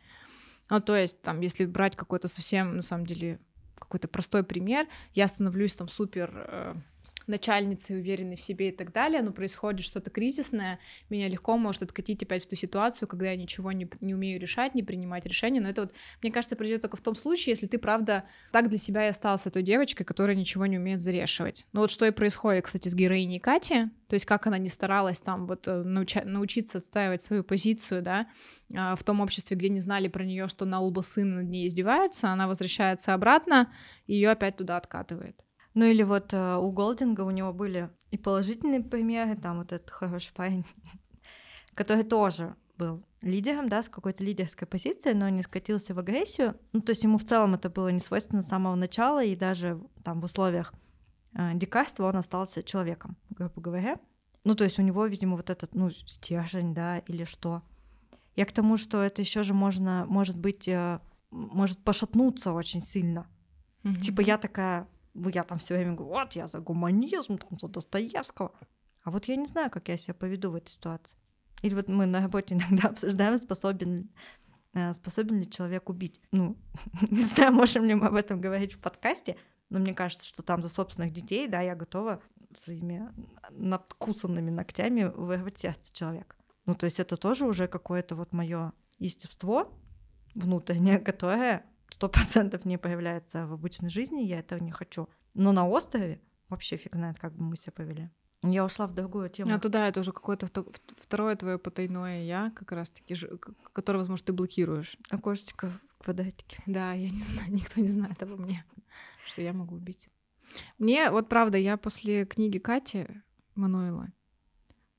Ну, 0.70 0.80
то 0.80 0.96
есть, 0.96 1.20
там, 1.20 1.40
если 1.40 1.66
брать 1.66 1.96
какой-то 1.96 2.28
совсем, 2.28 2.76
на 2.76 2.82
самом 2.82 3.04
деле, 3.04 3.40
какой-то 3.74 4.08
простой 4.08 4.44
пример, 4.44 4.86
я 5.12 5.28
становлюсь 5.28 5.74
там 5.74 5.88
супер 5.88 6.30
э, 6.34 6.74
начальницей, 7.28 7.96
уверенной 7.96 8.36
в 8.36 8.40
себе 8.40 8.68
и 8.68 8.72
так 8.72 8.92
далее, 8.92 9.22
но 9.22 9.32
происходит 9.32 9.84
что-то 9.84 10.10
кризисное, 10.10 10.78
меня 11.10 11.28
легко 11.28 11.56
может 11.56 11.82
откатить 11.82 12.22
опять 12.22 12.44
в 12.44 12.48
ту 12.48 12.56
ситуацию, 12.56 13.08
когда 13.08 13.30
я 13.30 13.36
ничего 13.36 13.72
не, 13.72 13.88
не 14.00 14.14
умею 14.14 14.40
решать, 14.40 14.74
не 14.74 14.82
принимать 14.82 15.26
решения, 15.26 15.60
но 15.60 15.68
это 15.68 15.82
вот, 15.82 15.94
мне 16.22 16.32
кажется, 16.32 16.56
придет 16.56 16.82
только 16.82 16.96
в 16.96 17.00
том 17.00 17.14
случае, 17.14 17.52
если 17.52 17.66
ты, 17.66 17.78
правда, 17.78 18.24
так 18.52 18.68
для 18.68 18.78
себя 18.78 19.06
и 19.06 19.10
остался 19.10 19.50
той 19.50 19.62
девочкой, 19.62 20.04
которая 20.06 20.36
ничего 20.36 20.66
не 20.66 20.78
умеет 20.78 21.00
зарешивать. 21.00 21.66
Ну 21.72 21.80
вот 21.80 21.90
что 21.90 22.06
и 22.06 22.10
происходит, 22.10 22.64
кстати, 22.64 22.88
с 22.88 22.94
героиней 22.94 23.38
Кати, 23.38 23.86
то 24.08 24.14
есть 24.14 24.26
как 24.26 24.46
она 24.46 24.58
не 24.58 24.68
старалась 24.68 25.20
там 25.20 25.46
вот 25.46 25.66
э, 25.68 25.82
науча- 25.82 26.24
научиться 26.24 26.78
отстаивать 26.78 27.22
свою 27.22 27.44
позицию, 27.44 28.02
да, 28.02 28.26
а, 28.76 28.96
в 28.96 29.02
том 29.02 29.20
обществе, 29.20 29.56
где 29.56 29.68
не 29.68 29.80
знали 29.80 30.08
про 30.08 30.24
нее, 30.24 30.48
что 30.48 30.64
на 30.64 30.80
лба 30.80 31.02
сына 31.02 31.36
над 31.36 31.48
ней 31.48 31.66
издеваются, 31.66 32.28
она 32.28 32.46
возвращается 32.46 33.14
обратно, 33.14 33.72
и 34.06 34.14
ее 34.14 34.30
опять 34.30 34.56
туда 34.56 34.76
откатывает. 34.76 35.36
Ну 35.74 35.84
или 35.86 36.02
вот 36.02 36.34
э, 36.34 36.56
у 36.56 36.70
Голдинга 36.70 37.22
у 37.22 37.30
него 37.30 37.52
были 37.52 37.90
и 38.10 38.18
положительные 38.18 38.82
примеры, 38.82 39.36
там 39.36 39.58
вот 39.58 39.72
этот 39.72 39.90
хороший 39.90 40.32
парень, 40.34 40.66
который 41.74 42.04
тоже 42.04 42.54
был 42.76 43.02
лидером, 43.22 43.68
да, 43.68 43.82
с 43.82 43.88
какой-то 43.88 44.22
лидерской 44.24 44.66
позицией, 44.66 45.14
но 45.14 45.28
не 45.28 45.42
скатился 45.42 45.94
в 45.94 45.98
агрессию. 45.98 46.56
Ну, 46.72 46.80
то 46.80 46.90
есть 46.90 47.04
ему 47.04 47.18
в 47.18 47.24
целом 47.24 47.54
это 47.54 47.70
было 47.70 47.88
не 47.88 48.00
свойственно 48.00 48.42
с 48.42 48.48
самого 48.48 48.74
начала, 48.74 49.24
и 49.24 49.36
даже 49.36 49.80
там 50.04 50.20
в 50.20 50.24
условиях 50.24 50.74
э, 51.34 51.54
дикарства 51.54 52.08
он 52.08 52.16
остался 52.16 52.62
человеком, 52.62 53.16
грубо 53.30 53.60
говоря. 53.60 53.98
Ну, 54.44 54.54
то 54.54 54.64
есть 54.64 54.78
у 54.78 54.82
него, 54.82 55.06
видимо, 55.06 55.36
вот 55.36 55.50
этот, 55.50 55.74
ну, 55.74 55.90
стержень, 55.90 56.74
да, 56.74 56.98
или 56.98 57.24
что. 57.24 57.62
Я 58.34 58.44
к 58.44 58.52
тому, 58.52 58.76
что 58.76 59.02
это 59.02 59.22
еще 59.22 59.42
же 59.42 59.54
можно, 59.54 60.04
может 60.08 60.36
быть, 60.36 60.66
э, 60.66 61.00
может 61.30 61.78
пошатнуться 61.78 62.52
очень 62.52 62.82
сильно. 62.82 63.26
Mm-hmm. 63.84 64.00
Типа 64.00 64.20
я 64.20 64.38
такая, 64.38 64.88
я 65.14 65.44
там 65.44 65.58
все 65.58 65.76
время 65.76 65.94
говорю, 65.94 66.14
вот 66.14 66.32
я 66.34 66.46
за 66.46 66.60
гуманизм, 66.60 67.38
там, 67.38 67.58
за 67.58 67.68
Достоевского. 67.68 68.52
А 69.02 69.10
вот 69.10 69.26
я 69.26 69.36
не 69.36 69.46
знаю, 69.46 69.70
как 69.70 69.88
я 69.88 69.96
себя 69.96 70.14
поведу 70.14 70.50
в 70.50 70.54
этой 70.54 70.70
ситуации. 70.70 71.18
Или 71.62 71.74
вот 71.74 71.88
мы 71.88 72.06
на 72.06 72.20
работе 72.20 72.54
иногда 72.56 72.88
обсуждаем, 72.88 73.38
способен, 73.38 74.10
э, 74.74 74.92
способен 74.92 75.38
ли 75.38 75.48
человек 75.48 75.88
убить. 75.88 76.20
Ну, 76.30 76.56
не 77.10 77.22
знаю, 77.22 77.52
можем 77.52 77.84
ли 77.84 77.94
мы 77.94 78.08
об 78.08 78.14
этом 78.14 78.40
говорить 78.40 78.74
в 78.74 78.78
подкасте, 78.78 79.36
но 79.70 79.78
мне 79.78 79.94
кажется, 79.94 80.26
что 80.26 80.42
там 80.42 80.62
за 80.62 80.68
собственных 80.68 81.12
детей, 81.12 81.48
да, 81.48 81.60
я 81.60 81.74
готова 81.74 82.20
своими 82.52 83.10
надкусанными 83.50 84.50
ногтями 84.50 85.04
вырвать 85.04 85.58
сердце 85.58 85.92
человека. 85.92 86.36
Ну, 86.66 86.74
то 86.74 86.84
есть 86.84 87.00
это 87.00 87.16
тоже 87.16 87.46
уже 87.46 87.66
какое-то 87.66 88.14
вот 88.14 88.32
мое 88.32 88.72
естество 88.98 89.72
внутреннее, 90.34 90.98
которое 91.00 91.64
сто 91.92 92.08
процентов 92.08 92.64
не 92.64 92.78
появляется 92.78 93.46
в 93.46 93.52
обычной 93.52 93.90
жизни, 93.90 94.22
я 94.22 94.38
этого 94.38 94.62
не 94.62 94.70
хочу. 94.70 95.08
Но 95.34 95.52
на 95.52 95.68
острове 95.68 96.20
вообще 96.48 96.76
фиг 96.76 96.94
знает, 96.94 97.18
как 97.18 97.34
бы 97.34 97.44
мы 97.44 97.56
себя 97.56 97.72
повели. 97.72 98.10
Я 98.42 98.64
ушла 98.64 98.86
в 98.86 98.94
другую 98.94 99.30
тему. 99.30 99.54
А 99.54 99.58
туда 99.60 99.86
это 99.88 100.00
уже 100.00 100.12
какое-то 100.12 100.48
второе 101.00 101.36
твое 101.36 101.58
потайное 101.58 102.24
я, 102.24 102.50
как 102.56 102.72
раз 102.72 102.90
таки, 102.90 103.14
которое, 103.72 103.98
возможно, 103.98 104.26
ты 104.26 104.32
блокируешь. 104.32 104.96
Окошечко 105.10 105.70
в 105.70 106.04
квадратике. 106.04 106.58
Да, 106.66 106.92
я 106.92 107.08
не 107.08 107.20
знаю, 107.20 107.52
никто 107.52 107.80
не 107.80 107.88
знает 107.88 108.20
обо 108.22 108.36
мне, 108.36 108.64
что 109.24 109.42
я 109.42 109.52
могу 109.52 109.76
убить. 109.76 110.08
Мне, 110.78 111.10
вот 111.10 111.28
правда, 111.28 111.56
я 111.56 111.76
после 111.76 112.26
книги 112.26 112.58
Кати 112.58 113.06
Мануила 113.54 114.08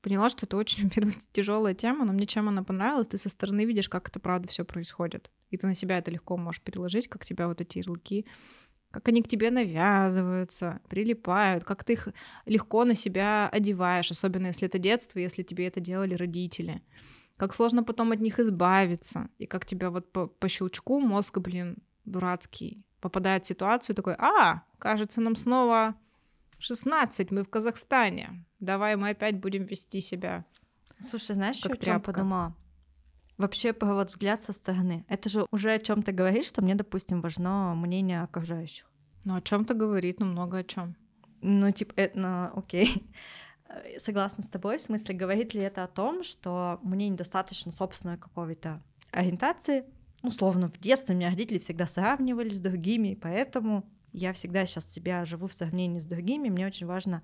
поняла, 0.00 0.30
что 0.30 0.46
это 0.46 0.56
очень, 0.56 0.84
во-первых, 0.88 1.16
тяжелая 1.32 1.74
тема, 1.74 2.04
но 2.04 2.12
мне 2.12 2.26
чем 2.26 2.48
она 2.48 2.62
понравилась, 2.62 3.08
ты 3.08 3.18
со 3.18 3.28
стороны 3.28 3.64
видишь, 3.64 3.88
как 3.88 4.08
это 4.08 4.20
правда 4.20 4.48
все 4.48 4.64
происходит. 4.64 5.30
И 5.54 5.56
ты 5.56 5.66
на 5.66 5.74
себя 5.74 5.98
это 5.98 6.10
легко 6.10 6.36
можешь 6.36 6.60
переложить, 6.60 7.08
как 7.08 7.24
тебя 7.24 7.48
вот 7.48 7.60
эти 7.60 7.78
ярлыки 7.78 8.26
как 8.90 9.08
они 9.08 9.22
к 9.22 9.28
тебе 9.28 9.50
навязываются, 9.50 10.80
прилипают, 10.88 11.64
как 11.64 11.82
ты 11.82 11.94
их 11.94 12.08
легко 12.46 12.84
на 12.84 12.94
себя 12.94 13.48
одеваешь, 13.48 14.12
особенно 14.12 14.46
если 14.46 14.68
это 14.68 14.78
детство, 14.78 15.18
если 15.18 15.42
тебе 15.42 15.66
это 15.66 15.80
делали 15.80 16.14
родители. 16.14 16.80
Как 17.36 17.52
сложно 17.52 17.82
потом 17.82 18.12
от 18.12 18.20
них 18.20 18.38
избавиться, 18.38 19.28
и 19.38 19.46
как 19.46 19.66
тебя 19.66 19.90
вот 19.90 20.12
по, 20.12 20.28
по 20.28 20.48
щелчку 20.48 21.00
мозг, 21.00 21.38
блин, 21.38 21.78
дурацкий, 22.04 22.84
попадает 23.00 23.44
в 23.44 23.48
ситуацию 23.48 23.96
такой, 23.96 24.14
а, 24.16 24.62
кажется, 24.78 25.20
нам 25.20 25.34
снова 25.34 25.96
16, 26.58 27.32
мы 27.32 27.42
в 27.42 27.50
Казахстане, 27.50 28.44
давай 28.60 28.94
мы 28.94 29.08
опять 29.08 29.40
будем 29.40 29.64
вести 29.64 30.00
себя. 30.00 30.44
Слушай, 31.00 31.34
знаешь, 31.34 31.60
как 31.60 31.74
что 31.74 31.90
я 31.90 31.98
подумала? 31.98 32.54
Вообще, 33.36 33.74
вот 33.80 34.10
взгляд 34.10 34.40
со 34.40 34.52
стороны. 34.52 35.04
Это 35.08 35.28
же 35.28 35.46
уже 35.50 35.72
о 35.72 35.78
чем-то 35.78 36.12
говорит, 36.12 36.44
что 36.44 36.62
мне, 36.62 36.74
допустим, 36.74 37.20
важно 37.20 37.74
мнение 37.74 38.22
окружающих. 38.22 38.90
Ну, 39.24 39.36
о 39.36 39.40
чем-то 39.40 39.74
говорит, 39.74 40.20
ну, 40.20 40.26
много 40.26 40.58
о 40.58 40.64
чем. 40.64 40.96
Ну, 41.40 41.70
типа, 41.72 41.92
это, 41.96 42.18
ну, 42.18 42.58
окей. 42.58 43.04
Согласна 43.98 44.44
с 44.44 44.48
тобой, 44.48 44.76
в 44.76 44.80
смысле, 44.80 45.14
говорит 45.14 45.52
ли 45.52 45.60
это 45.60 45.82
о 45.82 45.88
том, 45.88 46.22
что 46.22 46.78
мне 46.82 47.08
недостаточно 47.08 47.72
собственной 47.72 48.18
какой-то 48.18 48.80
ориентации? 49.10 49.84
Условно, 50.22 50.68
в 50.68 50.78
детстве 50.78 51.14
меня 51.14 51.28
родители 51.28 51.58
всегда 51.58 51.86
сравнивали 51.86 52.50
с 52.50 52.60
другими, 52.60 53.18
поэтому 53.20 53.84
я 54.12 54.32
всегда 54.32 54.64
сейчас 54.64 54.90
себя 54.90 55.24
живу 55.24 55.48
в 55.48 55.52
сравнении 55.52 55.98
с 55.98 56.06
другими, 56.06 56.48
мне 56.48 56.66
очень 56.66 56.86
важно 56.86 57.22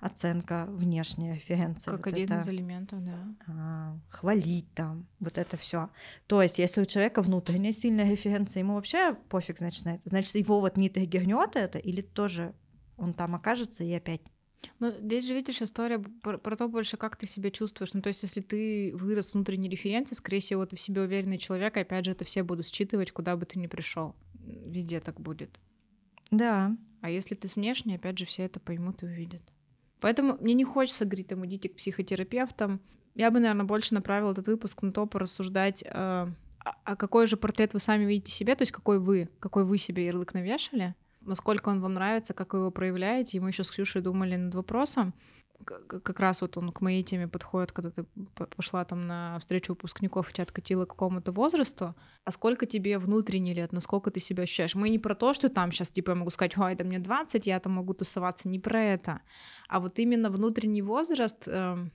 оценка 0.00 0.66
внешняя, 0.68 1.34
референция. 1.34 1.92
Как 1.96 2.06
вот 2.06 2.14
один 2.14 2.26
это, 2.26 2.38
из 2.38 2.48
элементов, 2.48 3.04
да. 3.04 3.34
А, 3.46 3.98
хвалить 4.10 4.72
там, 4.74 5.06
вот 5.20 5.38
это 5.38 5.56
все. 5.56 5.90
То 6.26 6.42
есть, 6.42 6.58
если 6.58 6.82
у 6.82 6.86
человека 6.86 7.22
внутренняя 7.22 7.72
сильная 7.72 8.10
референция, 8.10 8.60
ему 8.60 8.74
вообще 8.74 9.14
пофиг, 9.28 9.58
значит, 9.58 9.84
на 9.84 9.94
это. 9.96 10.08
Значит, 10.08 10.34
его 10.36 10.60
вот 10.60 10.76
не 10.76 10.88
триггернет 10.88 11.56
это, 11.56 11.78
или 11.78 12.00
тоже 12.00 12.54
он 12.96 13.14
там 13.14 13.34
окажется 13.34 13.84
и 13.84 13.92
опять 13.92 14.22
ну, 14.80 14.90
здесь 14.90 15.26
же, 15.26 15.34
видишь, 15.34 15.62
история 15.62 15.98
про, 15.98 16.38
про 16.38 16.56
то 16.56 16.68
больше, 16.68 16.96
как 16.96 17.16
ты 17.16 17.26
себя 17.26 17.50
чувствуешь. 17.50 17.94
Ну, 17.94 18.02
то 18.02 18.08
есть, 18.08 18.22
если 18.22 18.40
ты 18.40 18.92
вырос 18.94 19.34
внутренней 19.34 19.68
референции, 19.68 20.14
скорее 20.14 20.40
всего, 20.40 20.66
ты 20.66 20.76
в 20.76 20.80
себе 20.80 21.02
уверенный 21.02 21.38
человек, 21.38 21.76
и 21.76 21.80
опять 21.80 22.04
же, 22.04 22.12
это 22.12 22.24
все 22.24 22.42
будут 22.42 22.66
считывать, 22.66 23.12
куда 23.12 23.36
бы 23.36 23.46
ты 23.46 23.58
ни 23.58 23.66
пришел. 23.66 24.16
Везде 24.44 25.00
так 25.00 25.20
будет. 25.20 25.58
Да. 26.30 26.76
А 27.00 27.10
если 27.10 27.34
ты 27.34 27.46
с 27.46 27.56
внешней, 27.56 27.96
опять 27.96 28.18
же, 28.18 28.24
все 28.24 28.44
это 28.44 28.58
поймут 28.58 29.02
и 29.02 29.06
увидят. 29.06 29.42
Поэтому 30.00 30.36
мне 30.40 30.54
не 30.54 30.64
хочется 30.64 31.04
говорить, 31.04 31.28
там, 31.28 31.44
идите 31.46 31.68
к 31.68 31.76
психотерапевтам. 31.76 32.80
Я 33.14 33.30
бы, 33.30 33.40
наверное, 33.40 33.66
больше 33.66 33.94
направила 33.94 34.32
этот 34.32 34.46
выпуск 34.46 34.82
на 34.82 34.92
то, 34.92 35.06
порассуждать, 35.06 35.82
э, 35.82 36.26
а 36.84 36.96
какой 36.96 37.26
же 37.26 37.36
портрет 37.36 37.74
вы 37.74 37.80
сами 37.80 38.04
видите 38.04 38.30
себе, 38.32 38.54
то 38.54 38.62
есть 38.62 38.72
какой 38.72 38.98
вы, 38.98 39.28
какой 39.40 39.64
вы 39.64 39.78
себе 39.78 40.06
ярлык 40.06 40.34
навешали, 40.34 40.94
насколько 41.20 41.68
он 41.68 41.80
вам 41.80 41.94
нравится, 41.94 42.34
как 42.34 42.52
вы 42.52 42.60
его 42.60 42.70
проявляете. 42.70 43.36
И 43.36 43.40
мы 43.40 43.50
еще 43.50 43.64
с 43.64 43.70
Ксюшей 43.70 44.02
думали 44.02 44.36
над 44.36 44.54
вопросом, 44.54 45.14
как 45.64 46.20
раз 46.20 46.40
вот 46.40 46.56
он 46.56 46.72
к 46.72 46.80
моей 46.80 47.02
теме 47.02 47.28
подходит, 47.28 47.72
когда 47.72 47.90
ты 47.90 48.04
пошла 48.56 48.84
там 48.84 49.06
на 49.06 49.38
встречу 49.38 49.72
выпускников 49.72 50.30
и 50.30 50.32
тебя 50.32 50.44
откатила 50.44 50.84
к 50.84 50.90
какому-то 50.90 51.32
возрасту, 51.32 51.94
а 52.24 52.30
сколько 52.30 52.66
тебе 52.66 52.98
внутренне 52.98 53.54
лет, 53.54 53.72
насколько 53.72 54.10
ты 54.10 54.20
себя 54.20 54.44
ощущаешь. 54.44 54.74
Мы 54.74 54.88
не 54.88 54.98
про 54.98 55.14
то, 55.14 55.34
что 55.34 55.48
там 55.48 55.72
сейчас, 55.72 55.90
типа, 55.90 56.10
я 56.10 56.14
могу 56.16 56.30
сказать, 56.30 56.56
ой, 56.56 56.74
да 56.74 56.84
мне 56.84 56.98
20, 56.98 57.46
я 57.46 57.60
там 57.60 57.72
могу 57.72 57.92
тусоваться, 57.94 58.48
не 58.48 58.58
про 58.58 58.82
это, 58.82 59.20
а 59.68 59.80
вот 59.80 59.98
именно 59.98 60.30
внутренний 60.30 60.82
возраст, 60.82 61.42
э, 61.46 61.88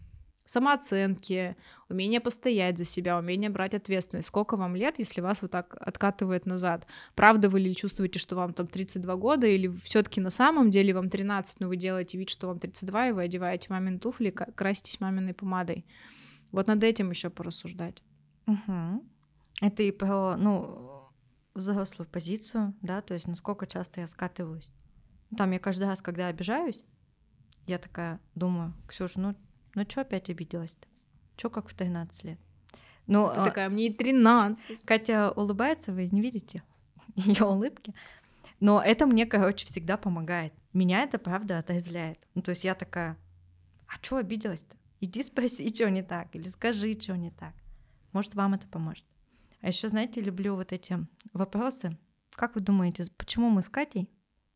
самооценки, 0.45 1.55
умение 1.89 2.19
постоять 2.19 2.77
за 2.77 2.85
себя, 2.85 3.17
умение 3.17 3.49
брать 3.49 3.73
ответственность. 3.73 4.27
Сколько 4.27 4.57
вам 4.57 4.75
лет, 4.75 4.99
если 4.99 5.21
вас 5.21 5.41
вот 5.41 5.51
так 5.51 5.75
откатывает 5.79 6.45
назад? 6.45 6.87
Правда 7.15 7.49
вы 7.49 7.59
ли 7.59 7.75
чувствуете, 7.75 8.19
что 8.19 8.35
вам 8.35 8.53
там 8.53 8.67
32 8.67 9.15
года, 9.15 9.47
или 9.47 9.67
все 9.83 10.03
таки 10.03 10.19
на 10.21 10.29
самом 10.29 10.69
деле 10.69 10.93
вам 10.93 11.09
13, 11.09 11.59
но 11.59 11.67
вы 11.67 11.77
делаете 11.77 12.17
вид, 12.17 12.29
что 12.29 12.47
вам 12.47 12.59
32, 12.59 13.09
и 13.09 13.11
вы 13.11 13.23
одеваете 13.23 13.67
мамин 13.69 13.99
туфли, 13.99 14.29
краситесь 14.29 14.99
маминой 14.99 15.33
помадой? 15.33 15.85
Вот 16.51 16.67
над 16.67 16.83
этим 16.83 17.09
еще 17.09 17.29
порассуждать. 17.29 18.03
Угу. 18.47 19.03
Это 19.61 19.83
и 19.83 19.91
про, 19.91 20.35
ну, 20.35 21.09
взрослую 21.53 22.07
позицию, 22.07 22.73
да, 22.81 23.01
то 23.01 23.13
есть 23.13 23.27
насколько 23.27 23.67
часто 23.67 24.01
я 24.01 24.07
скатываюсь. 24.07 24.69
Там 25.37 25.51
я 25.51 25.59
каждый 25.59 25.85
раз, 25.85 26.01
когда 26.01 26.27
обижаюсь, 26.27 26.83
я 27.65 27.77
такая 27.77 28.19
думаю, 28.35 28.73
Ксюша, 28.87 29.19
ну 29.19 29.35
ну 29.75 29.83
что 29.87 30.01
опять 30.01 30.29
обиделась-то? 30.29 30.87
Чё 31.35 31.49
как 31.49 31.69
в 31.69 31.73
13 31.73 32.23
лет? 32.23 32.39
Ну, 33.07 33.29
Ты 33.33 33.41
а... 33.41 33.43
такая, 33.43 33.69
мне 33.69 33.87
и 33.87 33.93
13. 33.93 34.83
Катя 34.85 35.31
улыбается, 35.31 35.91
вы 35.91 36.07
не 36.11 36.21
видите 36.21 36.63
ее 37.15 37.45
улыбки. 37.45 37.93
Но 38.59 38.81
это 38.81 39.05
мне, 39.05 39.25
короче, 39.25 39.65
всегда 39.65 39.97
помогает. 39.97 40.53
Меня 40.71 41.01
это, 41.01 41.19
правда, 41.19 41.59
отрезвляет. 41.59 42.19
Ну, 42.33 42.41
то 42.41 42.51
есть 42.51 42.63
я 42.63 42.75
такая, 42.75 43.17
а 43.87 43.93
что 44.01 44.17
обиделась-то? 44.17 44.77
Иди 45.01 45.21
спроси, 45.21 45.73
что 45.73 45.89
не 45.89 46.01
так, 46.01 46.33
или 46.35 46.47
скажи, 46.47 46.97
что 46.99 47.17
не 47.17 47.29
так. 47.31 47.53
Может, 48.13 48.35
вам 48.35 48.53
это 48.53 48.67
поможет. 48.67 49.03
А 49.61 49.67
еще, 49.67 49.89
знаете, 49.89 50.21
люблю 50.21 50.55
вот 50.55 50.71
эти 50.71 50.97
вопросы. 51.33 51.97
Как 52.31 52.55
вы 52.55 52.61
думаете, 52.61 53.05
почему 53.17 53.49
мы 53.49 53.61
с 53.61 53.69
Катей 53.69 54.09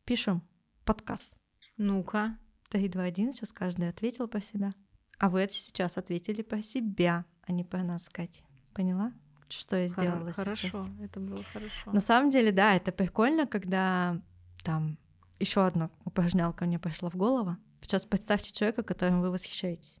пишем 0.04 0.42
подкаст? 0.84 1.28
Ну-ка. 1.76 2.38
3, 2.70 2.88
2, 2.88 3.02
1, 3.02 3.32
сейчас 3.32 3.52
каждый 3.52 3.88
ответил 3.88 4.28
по 4.28 4.40
себя. 4.40 4.70
А 5.18 5.28
вы 5.28 5.40
это 5.40 5.54
сейчас 5.54 5.96
ответили 5.96 6.42
про 6.42 6.62
себя, 6.62 7.24
а 7.42 7.52
не 7.52 7.64
про 7.64 7.82
нас, 7.82 8.08
Катя. 8.08 8.40
Поняла? 8.72 9.12
Что 9.48 9.76
я 9.76 9.88
сделала 9.88 10.30
Хорошо, 10.32 10.68
сейчас? 10.68 10.86
это 11.02 11.20
было 11.20 11.42
хорошо. 11.52 11.92
На 11.92 12.00
самом 12.00 12.30
деле, 12.30 12.52
да, 12.52 12.74
это 12.74 12.92
прикольно, 12.92 13.46
когда 13.46 14.20
там 14.62 14.98
еще 15.40 15.64
одна 15.66 15.90
упражнялка 16.04 16.66
мне 16.66 16.78
пошла 16.78 17.10
в 17.10 17.16
голову. 17.16 17.56
Сейчас 17.80 18.04
представьте 18.04 18.52
человека, 18.52 18.82
которым 18.82 19.22
вы 19.22 19.30
восхищаетесь. 19.30 19.98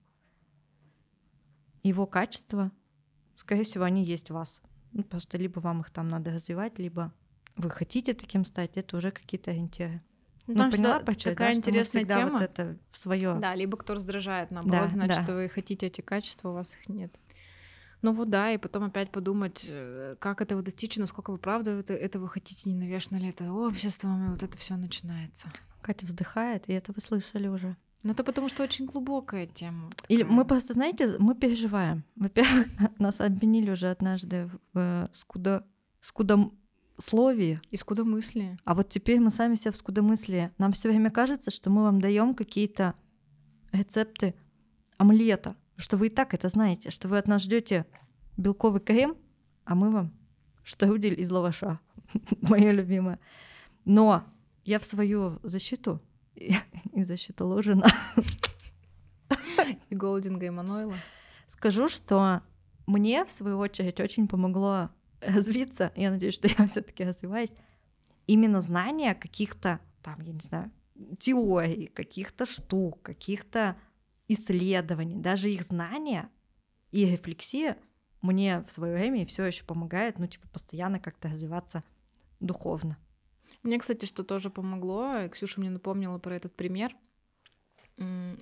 Его 1.82 2.06
качества, 2.06 2.70
скорее 3.36 3.64
всего, 3.64 3.84
они 3.84 4.04
есть 4.04 4.30
в 4.30 4.34
вас. 4.34 4.60
Ну, 4.92 5.02
просто 5.02 5.38
либо 5.38 5.60
вам 5.60 5.80
их 5.80 5.90
там 5.90 6.08
надо 6.08 6.32
развивать, 6.32 6.78
либо 6.78 7.12
вы 7.56 7.70
хотите 7.70 8.14
таким 8.14 8.44
стать, 8.44 8.76
это 8.76 8.96
уже 8.96 9.10
какие-то 9.10 9.50
ориентиры. 9.50 10.02
Ну, 10.48 10.64
ну 10.64 10.70
поняла, 10.70 11.00
что 11.00 11.30
такая 11.30 11.52
да, 11.52 11.58
интересная 11.58 12.04
что 12.04 12.14
тема. 12.14 12.30
вот 12.32 12.42
это 12.42 12.78
свое. 12.92 13.34
Да, 13.38 13.54
либо 13.54 13.76
кто 13.76 13.94
раздражает, 13.94 14.50
наоборот, 14.50 14.88
да, 14.88 14.90
значит, 14.90 15.26
да. 15.26 15.34
вы 15.34 15.48
хотите 15.48 15.86
эти 15.86 16.00
качества, 16.00 16.50
у 16.50 16.54
вас 16.54 16.74
их 16.74 16.88
нет. 16.88 17.14
Ну 18.00 18.12
вот 18.12 18.30
да, 18.30 18.52
и 18.52 18.58
потом 18.58 18.84
опять 18.84 19.10
подумать, 19.10 19.66
э, 19.68 20.16
как 20.18 20.40
этого 20.40 20.62
достичь, 20.62 20.96
насколько 20.96 21.32
вы 21.32 21.38
правда 21.38 21.72
это, 21.72 21.94
этого 21.94 22.28
хотите, 22.28 22.70
не 22.70 22.76
навешано 22.76 23.18
ли 23.18 23.28
это 23.28 23.52
обществом, 23.52 24.26
и 24.26 24.30
вот 24.30 24.42
это 24.42 24.56
все 24.56 24.76
начинается. 24.76 25.48
Катя 25.82 26.06
вздыхает, 26.06 26.68
и 26.68 26.72
это 26.72 26.92
вы 26.92 27.00
слышали 27.00 27.48
уже. 27.48 27.76
Ну, 28.04 28.12
это 28.12 28.22
потому 28.22 28.48
что 28.48 28.62
очень 28.62 28.86
глубокая 28.86 29.46
тема. 29.46 29.90
Или 30.08 30.22
такая. 30.22 30.36
мы 30.36 30.44
просто, 30.44 30.74
знаете, 30.74 31.16
мы 31.18 31.34
переживаем. 31.34 32.04
Во-первых, 32.14 32.68
нас 32.98 33.20
обвинили 33.20 33.70
уже 33.70 33.90
однажды 33.90 34.48
в 34.72 34.78
э, 34.78 35.08
скудо... 35.12 35.66
скудословии, 36.98 37.60
И 37.70 37.76
скудомыслие. 37.76 38.58
а 38.64 38.74
вот 38.74 38.88
теперь 38.88 39.20
мы 39.20 39.30
сами 39.30 39.54
себя 39.54 39.70
в 39.72 39.76
скудомыслии. 39.76 40.50
Нам 40.58 40.72
все 40.72 40.88
время 40.88 41.10
кажется, 41.10 41.50
что 41.50 41.70
мы 41.70 41.82
вам 41.82 42.00
даем 42.00 42.34
какие-то 42.34 42.94
рецепты 43.72 44.34
омлета, 44.96 45.56
что 45.76 45.96
вы 45.96 46.08
и 46.08 46.10
так 46.10 46.34
это 46.34 46.48
знаете, 46.48 46.90
что 46.90 47.08
вы 47.08 47.18
от 47.18 47.28
нас 47.28 47.42
ждете 47.42 47.86
белковый 48.36 48.80
крем, 48.80 49.16
а 49.64 49.74
мы 49.74 49.90
вам 49.90 50.12
штрудель 50.64 51.18
из 51.20 51.30
лаваша, 51.30 51.78
моя 52.42 52.72
любимая. 52.72 53.20
Но 53.84 54.24
я 54.64 54.78
в 54.80 54.84
свою 54.84 55.38
защиту 55.44 56.00
и, 56.34 56.54
и 56.92 57.02
защиту 57.02 57.46
Ложина 57.46 57.86
И 59.90 59.94
Голдинга, 59.94 60.46
и 60.46 60.50
Манойла. 60.50 60.94
скажу, 61.46 61.88
что 61.88 62.42
мне, 62.86 63.24
в 63.24 63.30
свою 63.30 63.58
очередь, 63.58 64.00
очень 64.00 64.26
помогло 64.28 64.90
развиться. 65.34 65.92
Я 65.96 66.10
надеюсь, 66.10 66.34
что 66.34 66.48
я 66.48 66.66
все-таки 66.68 67.04
развиваюсь. 67.04 67.54
Именно 68.26 68.60
знание 68.60 69.14
каких-то, 69.14 69.80
там, 70.02 70.20
я 70.20 70.32
не 70.32 70.40
знаю, 70.40 70.70
теорий, 71.18 71.86
каких-то 71.86 72.46
штук, 72.46 73.02
каких-то 73.02 73.76
исследований, 74.26 75.16
даже 75.16 75.50
их 75.50 75.62
знания 75.62 76.28
и 76.90 77.04
рефлексия 77.06 77.78
мне 78.20 78.62
в 78.66 78.70
свое 78.70 78.94
время 78.94 79.26
все 79.26 79.44
еще 79.44 79.64
помогает, 79.64 80.18
ну, 80.18 80.26
типа, 80.26 80.48
постоянно 80.48 80.98
как-то 80.98 81.28
развиваться 81.28 81.84
духовно. 82.40 82.98
Мне, 83.62 83.78
кстати, 83.78 84.06
что 84.06 84.24
тоже 84.24 84.50
помогло, 84.50 85.28
Ксюша 85.28 85.60
мне 85.60 85.70
напомнила 85.70 86.18
про 86.18 86.34
этот 86.34 86.54
пример. 86.54 86.94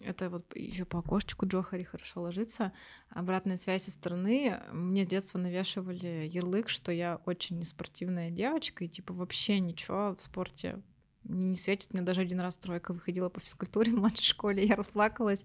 Это 0.02 0.28
вот 0.28 0.54
еще 0.54 0.84
по 0.84 0.98
окошечку 0.98 1.46
Джохари 1.46 1.82
хорошо 1.82 2.22
ложится. 2.22 2.72
Обратная 3.08 3.56
связь 3.56 3.84
со 3.84 3.90
стороны. 3.90 4.60
Мне 4.72 5.04
с 5.04 5.06
детства 5.06 5.38
навешивали 5.38 6.28
ярлык, 6.30 6.68
что 6.68 6.92
я 6.92 7.20
очень 7.24 7.58
неспортивная 7.58 8.30
девочка, 8.30 8.84
и 8.84 8.88
типа 8.88 9.14
вообще 9.14 9.60
ничего 9.60 10.14
в 10.14 10.20
спорте 10.20 10.82
не 11.24 11.56
светит. 11.56 11.92
Мне 11.94 12.02
даже 12.02 12.20
один 12.20 12.40
раз 12.40 12.58
тройка 12.58 12.92
выходила 12.92 13.30
по 13.30 13.40
физкультуре 13.40 13.92
в 13.96 13.96
младшей 13.96 14.24
школе, 14.24 14.64
я 14.64 14.76
расплакалась, 14.76 15.44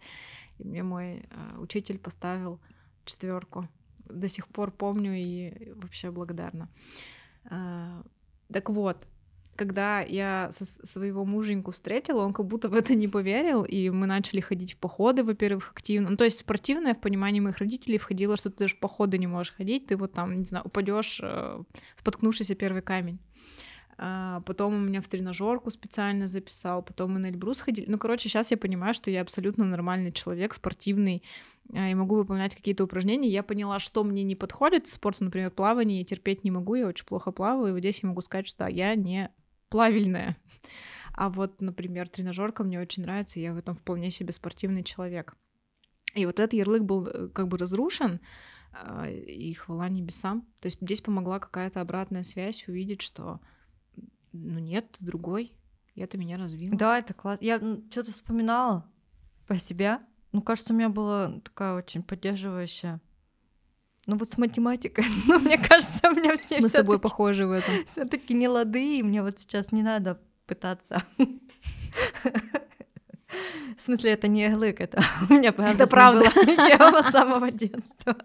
и 0.57 0.63
мне 0.65 0.83
мой 0.83 1.25
э, 1.29 1.57
учитель 1.57 1.97
поставил 1.97 2.59
четверку. 3.05 3.69
До 4.05 4.27
сих 4.27 4.47
пор 4.47 4.71
помню 4.71 5.13
и 5.15 5.71
вообще 5.73 6.11
благодарна. 6.11 6.69
А, 7.45 8.03
Так 8.51 8.69
вот, 8.69 9.07
когда 9.61 10.01
я 10.01 10.49
своего 10.51 11.23
муженьку 11.23 11.69
встретила, 11.69 12.23
он 12.23 12.33
как 12.33 12.47
будто 12.47 12.67
в 12.67 12.73
это 12.73 12.95
не 12.95 13.07
поверил, 13.07 13.63
и 13.63 13.91
мы 13.91 14.07
начали 14.07 14.39
ходить 14.39 14.73
в 14.73 14.77
походы, 14.77 15.23
во-первых, 15.23 15.71
активно. 15.71 16.09
Ну, 16.09 16.17
то 16.17 16.23
есть 16.23 16.39
спортивное 16.39 16.95
в 16.95 16.99
понимании 16.99 17.39
моих 17.39 17.59
родителей 17.59 17.99
входило, 17.99 18.37
что 18.37 18.49
ты 18.49 18.57
даже 18.57 18.73
в 18.73 18.79
походы 18.79 19.19
не 19.19 19.27
можешь 19.27 19.53
ходить, 19.53 19.85
ты 19.85 19.97
вот 19.97 20.13
там, 20.13 20.35
не 20.35 20.45
знаю, 20.45 20.65
упадешь, 20.65 21.21
споткнувшись 21.95 22.49
о 22.49 22.55
первый 22.55 22.81
камень. 22.81 23.19
А, 23.99 24.41
Потом 24.47 24.73
у 24.73 24.79
меня 24.79 24.99
в 24.99 25.07
тренажерку 25.07 25.69
специально 25.69 26.27
записал, 26.27 26.81
потом 26.81 27.13
мы 27.13 27.19
на 27.19 27.27
Эльбрус 27.27 27.61
ходили. 27.61 27.85
Ну, 27.87 27.99
короче, 27.99 28.29
сейчас 28.29 28.49
я 28.49 28.57
понимаю, 28.57 28.95
что 28.95 29.11
я 29.11 29.21
абсолютно 29.21 29.63
нормальный 29.63 30.11
человек, 30.11 30.55
спортивный, 30.55 31.21
а, 31.71 31.87
и 31.87 31.93
могу 31.93 32.15
выполнять 32.15 32.55
какие-то 32.55 32.83
упражнения. 32.83 33.29
Я 33.29 33.43
поняла, 33.43 33.77
что 33.77 34.03
мне 34.03 34.23
не 34.23 34.35
подходит 34.35 34.87
из 34.87 34.93
спорта, 34.93 35.23
например, 35.23 35.51
плавание, 35.51 35.99
я 35.99 36.05
терпеть 36.05 36.43
не 36.43 36.49
могу, 36.49 36.73
я 36.73 36.87
очень 36.87 37.05
плохо 37.05 37.31
плаваю, 37.31 37.67
и 37.67 37.71
вот 37.73 37.79
здесь 37.79 38.01
я 38.01 38.09
могу 38.09 38.21
сказать, 38.21 38.47
что 38.47 38.59
да, 38.59 38.67
я 38.69 38.95
не 38.95 39.29
плавильная. 39.71 40.37
А 41.13 41.29
вот, 41.29 41.59
например, 41.61 42.07
тренажерка 42.07 42.63
мне 42.63 42.79
очень 42.79 43.03
нравится, 43.03 43.41
я 43.41 43.53
в 43.53 43.57
этом 43.57 43.75
вполне 43.75 44.09
себе 44.11 44.31
спортивный 44.31 44.81
человек. 44.81 45.35
И 46.15 46.25
вот 46.25 46.39
этот 46.39 46.53
ярлык 46.53 46.83
был 46.83 47.05
э, 47.05 47.27
как 47.27 47.49
бы 47.49 47.57
разрушен, 47.57 48.21
а, 48.71 49.09
и 49.09 49.53
хвала 49.53 49.89
небесам. 49.89 50.47
То 50.61 50.67
есть 50.67 50.79
здесь 50.81 51.01
помогла 51.01 51.39
какая-то 51.39 51.81
обратная 51.81 52.23
связь, 52.23 52.65
увидеть, 52.69 53.01
что 53.01 53.41
ну 54.31 54.59
нет, 54.59 54.89
ты 54.91 55.05
другой, 55.05 55.53
и 55.95 56.01
это 56.01 56.17
меня 56.17 56.37
развило. 56.37 56.75
Да, 56.75 56.97
это 56.99 57.13
классно. 57.13 57.43
Я 57.43 57.59
что-то 57.59 58.13
вспоминала 58.13 58.89
про 59.47 59.57
себя. 59.57 60.01
Ну, 60.31 60.41
кажется, 60.41 60.73
у 60.73 60.77
меня 60.77 60.89
была 60.89 61.39
такая 61.43 61.73
очень 61.75 62.03
поддерживающая. 62.03 63.01
Ну 64.07 64.17
вот 64.17 64.29
с 64.29 64.37
математикой, 64.37 65.05
ну, 65.27 65.39
мне 65.39 65.57
кажется, 65.57 66.09
у 66.09 66.15
меня 66.15 66.35
все 66.35 66.59
Мы 66.59 66.69
с 66.69 66.71
тобой 66.71 66.99
похожи 66.99 67.45
в 67.45 67.51
этом. 67.51 67.85
все-таки 67.85 68.33
не 68.33 68.47
лады, 68.47 68.99
и 68.99 69.03
мне 69.03 69.21
вот 69.21 69.39
сейчас 69.39 69.71
не 69.71 69.83
надо 69.83 70.19
пытаться. 70.47 71.03
В 73.77 73.81
смысле, 73.81 74.11
это 74.11 74.27
не 74.27 74.41
ярлык, 74.41 74.81
это 74.81 75.01
у 75.29 75.33
меня 75.33 75.53
правда. 75.53 75.75
Это 75.75 75.87
правда. 75.87 76.31
была 76.35 76.67
тема 76.67 77.03
с 77.03 77.11
самого 77.11 77.51
детства. 77.51 78.17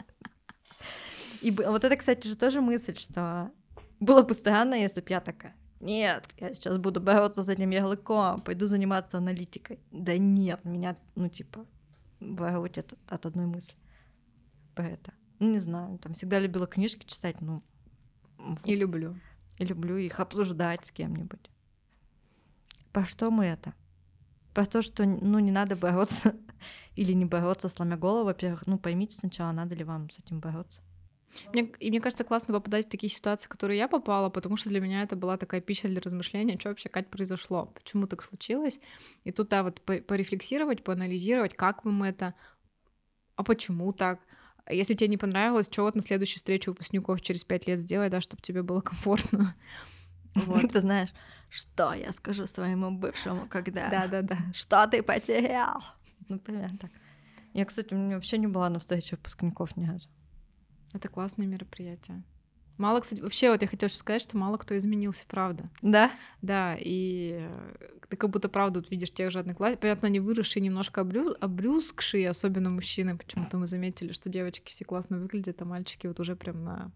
И 1.40 1.50
вот 1.50 1.84
это, 1.84 1.96
кстати, 1.96 2.26
же 2.26 2.36
тоже 2.36 2.60
мысль, 2.60 2.96
что 2.96 3.52
было 4.00 4.22
бы 4.22 4.34
странно, 4.34 4.74
если 4.74 5.00
бы 5.00 5.06
я 5.10 5.20
такая, 5.20 5.54
нет, 5.80 6.24
я 6.38 6.52
сейчас 6.54 6.78
буду 6.78 7.00
бороться 7.00 7.42
с 7.42 7.48
этим 7.48 7.70
ярлыком, 7.70 8.40
пойду 8.40 8.66
заниматься 8.66 9.18
аналитикой. 9.18 9.78
Да 9.92 10.16
нет, 10.16 10.64
меня, 10.64 10.96
ну, 11.14 11.28
типа, 11.28 11.66
воротит 12.20 12.92
от, 12.92 13.12
от 13.12 13.26
одной 13.26 13.46
мысли 13.46 13.74
про 14.74 14.88
это. 14.88 15.12
Ну, 15.38 15.50
не 15.50 15.58
знаю, 15.58 15.98
там 15.98 16.14
всегда 16.14 16.38
любила 16.38 16.66
книжки 16.66 17.06
читать, 17.06 17.40
ну, 17.40 17.62
вот. 18.38 18.60
И 18.64 18.76
люблю. 18.76 19.18
И 19.58 19.64
люблю 19.64 19.96
их 19.96 20.20
обсуждать 20.20 20.84
с 20.84 20.90
кем-нибудь. 20.90 21.50
Про 22.92 23.04
что 23.04 23.30
мы 23.30 23.46
это? 23.46 23.74
Про 24.54 24.66
то, 24.66 24.82
что 24.82 25.04
ну, 25.04 25.38
не 25.38 25.50
надо 25.50 25.76
бороться 25.76 26.36
или 26.94 27.12
не 27.12 27.24
бороться, 27.24 27.68
сломя 27.68 27.96
голову. 27.96 28.26
Во-первых, 28.26 28.66
ну 28.66 28.78
поймите 28.78 29.16
сначала, 29.16 29.52
надо 29.52 29.74
ли 29.74 29.84
вам 29.84 30.10
с 30.10 30.18
этим 30.18 30.40
бороться. 30.40 30.82
Мне, 31.52 31.70
и 31.80 31.90
мне 31.90 32.00
кажется, 32.00 32.24
классно 32.24 32.54
попадать 32.54 32.86
в 32.86 32.90
такие 32.90 33.12
ситуации, 33.12 33.46
в 33.46 33.50
которые 33.50 33.78
я 33.78 33.88
попала, 33.88 34.30
потому 34.30 34.56
что 34.56 34.70
для 34.70 34.80
меня 34.80 35.02
это 35.02 35.16
была 35.16 35.36
такая 35.36 35.60
пища 35.60 35.88
для 35.88 36.00
размышления, 36.00 36.58
что 36.58 36.70
вообще, 36.70 36.88
Кать, 36.88 37.10
произошло, 37.10 37.66
почему 37.66 38.06
так 38.06 38.22
случилось. 38.22 38.80
И 39.24 39.32
тут, 39.32 39.48
да, 39.48 39.62
вот 39.62 39.82
по- 39.82 39.98
порефлексировать, 39.98 40.82
поанализировать, 40.82 41.54
как 41.54 41.84
вам 41.84 42.02
это, 42.04 42.34
а 43.34 43.44
почему 43.44 43.92
так. 43.92 44.20
А 44.66 44.74
Если 44.74 44.94
тебе 44.94 45.08
не 45.08 45.16
понравилось, 45.16 45.66
что 45.66 45.82
вот 45.82 45.94
на 45.94 46.02
следующую 46.02 46.38
встречу 46.38 46.72
выпускников 46.72 47.20
через 47.20 47.44
пять 47.44 47.66
лет 47.68 47.78
сделать, 47.78 48.10
да, 48.10 48.20
чтобы 48.20 48.42
тебе 48.42 48.62
было 48.62 48.80
комфортно. 48.80 49.54
Вот. 50.34 50.70
Ты 50.72 50.80
знаешь, 50.80 51.08
что 51.48 51.94
я 51.94 52.12
скажу 52.12 52.46
своему 52.46 52.90
бывшему, 52.90 53.46
когда... 53.48 53.88
Да-да-да. 53.88 54.36
Что 54.52 54.86
ты 54.86 55.02
потерял? 55.02 55.82
Ну, 56.28 56.38
примерно 56.38 56.76
так. 56.76 56.90
Я, 57.54 57.64
кстати, 57.64 57.94
у 57.94 57.96
меня 57.96 58.16
вообще 58.16 58.36
не 58.36 58.48
была 58.48 58.68
на 58.68 58.80
встрече 58.80 59.16
выпускников 59.16 59.76
ни 59.76 59.86
разу. 59.86 60.10
Это 60.92 61.08
классное 61.08 61.46
мероприятие. 61.46 62.22
Мало, 62.78 63.00
кстати, 63.00 63.20
вообще 63.20 63.50
вот 63.50 63.62
я 63.62 63.68
хотела 63.68 63.88
сказать, 63.88 64.22
что 64.22 64.36
мало 64.36 64.58
кто 64.58 64.76
изменился, 64.76 65.24
правда. 65.26 65.70
Да? 65.82 66.10
Да, 66.42 66.76
и 66.78 67.38
э, 67.40 67.96
ты 68.10 68.16
как 68.16 68.30
будто 68.30 68.48
правда 68.48 68.80
вот 68.80 68.90
видишь 68.90 69.10
тех 69.10 69.30
же 69.30 69.38
одноклассников. 69.38 69.80
Понятно, 69.80 70.08
они 70.08 70.20
выросшие, 70.20 70.62
немножко 70.62 71.00
обрю... 71.00 71.34
обрюзгшие, 71.40 72.28
особенно 72.28 72.70
мужчины. 72.70 73.16
Почему-то 73.16 73.56
мы 73.56 73.66
заметили, 73.66 74.12
что 74.12 74.28
девочки 74.28 74.70
все 74.70 74.84
классно 74.84 75.18
выглядят, 75.18 75.62
а 75.62 75.64
мальчики 75.64 76.06
вот 76.06 76.20
уже 76.20 76.36
прям 76.36 76.64
на, 76.64 76.92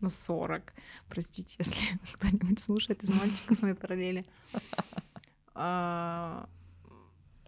на 0.00 0.08
40. 0.08 0.72
Простите, 1.08 1.56
если 1.58 1.98
кто-нибудь 2.12 2.60
слушает 2.60 3.02
из 3.02 3.10
мальчика 3.10 3.54
с 3.54 3.62
моей 3.62 3.74
параллели. 3.74 4.26
А, 5.56 6.48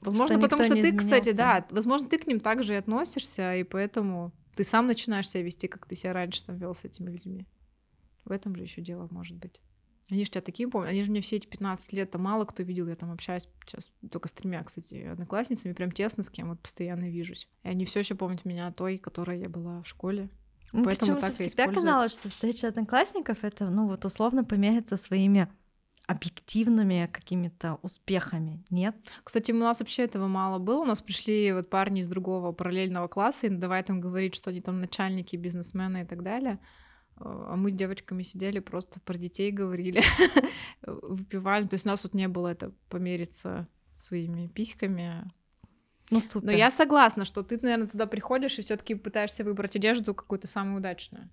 Возможно, 0.07 0.37
Что 0.37 0.49
потому 0.49 0.65
что 0.65 0.75
ты, 0.75 0.97
кстати, 0.97 1.33
да, 1.33 1.67
возможно, 1.71 2.09
ты 2.09 2.19
к 2.19 2.29
ним 2.29 2.39
также 2.39 2.75
и 2.75 2.77
относишься, 2.77 3.57
и 3.57 3.65
поэтому 3.65 4.33
ты 4.55 4.63
сам 4.63 4.87
начинаешь 4.87 5.29
себя 5.29 5.43
вести, 5.43 5.67
как 5.67 5.87
ты 5.87 5.97
себя 5.97 6.13
раньше 6.13 6.45
там 6.45 6.57
вел 6.57 6.75
с 6.75 6.85
этими 6.85 7.11
людьми. 7.11 7.47
В 8.27 8.33
этом 8.33 8.55
же 8.55 8.63
еще 8.63 8.83
дело 8.83 9.09
может 9.11 9.37
быть. 9.37 9.63
Они 10.11 10.25
же 10.25 10.31
тебя 10.31 10.41
такие 10.41 10.69
помнят. 10.69 10.91
Они 10.91 11.03
же 11.03 11.11
мне 11.11 11.21
все 11.21 11.37
эти 11.37 11.47
15 11.47 11.93
лет, 11.95 12.11
там 12.11 12.23
мало 12.23 12.45
кто 12.45 12.63
видел. 12.63 12.87
Я 12.87 12.95
там 12.95 13.11
общаюсь 13.11 13.49
сейчас 13.67 13.91
только 14.11 14.29
с 14.29 14.33
тремя, 14.33 14.63
кстати, 14.63 14.95
одноклассницами, 14.95 15.73
прям 15.73 15.91
тесно 15.91 16.23
с 16.23 16.31
кем 16.31 16.51
вот 16.51 16.61
постоянно 16.61 17.11
вижусь. 17.11 17.49
И 17.65 17.69
они 17.69 17.85
все 17.85 18.01
еще 18.01 18.15
помнят 18.15 18.45
меня 18.45 18.71
той, 18.73 18.99
которой 18.99 19.41
я 19.41 19.49
была 19.49 19.83
в 19.83 19.89
школе. 19.89 20.29
Ну, 20.73 20.85
Поэтому 20.85 21.19
так 21.19 21.35
всегда 21.35 21.47
используют. 21.65 21.77
казалось, 21.77 22.13
что 22.13 22.29
встреча 22.29 22.69
одноклассников 22.69 23.39
это, 23.43 23.71
ну, 23.71 23.87
вот 23.87 24.05
условно 24.05 24.45
помериться 24.45 24.97
своими 24.97 25.49
объективными 26.07 27.09
какими-то 27.13 27.79
успехами. 27.83 28.63
Нет? 28.71 28.95
Кстати, 29.25 29.51
у 29.51 29.57
нас 29.57 29.81
вообще 29.81 30.05
этого 30.05 30.29
мало 30.29 30.59
было. 30.59 30.83
У 30.83 30.85
нас 30.85 31.03
пришли 31.03 31.53
вот 31.53 31.69
парни 31.69 32.01
из 32.01 32.07
другого 32.07 32.53
параллельного 32.53 33.09
класса, 33.09 33.49
и 33.49 33.51
давай 33.51 33.83
там 33.83 34.01
говорить, 34.01 34.35
что 34.35 34.51
они 34.51 34.61
там 34.61 34.81
начальники, 34.81 35.35
бизнесмены 35.35 36.03
и 36.03 36.05
так 36.05 36.23
далее. 36.23 36.61
А 37.19 37.57
мы 37.57 37.71
с 37.71 37.75
девочками 37.75 38.23
сидели, 38.23 38.59
просто 38.59 39.01
про 39.01 39.17
детей 39.17 39.51
говорили, 39.51 40.03
выпивали. 40.83 41.67
То 41.67 41.75
есть 41.75 41.87
у 41.87 41.89
нас 41.89 42.05
вот 42.05 42.15
не 42.15 42.29
было 42.29 42.49
это 42.49 42.73
помериться 42.89 43.67
своими 43.95 44.47
письками. 44.49 45.31
Ну, 46.11 46.21
супер. 46.21 46.47
Но 46.47 46.53
я 46.53 46.71
согласна, 46.71 47.25
что 47.25 47.43
ты, 47.43 47.59
наверное, 47.61 47.89
туда 47.89 48.07
приходишь 48.07 48.59
и 48.59 48.63
все-таки 48.63 48.95
пытаешься 48.95 49.45
выбрать 49.45 49.77
одежду 49.77 50.15
какую-то 50.15 50.47
самую 50.47 50.79
удачную. 50.79 51.31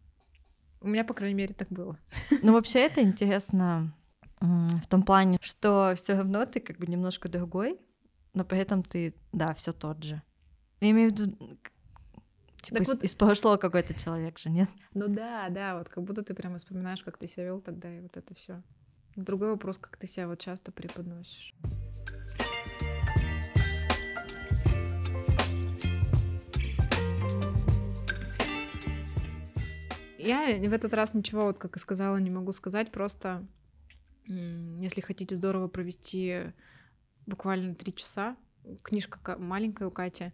У 0.81 0.87
меня, 0.87 1.03
по 1.03 1.13
крайней 1.13 1.35
мере, 1.35 1.53
так 1.53 1.69
было. 1.69 1.97
Ну, 2.41 2.53
вообще 2.53 2.79
это 2.79 3.01
интересно 3.01 3.93
в 4.39 4.87
том 4.89 5.03
плане, 5.03 5.37
что 5.41 5.93
все 5.95 6.15
равно 6.15 6.45
ты 6.45 6.59
как 6.59 6.77
бы 6.77 6.87
немножко 6.87 7.29
другой, 7.29 7.79
но 8.33 8.43
при 8.43 8.59
этом 8.59 8.83
ты, 8.83 9.15
да, 9.31 9.53
все 9.53 9.71
тот 9.71 10.03
же. 10.03 10.21
Я 10.81 10.89
имею 10.89 11.09
в 11.09 11.13
виду, 11.13 11.57
типа, 12.63 12.77
Так 12.77 12.87
из, 12.87 12.93
вот- 12.93 13.03
из 13.03 13.15
прошлого 13.15 13.57
какой-то 13.57 13.93
человек 13.93 14.39
же, 14.39 14.49
нет? 14.49 14.69
Ну 14.95 15.07
да, 15.07 15.49
да, 15.49 15.77
вот 15.77 15.89
как 15.89 16.03
будто 16.03 16.23
ты 16.23 16.33
прямо 16.33 16.57
вспоминаешь, 16.57 17.03
как 17.03 17.17
ты 17.17 17.27
себя 17.27 17.45
вел 17.45 17.61
тогда, 17.61 17.95
и 17.95 18.01
вот 18.01 18.17
это 18.17 18.33
все. 18.33 18.61
Другой 19.15 19.51
вопрос, 19.51 19.77
как 19.77 19.97
ты 19.97 20.07
себя 20.07 20.27
вот 20.27 20.39
часто 20.39 20.71
преподносишь. 20.71 21.53
Я 30.17 30.45
в 30.69 30.73
этот 30.73 30.93
раз 30.93 31.13
ничего, 31.13 31.45
вот 31.45 31.59
как 31.59 31.75
и 31.75 31.79
сказала, 31.79 32.17
не 32.17 32.29
могу 32.29 32.51
сказать, 32.53 32.91
просто 32.91 33.45
если 34.25 35.01
хотите 35.01 35.35
здорово 35.35 35.67
провести 35.67 36.53
буквально 37.25 37.75
три 37.75 37.93
часа, 37.93 38.37
книжка 38.83 39.19
ка- 39.19 39.37
маленькая 39.37 39.87
у 39.87 39.91
Кати, 39.91 40.31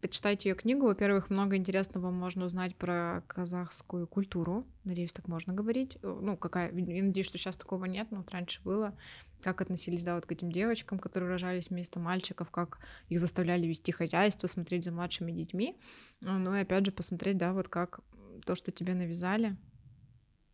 Почитайте 0.00 0.48
ее 0.48 0.54
книгу. 0.54 0.86
Во-первых, 0.86 1.28
много 1.28 1.56
интересного 1.56 2.10
можно 2.10 2.46
узнать 2.46 2.74
про 2.76 3.22
казахскую 3.26 4.06
культуру. 4.06 4.66
Надеюсь, 4.84 5.12
так 5.12 5.28
можно 5.28 5.52
говорить. 5.52 5.98
Ну, 6.02 6.36
какая... 6.36 6.72
Я 6.72 7.04
надеюсь, 7.04 7.26
что 7.26 7.36
сейчас 7.36 7.56
такого 7.56 7.84
нет, 7.84 8.10
но 8.10 8.18
вот 8.18 8.30
раньше 8.30 8.62
было. 8.62 8.96
Как 9.42 9.60
относились, 9.60 10.02
да, 10.02 10.14
вот 10.14 10.24
к 10.24 10.32
этим 10.32 10.50
девочкам, 10.50 10.98
которые 10.98 11.28
рожались 11.28 11.68
вместо 11.68 12.00
мальчиков, 12.00 12.50
как 12.50 12.78
их 13.10 13.20
заставляли 13.20 13.66
вести 13.66 13.92
хозяйство, 13.92 14.46
смотреть 14.46 14.84
за 14.84 14.92
младшими 14.92 15.30
детьми. 15.30 15.76
Э, 16.22 16.38
Ну 16.38 16.54
и 16.56 16.60
опять 16.60 16.86
же 16.86 16.92
посмотреть, 16.92 17.36
да, 17.36 17.52
вот 17.52 17.68
как 17.68 18.00
то, 18.46 18.54
что 18.54 18.72
тебе 18.72 18.94
навязали, 18.94 19.56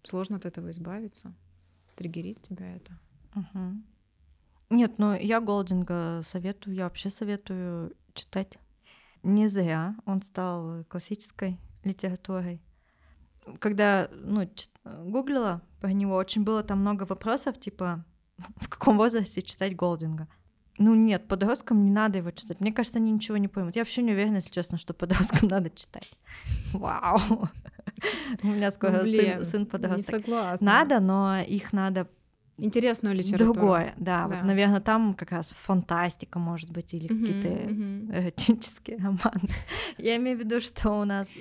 сложно 0.03 0.37
от 0.37 0.47
этого 0.47 0.71
избавиться. 0.73 1.33
Триггерит 1.95 2.43
тебя 2.43 2.77
это. 2.77 2.99
Мгм. 3.35 3.85
Нет, 4.71 4.99
ну 4.99 5.15
я 5.15 5.41
Голдинга 5.41 6.23
советую, 6.25 6.75
я 6.75 6.85
вообще 6.85 7.11
советую 7.11 7.95
читать. 8.15 8.59
Не 9.23 9.49
зря 9.49 9.97
он 10.07 10.23
стал 10.23 10.85
классической 10.89 11.59
литературой. 11.85 12.63
Когда, 13.59 14.09
ну, 14.13 14.49
гуглила 14.85 15.63
про 15.81 15.93
него, 15.93 16.15
очень 16.17 16.45
было 16.45 16.63
там 16.63 16.81
много 16.81 17.05
вопросов, 17.05 17.59
типа, 17.59 18.05
в 18.57 18.69
каком 18.69 18.97
возрасте 18.97 19.43
читать 19.43 19.77
Голдинга. 19.77 20.29
Ну 20.79 20.95
нет, 20.95 21.29
подросткам 21.29 21.85
не 21.85 21.91
надо 21.91 22.19
его 22.19 22.31
читать. 22.31 22.61
Мне 22.61 22.73
кажется, 22.73 22.99
они 22.99 23.11
ничего 23.13 23.37
не 23.37 23.49
поймут. 23.49 23.77
Я 23.77 23.83
вообще 23.83 24.01
не 24.03 24.13
уверена, 24.13 24.37
если 24.37 24.51
честно, 24.51 24.79
что 24.79 24.95
подросткам 24.95 25.49
надо 25.51 25.69
читать. 25.71 26.11
Вау! 26.73 27.21
У 28.43 28.47
меня 28.47 28.71
скоро 28.71 29.05
сын, 29.05 29.45
сын 29.45 29.53
Ну, 29.53 29.59
не 29.61 29.67
подросток. 29.67 30.25
согласна. 30.25 30.65
Надо, 30.67 31.01
но 31.01 31.41
их 31.41 31.75
надо 31.75 32.09
Интересную 32.65 33.15
литературу. 33.15 33.55
другое. 33.55 33.95
Да, 33.97 34.27
Да. 34.27 34.37
вот, 34.37 34.45
наверное, 34.45 34.81
там 34.81 35.15
как 35.15 35.33
раз 35.33 35.51
фантастика, 35.51 36.39
может 36.39 36.71
быть, 36.71 36.93
или 36.95 37.13
Мгм, 37.13 37.21
какие-то 37.21 37.49
мгм. 37.49 38.13
эротические 38.15 38.97
романы. 38.99 39.49
Я 39.99 40.17
имею 40.19 40.37
в 40.37 40.41
виду, 40.41 40.61
что 40.61 40.91
у 41.01 41.05
нас 41.05 41.35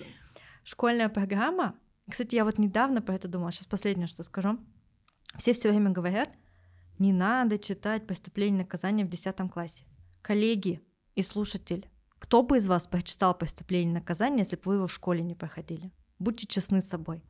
школьная 0.64 1.10
программа. 1.10 1.76
Кстати, 2.10 2.36
я 2.36 2.44
вот 2.44 2.58
недавно 2.58 3.02
про 3.02 3.16
это 3.16 3.28
думала. 3.28 3.52
Сейчас 3.52 3.68
последнее, 3.68 4.08
что 4.08 4.24
скажу. 4.24 4.60
Все 5.38 5.54
все 5.54 5.70
время 5.70 5.92
говорят, 5.92 6.30
не 6.98 7.14
надо 7.14 7.60
читать 7.60 8.08
«Преступление 8.08 8.62
и 8.62 8.64
наказание» 8.64 9.06
в 9.06 9.10
10 9.10 9.48
классе. 9.52 9.86
Коллеги 10.24 10.82
и 11.16 11.22
слушатели, 11.22 11.86
кто 12.18 12.42
бы 12.44 12.58
из 12.58 12.68
вас 12.68 12.88
прочитал 12.88 13.38
«Преступление 13.38 13.92
и 13.92 13.94
наказание», 13.94 14.40
если 14.40 14.56
бы 14.56 14.62
вы 14.66 14.74
его 14.76 14.88
в 14.88 14.94
школе 14.94 15.22
не 15.24 15.36
проходили? 15.36 15.92
Будьте 16.18 16.48
честны 16.48 16.82
с 16.82 16.90
собой. 16.90 17.24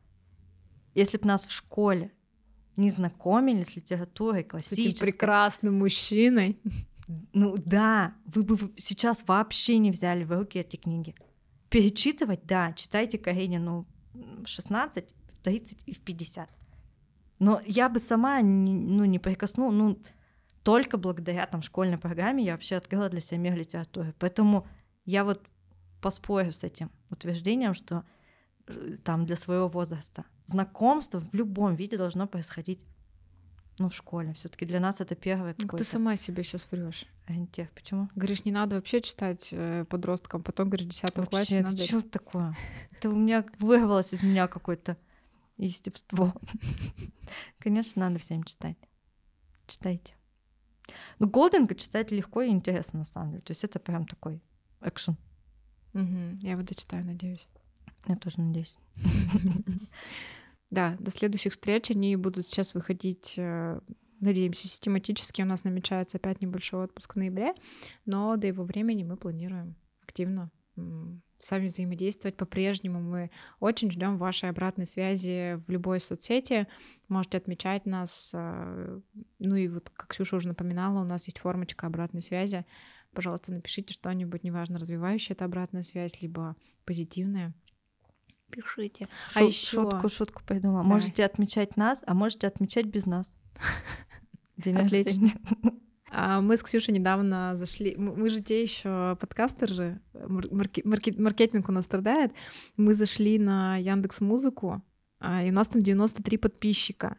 Если 0.96 1.18
бы 1.18 1.28
нас 1.28 1.46
в 1.46 1.52
школе 1.52 2.12
не 2.80 2.90
знакомили 2.90 3.64
с 3.64 3.76
литературой 3.76 4.42
С 4.42 4.46
этим 4.46 4.50
классической, 4.50 5.06
прекрасным 5.06 5.80
мужчиной. 5.80 6.60
ну 7.34 7.56
да, 7.58 8.16
вы 8.26 8.44
бы 8.44 8.72
сейчас 8.78 9.24
вообще 9.28 9.78
не 9.78 9.92
взяли 9.92 10.24
в 10.24 10.32
руки 10.32 10.60
эти 10.60 10.78
книги. 10.78 11.14
Перечитывать, 11.70 12.46
да, 12.46 12.74
читайте 12.74 13.18
Каренину 13.18 13.86
в 14.14 14.48
16, 14.48 15.14
в 15.34 15.38
30 15.40 15.84
и 15.86 15.94
в 15.94 16.00
50. 16.00 16.50
Но 17.40 17.62
я 17.66 17.90
бы 17.90 18.00
сама 18.00 18.42
не, 18.42 18.74
ну, 18.74 19.06
не 19.06 19.20
прикоснула, 19.20 19.72
ну, 19.72 20.00
только 20.64 20.98
благодаря 20.98 21.46
там 21.46 21.62
школьной 21.62 21.98
программе 21.98 22.44
я 22.44 22.54
вообще 22.54 22.76
открыла 22.76 23.10
для 23.10 23.22
себя 23.22 23.40
мир 23.40 23.56
литературы. 23.56 24.14
Поэтому 24.20 24.68
я 25.06 25.24
вот 25.24 25.42
поспорю 26.02 26.52
с 26.52 26.64
этим 26.64 26.92
утверждением, 27.10 27.74
что 27.74 28.04
там 29.04 29.26
для 29.26 29.36
своего 29.36 29.68
возраста 29.68 30.26
знакомство 30.46 31.20
в 31.20 31.34
любом 31.34 31.76
виде 31.76 31.98
должно 31.98 32.28
происходить 32.28 32.86
ну, 33.78 33.88
в 33.90 33.96
школе. 33.96 34.34
все 34.34 34.50
таки 34.50 34.66
для 34.66 34.80
нас 34.80 35.00
это 35.00 35.16
первый 35.16 35.56
Ну, 35.60 35.78
Ты 35.78 35.84
сама 35.84 36.18
себе 36.18 36.44
сейчас 36.44 36.68
врешь. 36.72 37.06
ориентир. 37.28 37.70
Почему? 37.74 38.10
Говоришь, 38.16 38.44
не 38.46 38.52
надо 38.52 38.76
вообще 38.76 39.02
читать 39.02 39.50
э, 39.52 39.86
подросткам, 39.90 40.44
потом 40.44 40.70
говоришь, 40.70 40.88
в 40.88 40.90
10 40.90 41.14
классе 41.14 41.30
Вообще, 41.32 41.62
надо. 41.62 41.84
что 41.86 42.02
такое? 42.02 42.56
Это 42.92 43.10
у 43.10 43.16
меня 43.16 43.46
вырвалось 43.60 44.12
из 44.14 44.22
меня 44.22 44.48
какое-то 44.48 44.98
естество. 45.58 46.34
Конечно, 47.60 48.06
надо 48.06 48.20
всем 48.20 48.44
читать. 48.44 48.78
Читайте. 49.68 50.14
Ну, 51.20 51.30
Голдинга 51.30 51.76
читать 51.76 52.12
легко 52.12 52.42
и 52.42 52.50
интересно, 52.50 53.00
на 53.00 53.06
самом 53.06 53.32
деле. 53.32 53.42
То 53.44 53.52
есть 53.52 53.64
это 53.64 53.80
прям 53.80 54.06
такой 54.06 54.42
экшен. 54.82 55.16
Мгм, 55.94 56.36
Я 56.42 56.52
его 56.52 56.64
дочитаю, 56.64 57.06
надеюсь. 57.06 57.48
Я 58.08 58.16
тоже 58.16 58.42
надеюсь. 58.42 58.76
Да, 60.72 60.96
до 61.00 61.10
следующих 61.10 61.54
встреч. 61.54 61.90
Они 61.90 62.16
будут 62.16 62.46
сейчас 62.46 62.76
выходить, 62.76 63.34
э, 63.38 63.80
надеемся, 64.20 64.68
систематически. 64.68 65.42
У 65.42 65.46
нас 65.46 65.64
намечается 65.64 66.18
опять 66.18 66.42
небольшой 66.42 66.84
отпуск 66.84 67.14
в 67.14 67.18
ноябре, 67.18 67.54
но 68.06 68.36
до 68.38 68.48
его 68.48 68.64
времени 68.64 69.04
мы 69.04 69.18
планируем 69.18 69.76
активно 70.04 70.52
м, 70.78 71.24
с 71.40 71.50
вами 71.50 71.68
взаимодействовать. 71.68 72.38
По-прежнему 72.38 73.02
мы 73.02 73.32
очень 73.60 73.90
ждем 73.90 74.18
вашей 74.20 74.50
обратной 74.50 74.86
связи 74.86 75.56
в 75.66 75.72
любой 75.72 76.00
соцсети. 76.00 76.68
Можете 77.08 77.38
отмечать 77.38 77.88
нас. 77.88 78.32
э, 78.36 79.00
Ну 79.40 79.56
и 79.56 79.68
вот, 79.68 79.90
как 79.90 80.10
Ксюша 80.10 80.36
уже 80.36 80.50
напоминала, 80.50 81.02
у 81.02 81.06
нас 81.06 81.26
есть 81.26 81.40
формочка 81.40 81.88
обратной 81.88 82.22
связи. 82.22 82.64
Пожалуйста, 83.12 83.52
напишите 83.52 83.92
что-нибудь, 83.92 84.44
неважно, 84.44 84.78
развивающая 84.78 85.36
это 85.36 85.46
обратная 85.46 85.82
связь, 85.82 86.22
либо 86.22 86.56
позитивная. 86.86 87.56
Пишите. 88.52 89.08
А 89.36 89.40
Шу- 89.40 89.48
еще 89.48 89.76
Шутку, 89.78 90.10
шутку 90.10 90.42
придумала. 90.46 90.84
Давай. 90.84 90.94
Можете 90.98 91.26
отмечать 91.26 91.78
нас, 91.78 92.02
а 92.06 92.14
можете 92.14 92.48
отмечать 92.48 92.86
без 92.86 93.06
нас. 93.06 93.38
День 94.58 94.78
Отлично. 94.78 95.10
рождения. 95.10 95.34
А 96.12 96.42
мы 96.42 96.58
с 96.58 96.64
Ксюшей 96.64 96.92
недавно 96.96 97.56
зашли. 97.56 97.96
Мы 97.96 98.32
же 98.32 98.42
те 98.42 98.64
еще 98.64 99.16
подкастеры 99.22 99.74
же. 99.76 100.02
мар- 100.14 100.48
марке- 100.52 100.82
марке- 100.84 101.14
Маркетинг 101.16 101.70
у 101.70 101.72
нас 101.72 101.86
страдает. 101.86 102.32
Мы 102.78 102.96
зашли 102.96 103.38
на 103.38 103.78
Яндекс 103.78 104.20
Музыку, 104.20 104.82
а, 105.20 105.44
и 105.44 105.52
у 105.52 105.54
нас 105.54 105.68
там 105.68 105.84
93 105.84 106.38
подписчика. 106.38 107.18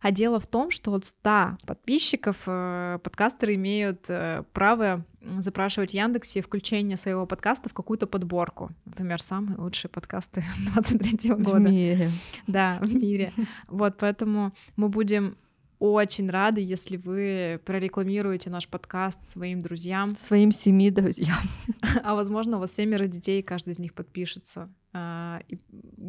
А 0.00 0.10
дело 0.12 0.40
в 0.40 0.46
том, 0.46 0.70
что 0.70 0.92
от 0.94 1.04
100 1.04 1.58
подписчиков 1.66 2.36
э, 2.46 2.98
подкастеры 3.02 3.54
имеют 3.54 4.06
э, 4.08 4.44
право 4.52 5.04
запрашивать 5.38 5.90
в 5.90 5.94
Яндексе 5.94 6.40
включение 6.40 6.96
своего 6.96 7.26
подкаста 7.26 7.68
в 7.68 7.74
какую-то 7.74 8.06
подборку. 8.06 8.70
Например, 8.84 9.20
самые 9.20 9.58
лучшие 9.58 9.90
подкасты 9.90 10.42
23 10.74 11.32
В 11.32 11.42
года. 11.42 11.58
мире. 11.58 12.10
Да, 12.46 12.78
в 12.80 12.94
мире. 12.94 13.32
Вот, 13.66 13.96
поэтому 13.98 14.52
мы 14.76 14.88
будем 14.88 15.36
очень 15.78 16.28
рады, 16.28 16.60
если 16.60 16.96
вы 16.96 17.60
прорекламируете 17.64 18.50
наш 18.50 18.66
подкаст 18.68 19.24
своим 19.24 19.62
друзьям. 19.62 20.16
Своим 20.16 20.52
семи 20.52 20.90
друзьям. 20.90 21.38
А 22.02 22.14
возможно, 22.14 22.56
у 22.56 22.60
вас 22.60 22.74
семеро 22.74 23.06
детей, 23.06 23.40
и 23.40 23.42
каждый 23.42 23.70
из 23.70 23.78
них 23.78 23.94
подпишется. 23.94 24.72
А, 24.92 25.40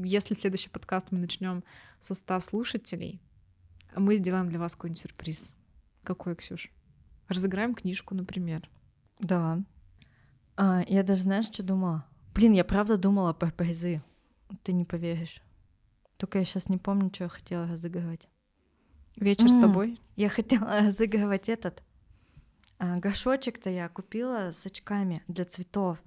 если 0.04 0.34
следующий 0.34 0.70
подкаст 0.70 1.08
мы 1.12 1.20
начнем 1.20 1.64
со 2.00 2.14
100 2.14 2.40
слушателей, 2.40 3.22
мы 3.96 4.16
сделаем 4.16 4.50
для 4.50 4.60
вас 4.60 4.76
какой-нибудь 4.76 5.02
сюрприз. 5.02 5.52
Какой, 6.04 6.36
Ксюш? 6.36 6.72
Разыграем 7.28 7.76
книжку, 7.76 8.16
например. 8.16 8.70
Да. 9.20 9.62
А, 10.58 10.84
я 10.88 11.04
даже 11.04 11.24
знаешь, 11.24 11.46
что 11.46 11.64
думала? 11.64 12.06
Блин, 12.34 12.54
я 12.54 12.64
правда 12.64 12.98
думала 12.98 13.34
про 13.34 13.52
призы. 13.52 14.02
Ты 14.64 14.74
не 14.74 14.86
поверишь. 14.86 15.42
Только 16.18 16.40
я 16.40 16.46
сейчас 16.46 16.70
не 16.70 16.78
помню, 16.78 17.12
что 17.14 17.26
я 17.26 17.30
хотела 17.30 17.68
разыгрывать. 17.68 18.28
Вечер 19.16 19.50
с 19.50 19.56
М. 19.56 19.62
тобой. 19.62 20.00
Я 20.16 20.30
хотела 20.30 20.80
разыгрывать 20.82 21.50
этот. 21.50 21.84
а, 22.82 22.98
горшочек-то 22.98 23.70
я 23.70 23.90
купила 23.90 24.52
с 24.52 24.66
очками 24.66 25.22
для 25.28 25.44
цветов. 25.46 26.02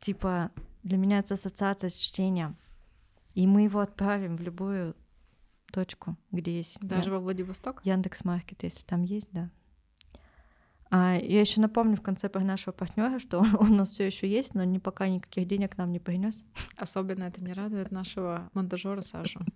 Типа, 0.00 0.50
для 0.82 0.98
меня 0.98 1.18
это 1.20 1.34
ассоциация 1.34 1.88
с 1.88 1.94
чтением. 1.96 2.56
И 3.34 3.46
мы 3.46 3.62
его 3.62 3.80
отправим 3.80 4.36
в 4.36 4.42
любую 4.42 4.94
точку, 5.72 6.16
где 6.30 6.56
есть 6.56 6.78
Даже 6.80 7.10
во 7.10 7.18
Владивосток. 7.18 7.80
Яндекс 7.84 8.24
Маркет, 8.24 8.62
если 8.62 8.84
там 8.84 9.02
есть, 9.02 9.30
да. 9.32 9.50
А, 10.90 11.16
я 11.16 11.40
еще 11.40 11.60
напомню 11.60 11.96
в 11.96 12.02
конце 12.02 12.28
про 12.28 12.44
нашего 12.44 12.72
партнера, 12.72 13.18
что 13.18 13.38
он, 13.38 13.54
у 13.58 13.74
нас 13.74 13.90
все 13.90 14.06
еще 14.06 14.28
есть, 14.28 14.54
но 14.54 14.62
ни 14.62 14.78
пока 14.78 15.08
никаких 15.08 15.48
денег 15.48 15.78
нам 15.78 15.90
не 15.90 15.98
принес, 15.98 16.44
Особенно 16.76 17.24
это 17.24 17.42
не 17.42 17.54
радует 17.54 17.90
нашего 17.90 18.50
монтажера 18.52 19.00
Сашу. 19.00 19.40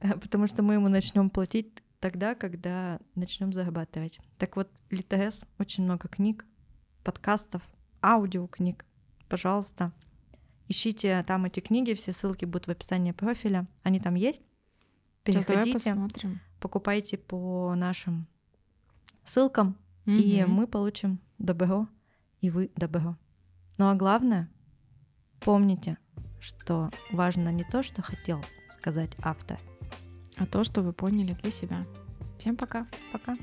потому 0.00 0.46
что 0.46 0.62
мы 0.62 0.74
ему 0.74 0.88
начнем 0.88 1.30
платить 1.30 1.82
тогда, 2.00 2.34
когда 2.34 2.98
начнем 3.14 3.52
зарабатывать. 3.52 4.18
Так 4.38 4.56
вот, 4.56 4.68
ЛТС 4.90 5.46
очень 5.58 5.84
много 5.84 6.08
книг, 6.08 6.44
подкастов, 7.02 7.62
аудиокниг. 8.02 8.84
Пожалуйста, 9.28 9.92
ищите 10.68 11.24
там 11.26 11.44
эти 11.46 11.60
книги, 11.60 11.94
все 11.94 12.12
ссылки 12.12 12.44
будут 12.44 12.66
в 12.66 12.70
описании 12.70 13.12
профиля. 13.12 13.66
Они 13.82 14.00
там 14.00 14.14
есть. 14.16 14.42
Переходите, 15.24 15.96
покупайте 16.60 17.16
по 17.16 17.74
нашим 17.74 18.26
ссылкам, 19.24 19.76
угу. 20.06 20.16
и 20.16 20.44
мы 20.44 20.66
получим 20.66 21.18
добро, 21.38 21.88
и 22.40 22.50
вы 22.50 22.70
добро. 22.76 23.16
Ну 23.78 23.88
а 23.88 23.94
главное, 23.94 24.50
помните, 25.40 25.98
что 26.40 26.90
важно 27.10 27.48
не 27.48 27.64
то, 27.64 27.82
что 27.82 28.02
хотел 28.02 28.44
сказать 28.68 29.12
автор, 29.22 29.58
а 30.36 30.46
то, 30.46 30.62
что 30.62 30.82
вы 30.82 30.92
поняли 30.92 31.32
для 31.32 31.50
себя. 31.50 31.86
Всем 32.38 32.56
пока. 32.56 32.86
Пока. 33.12 33.36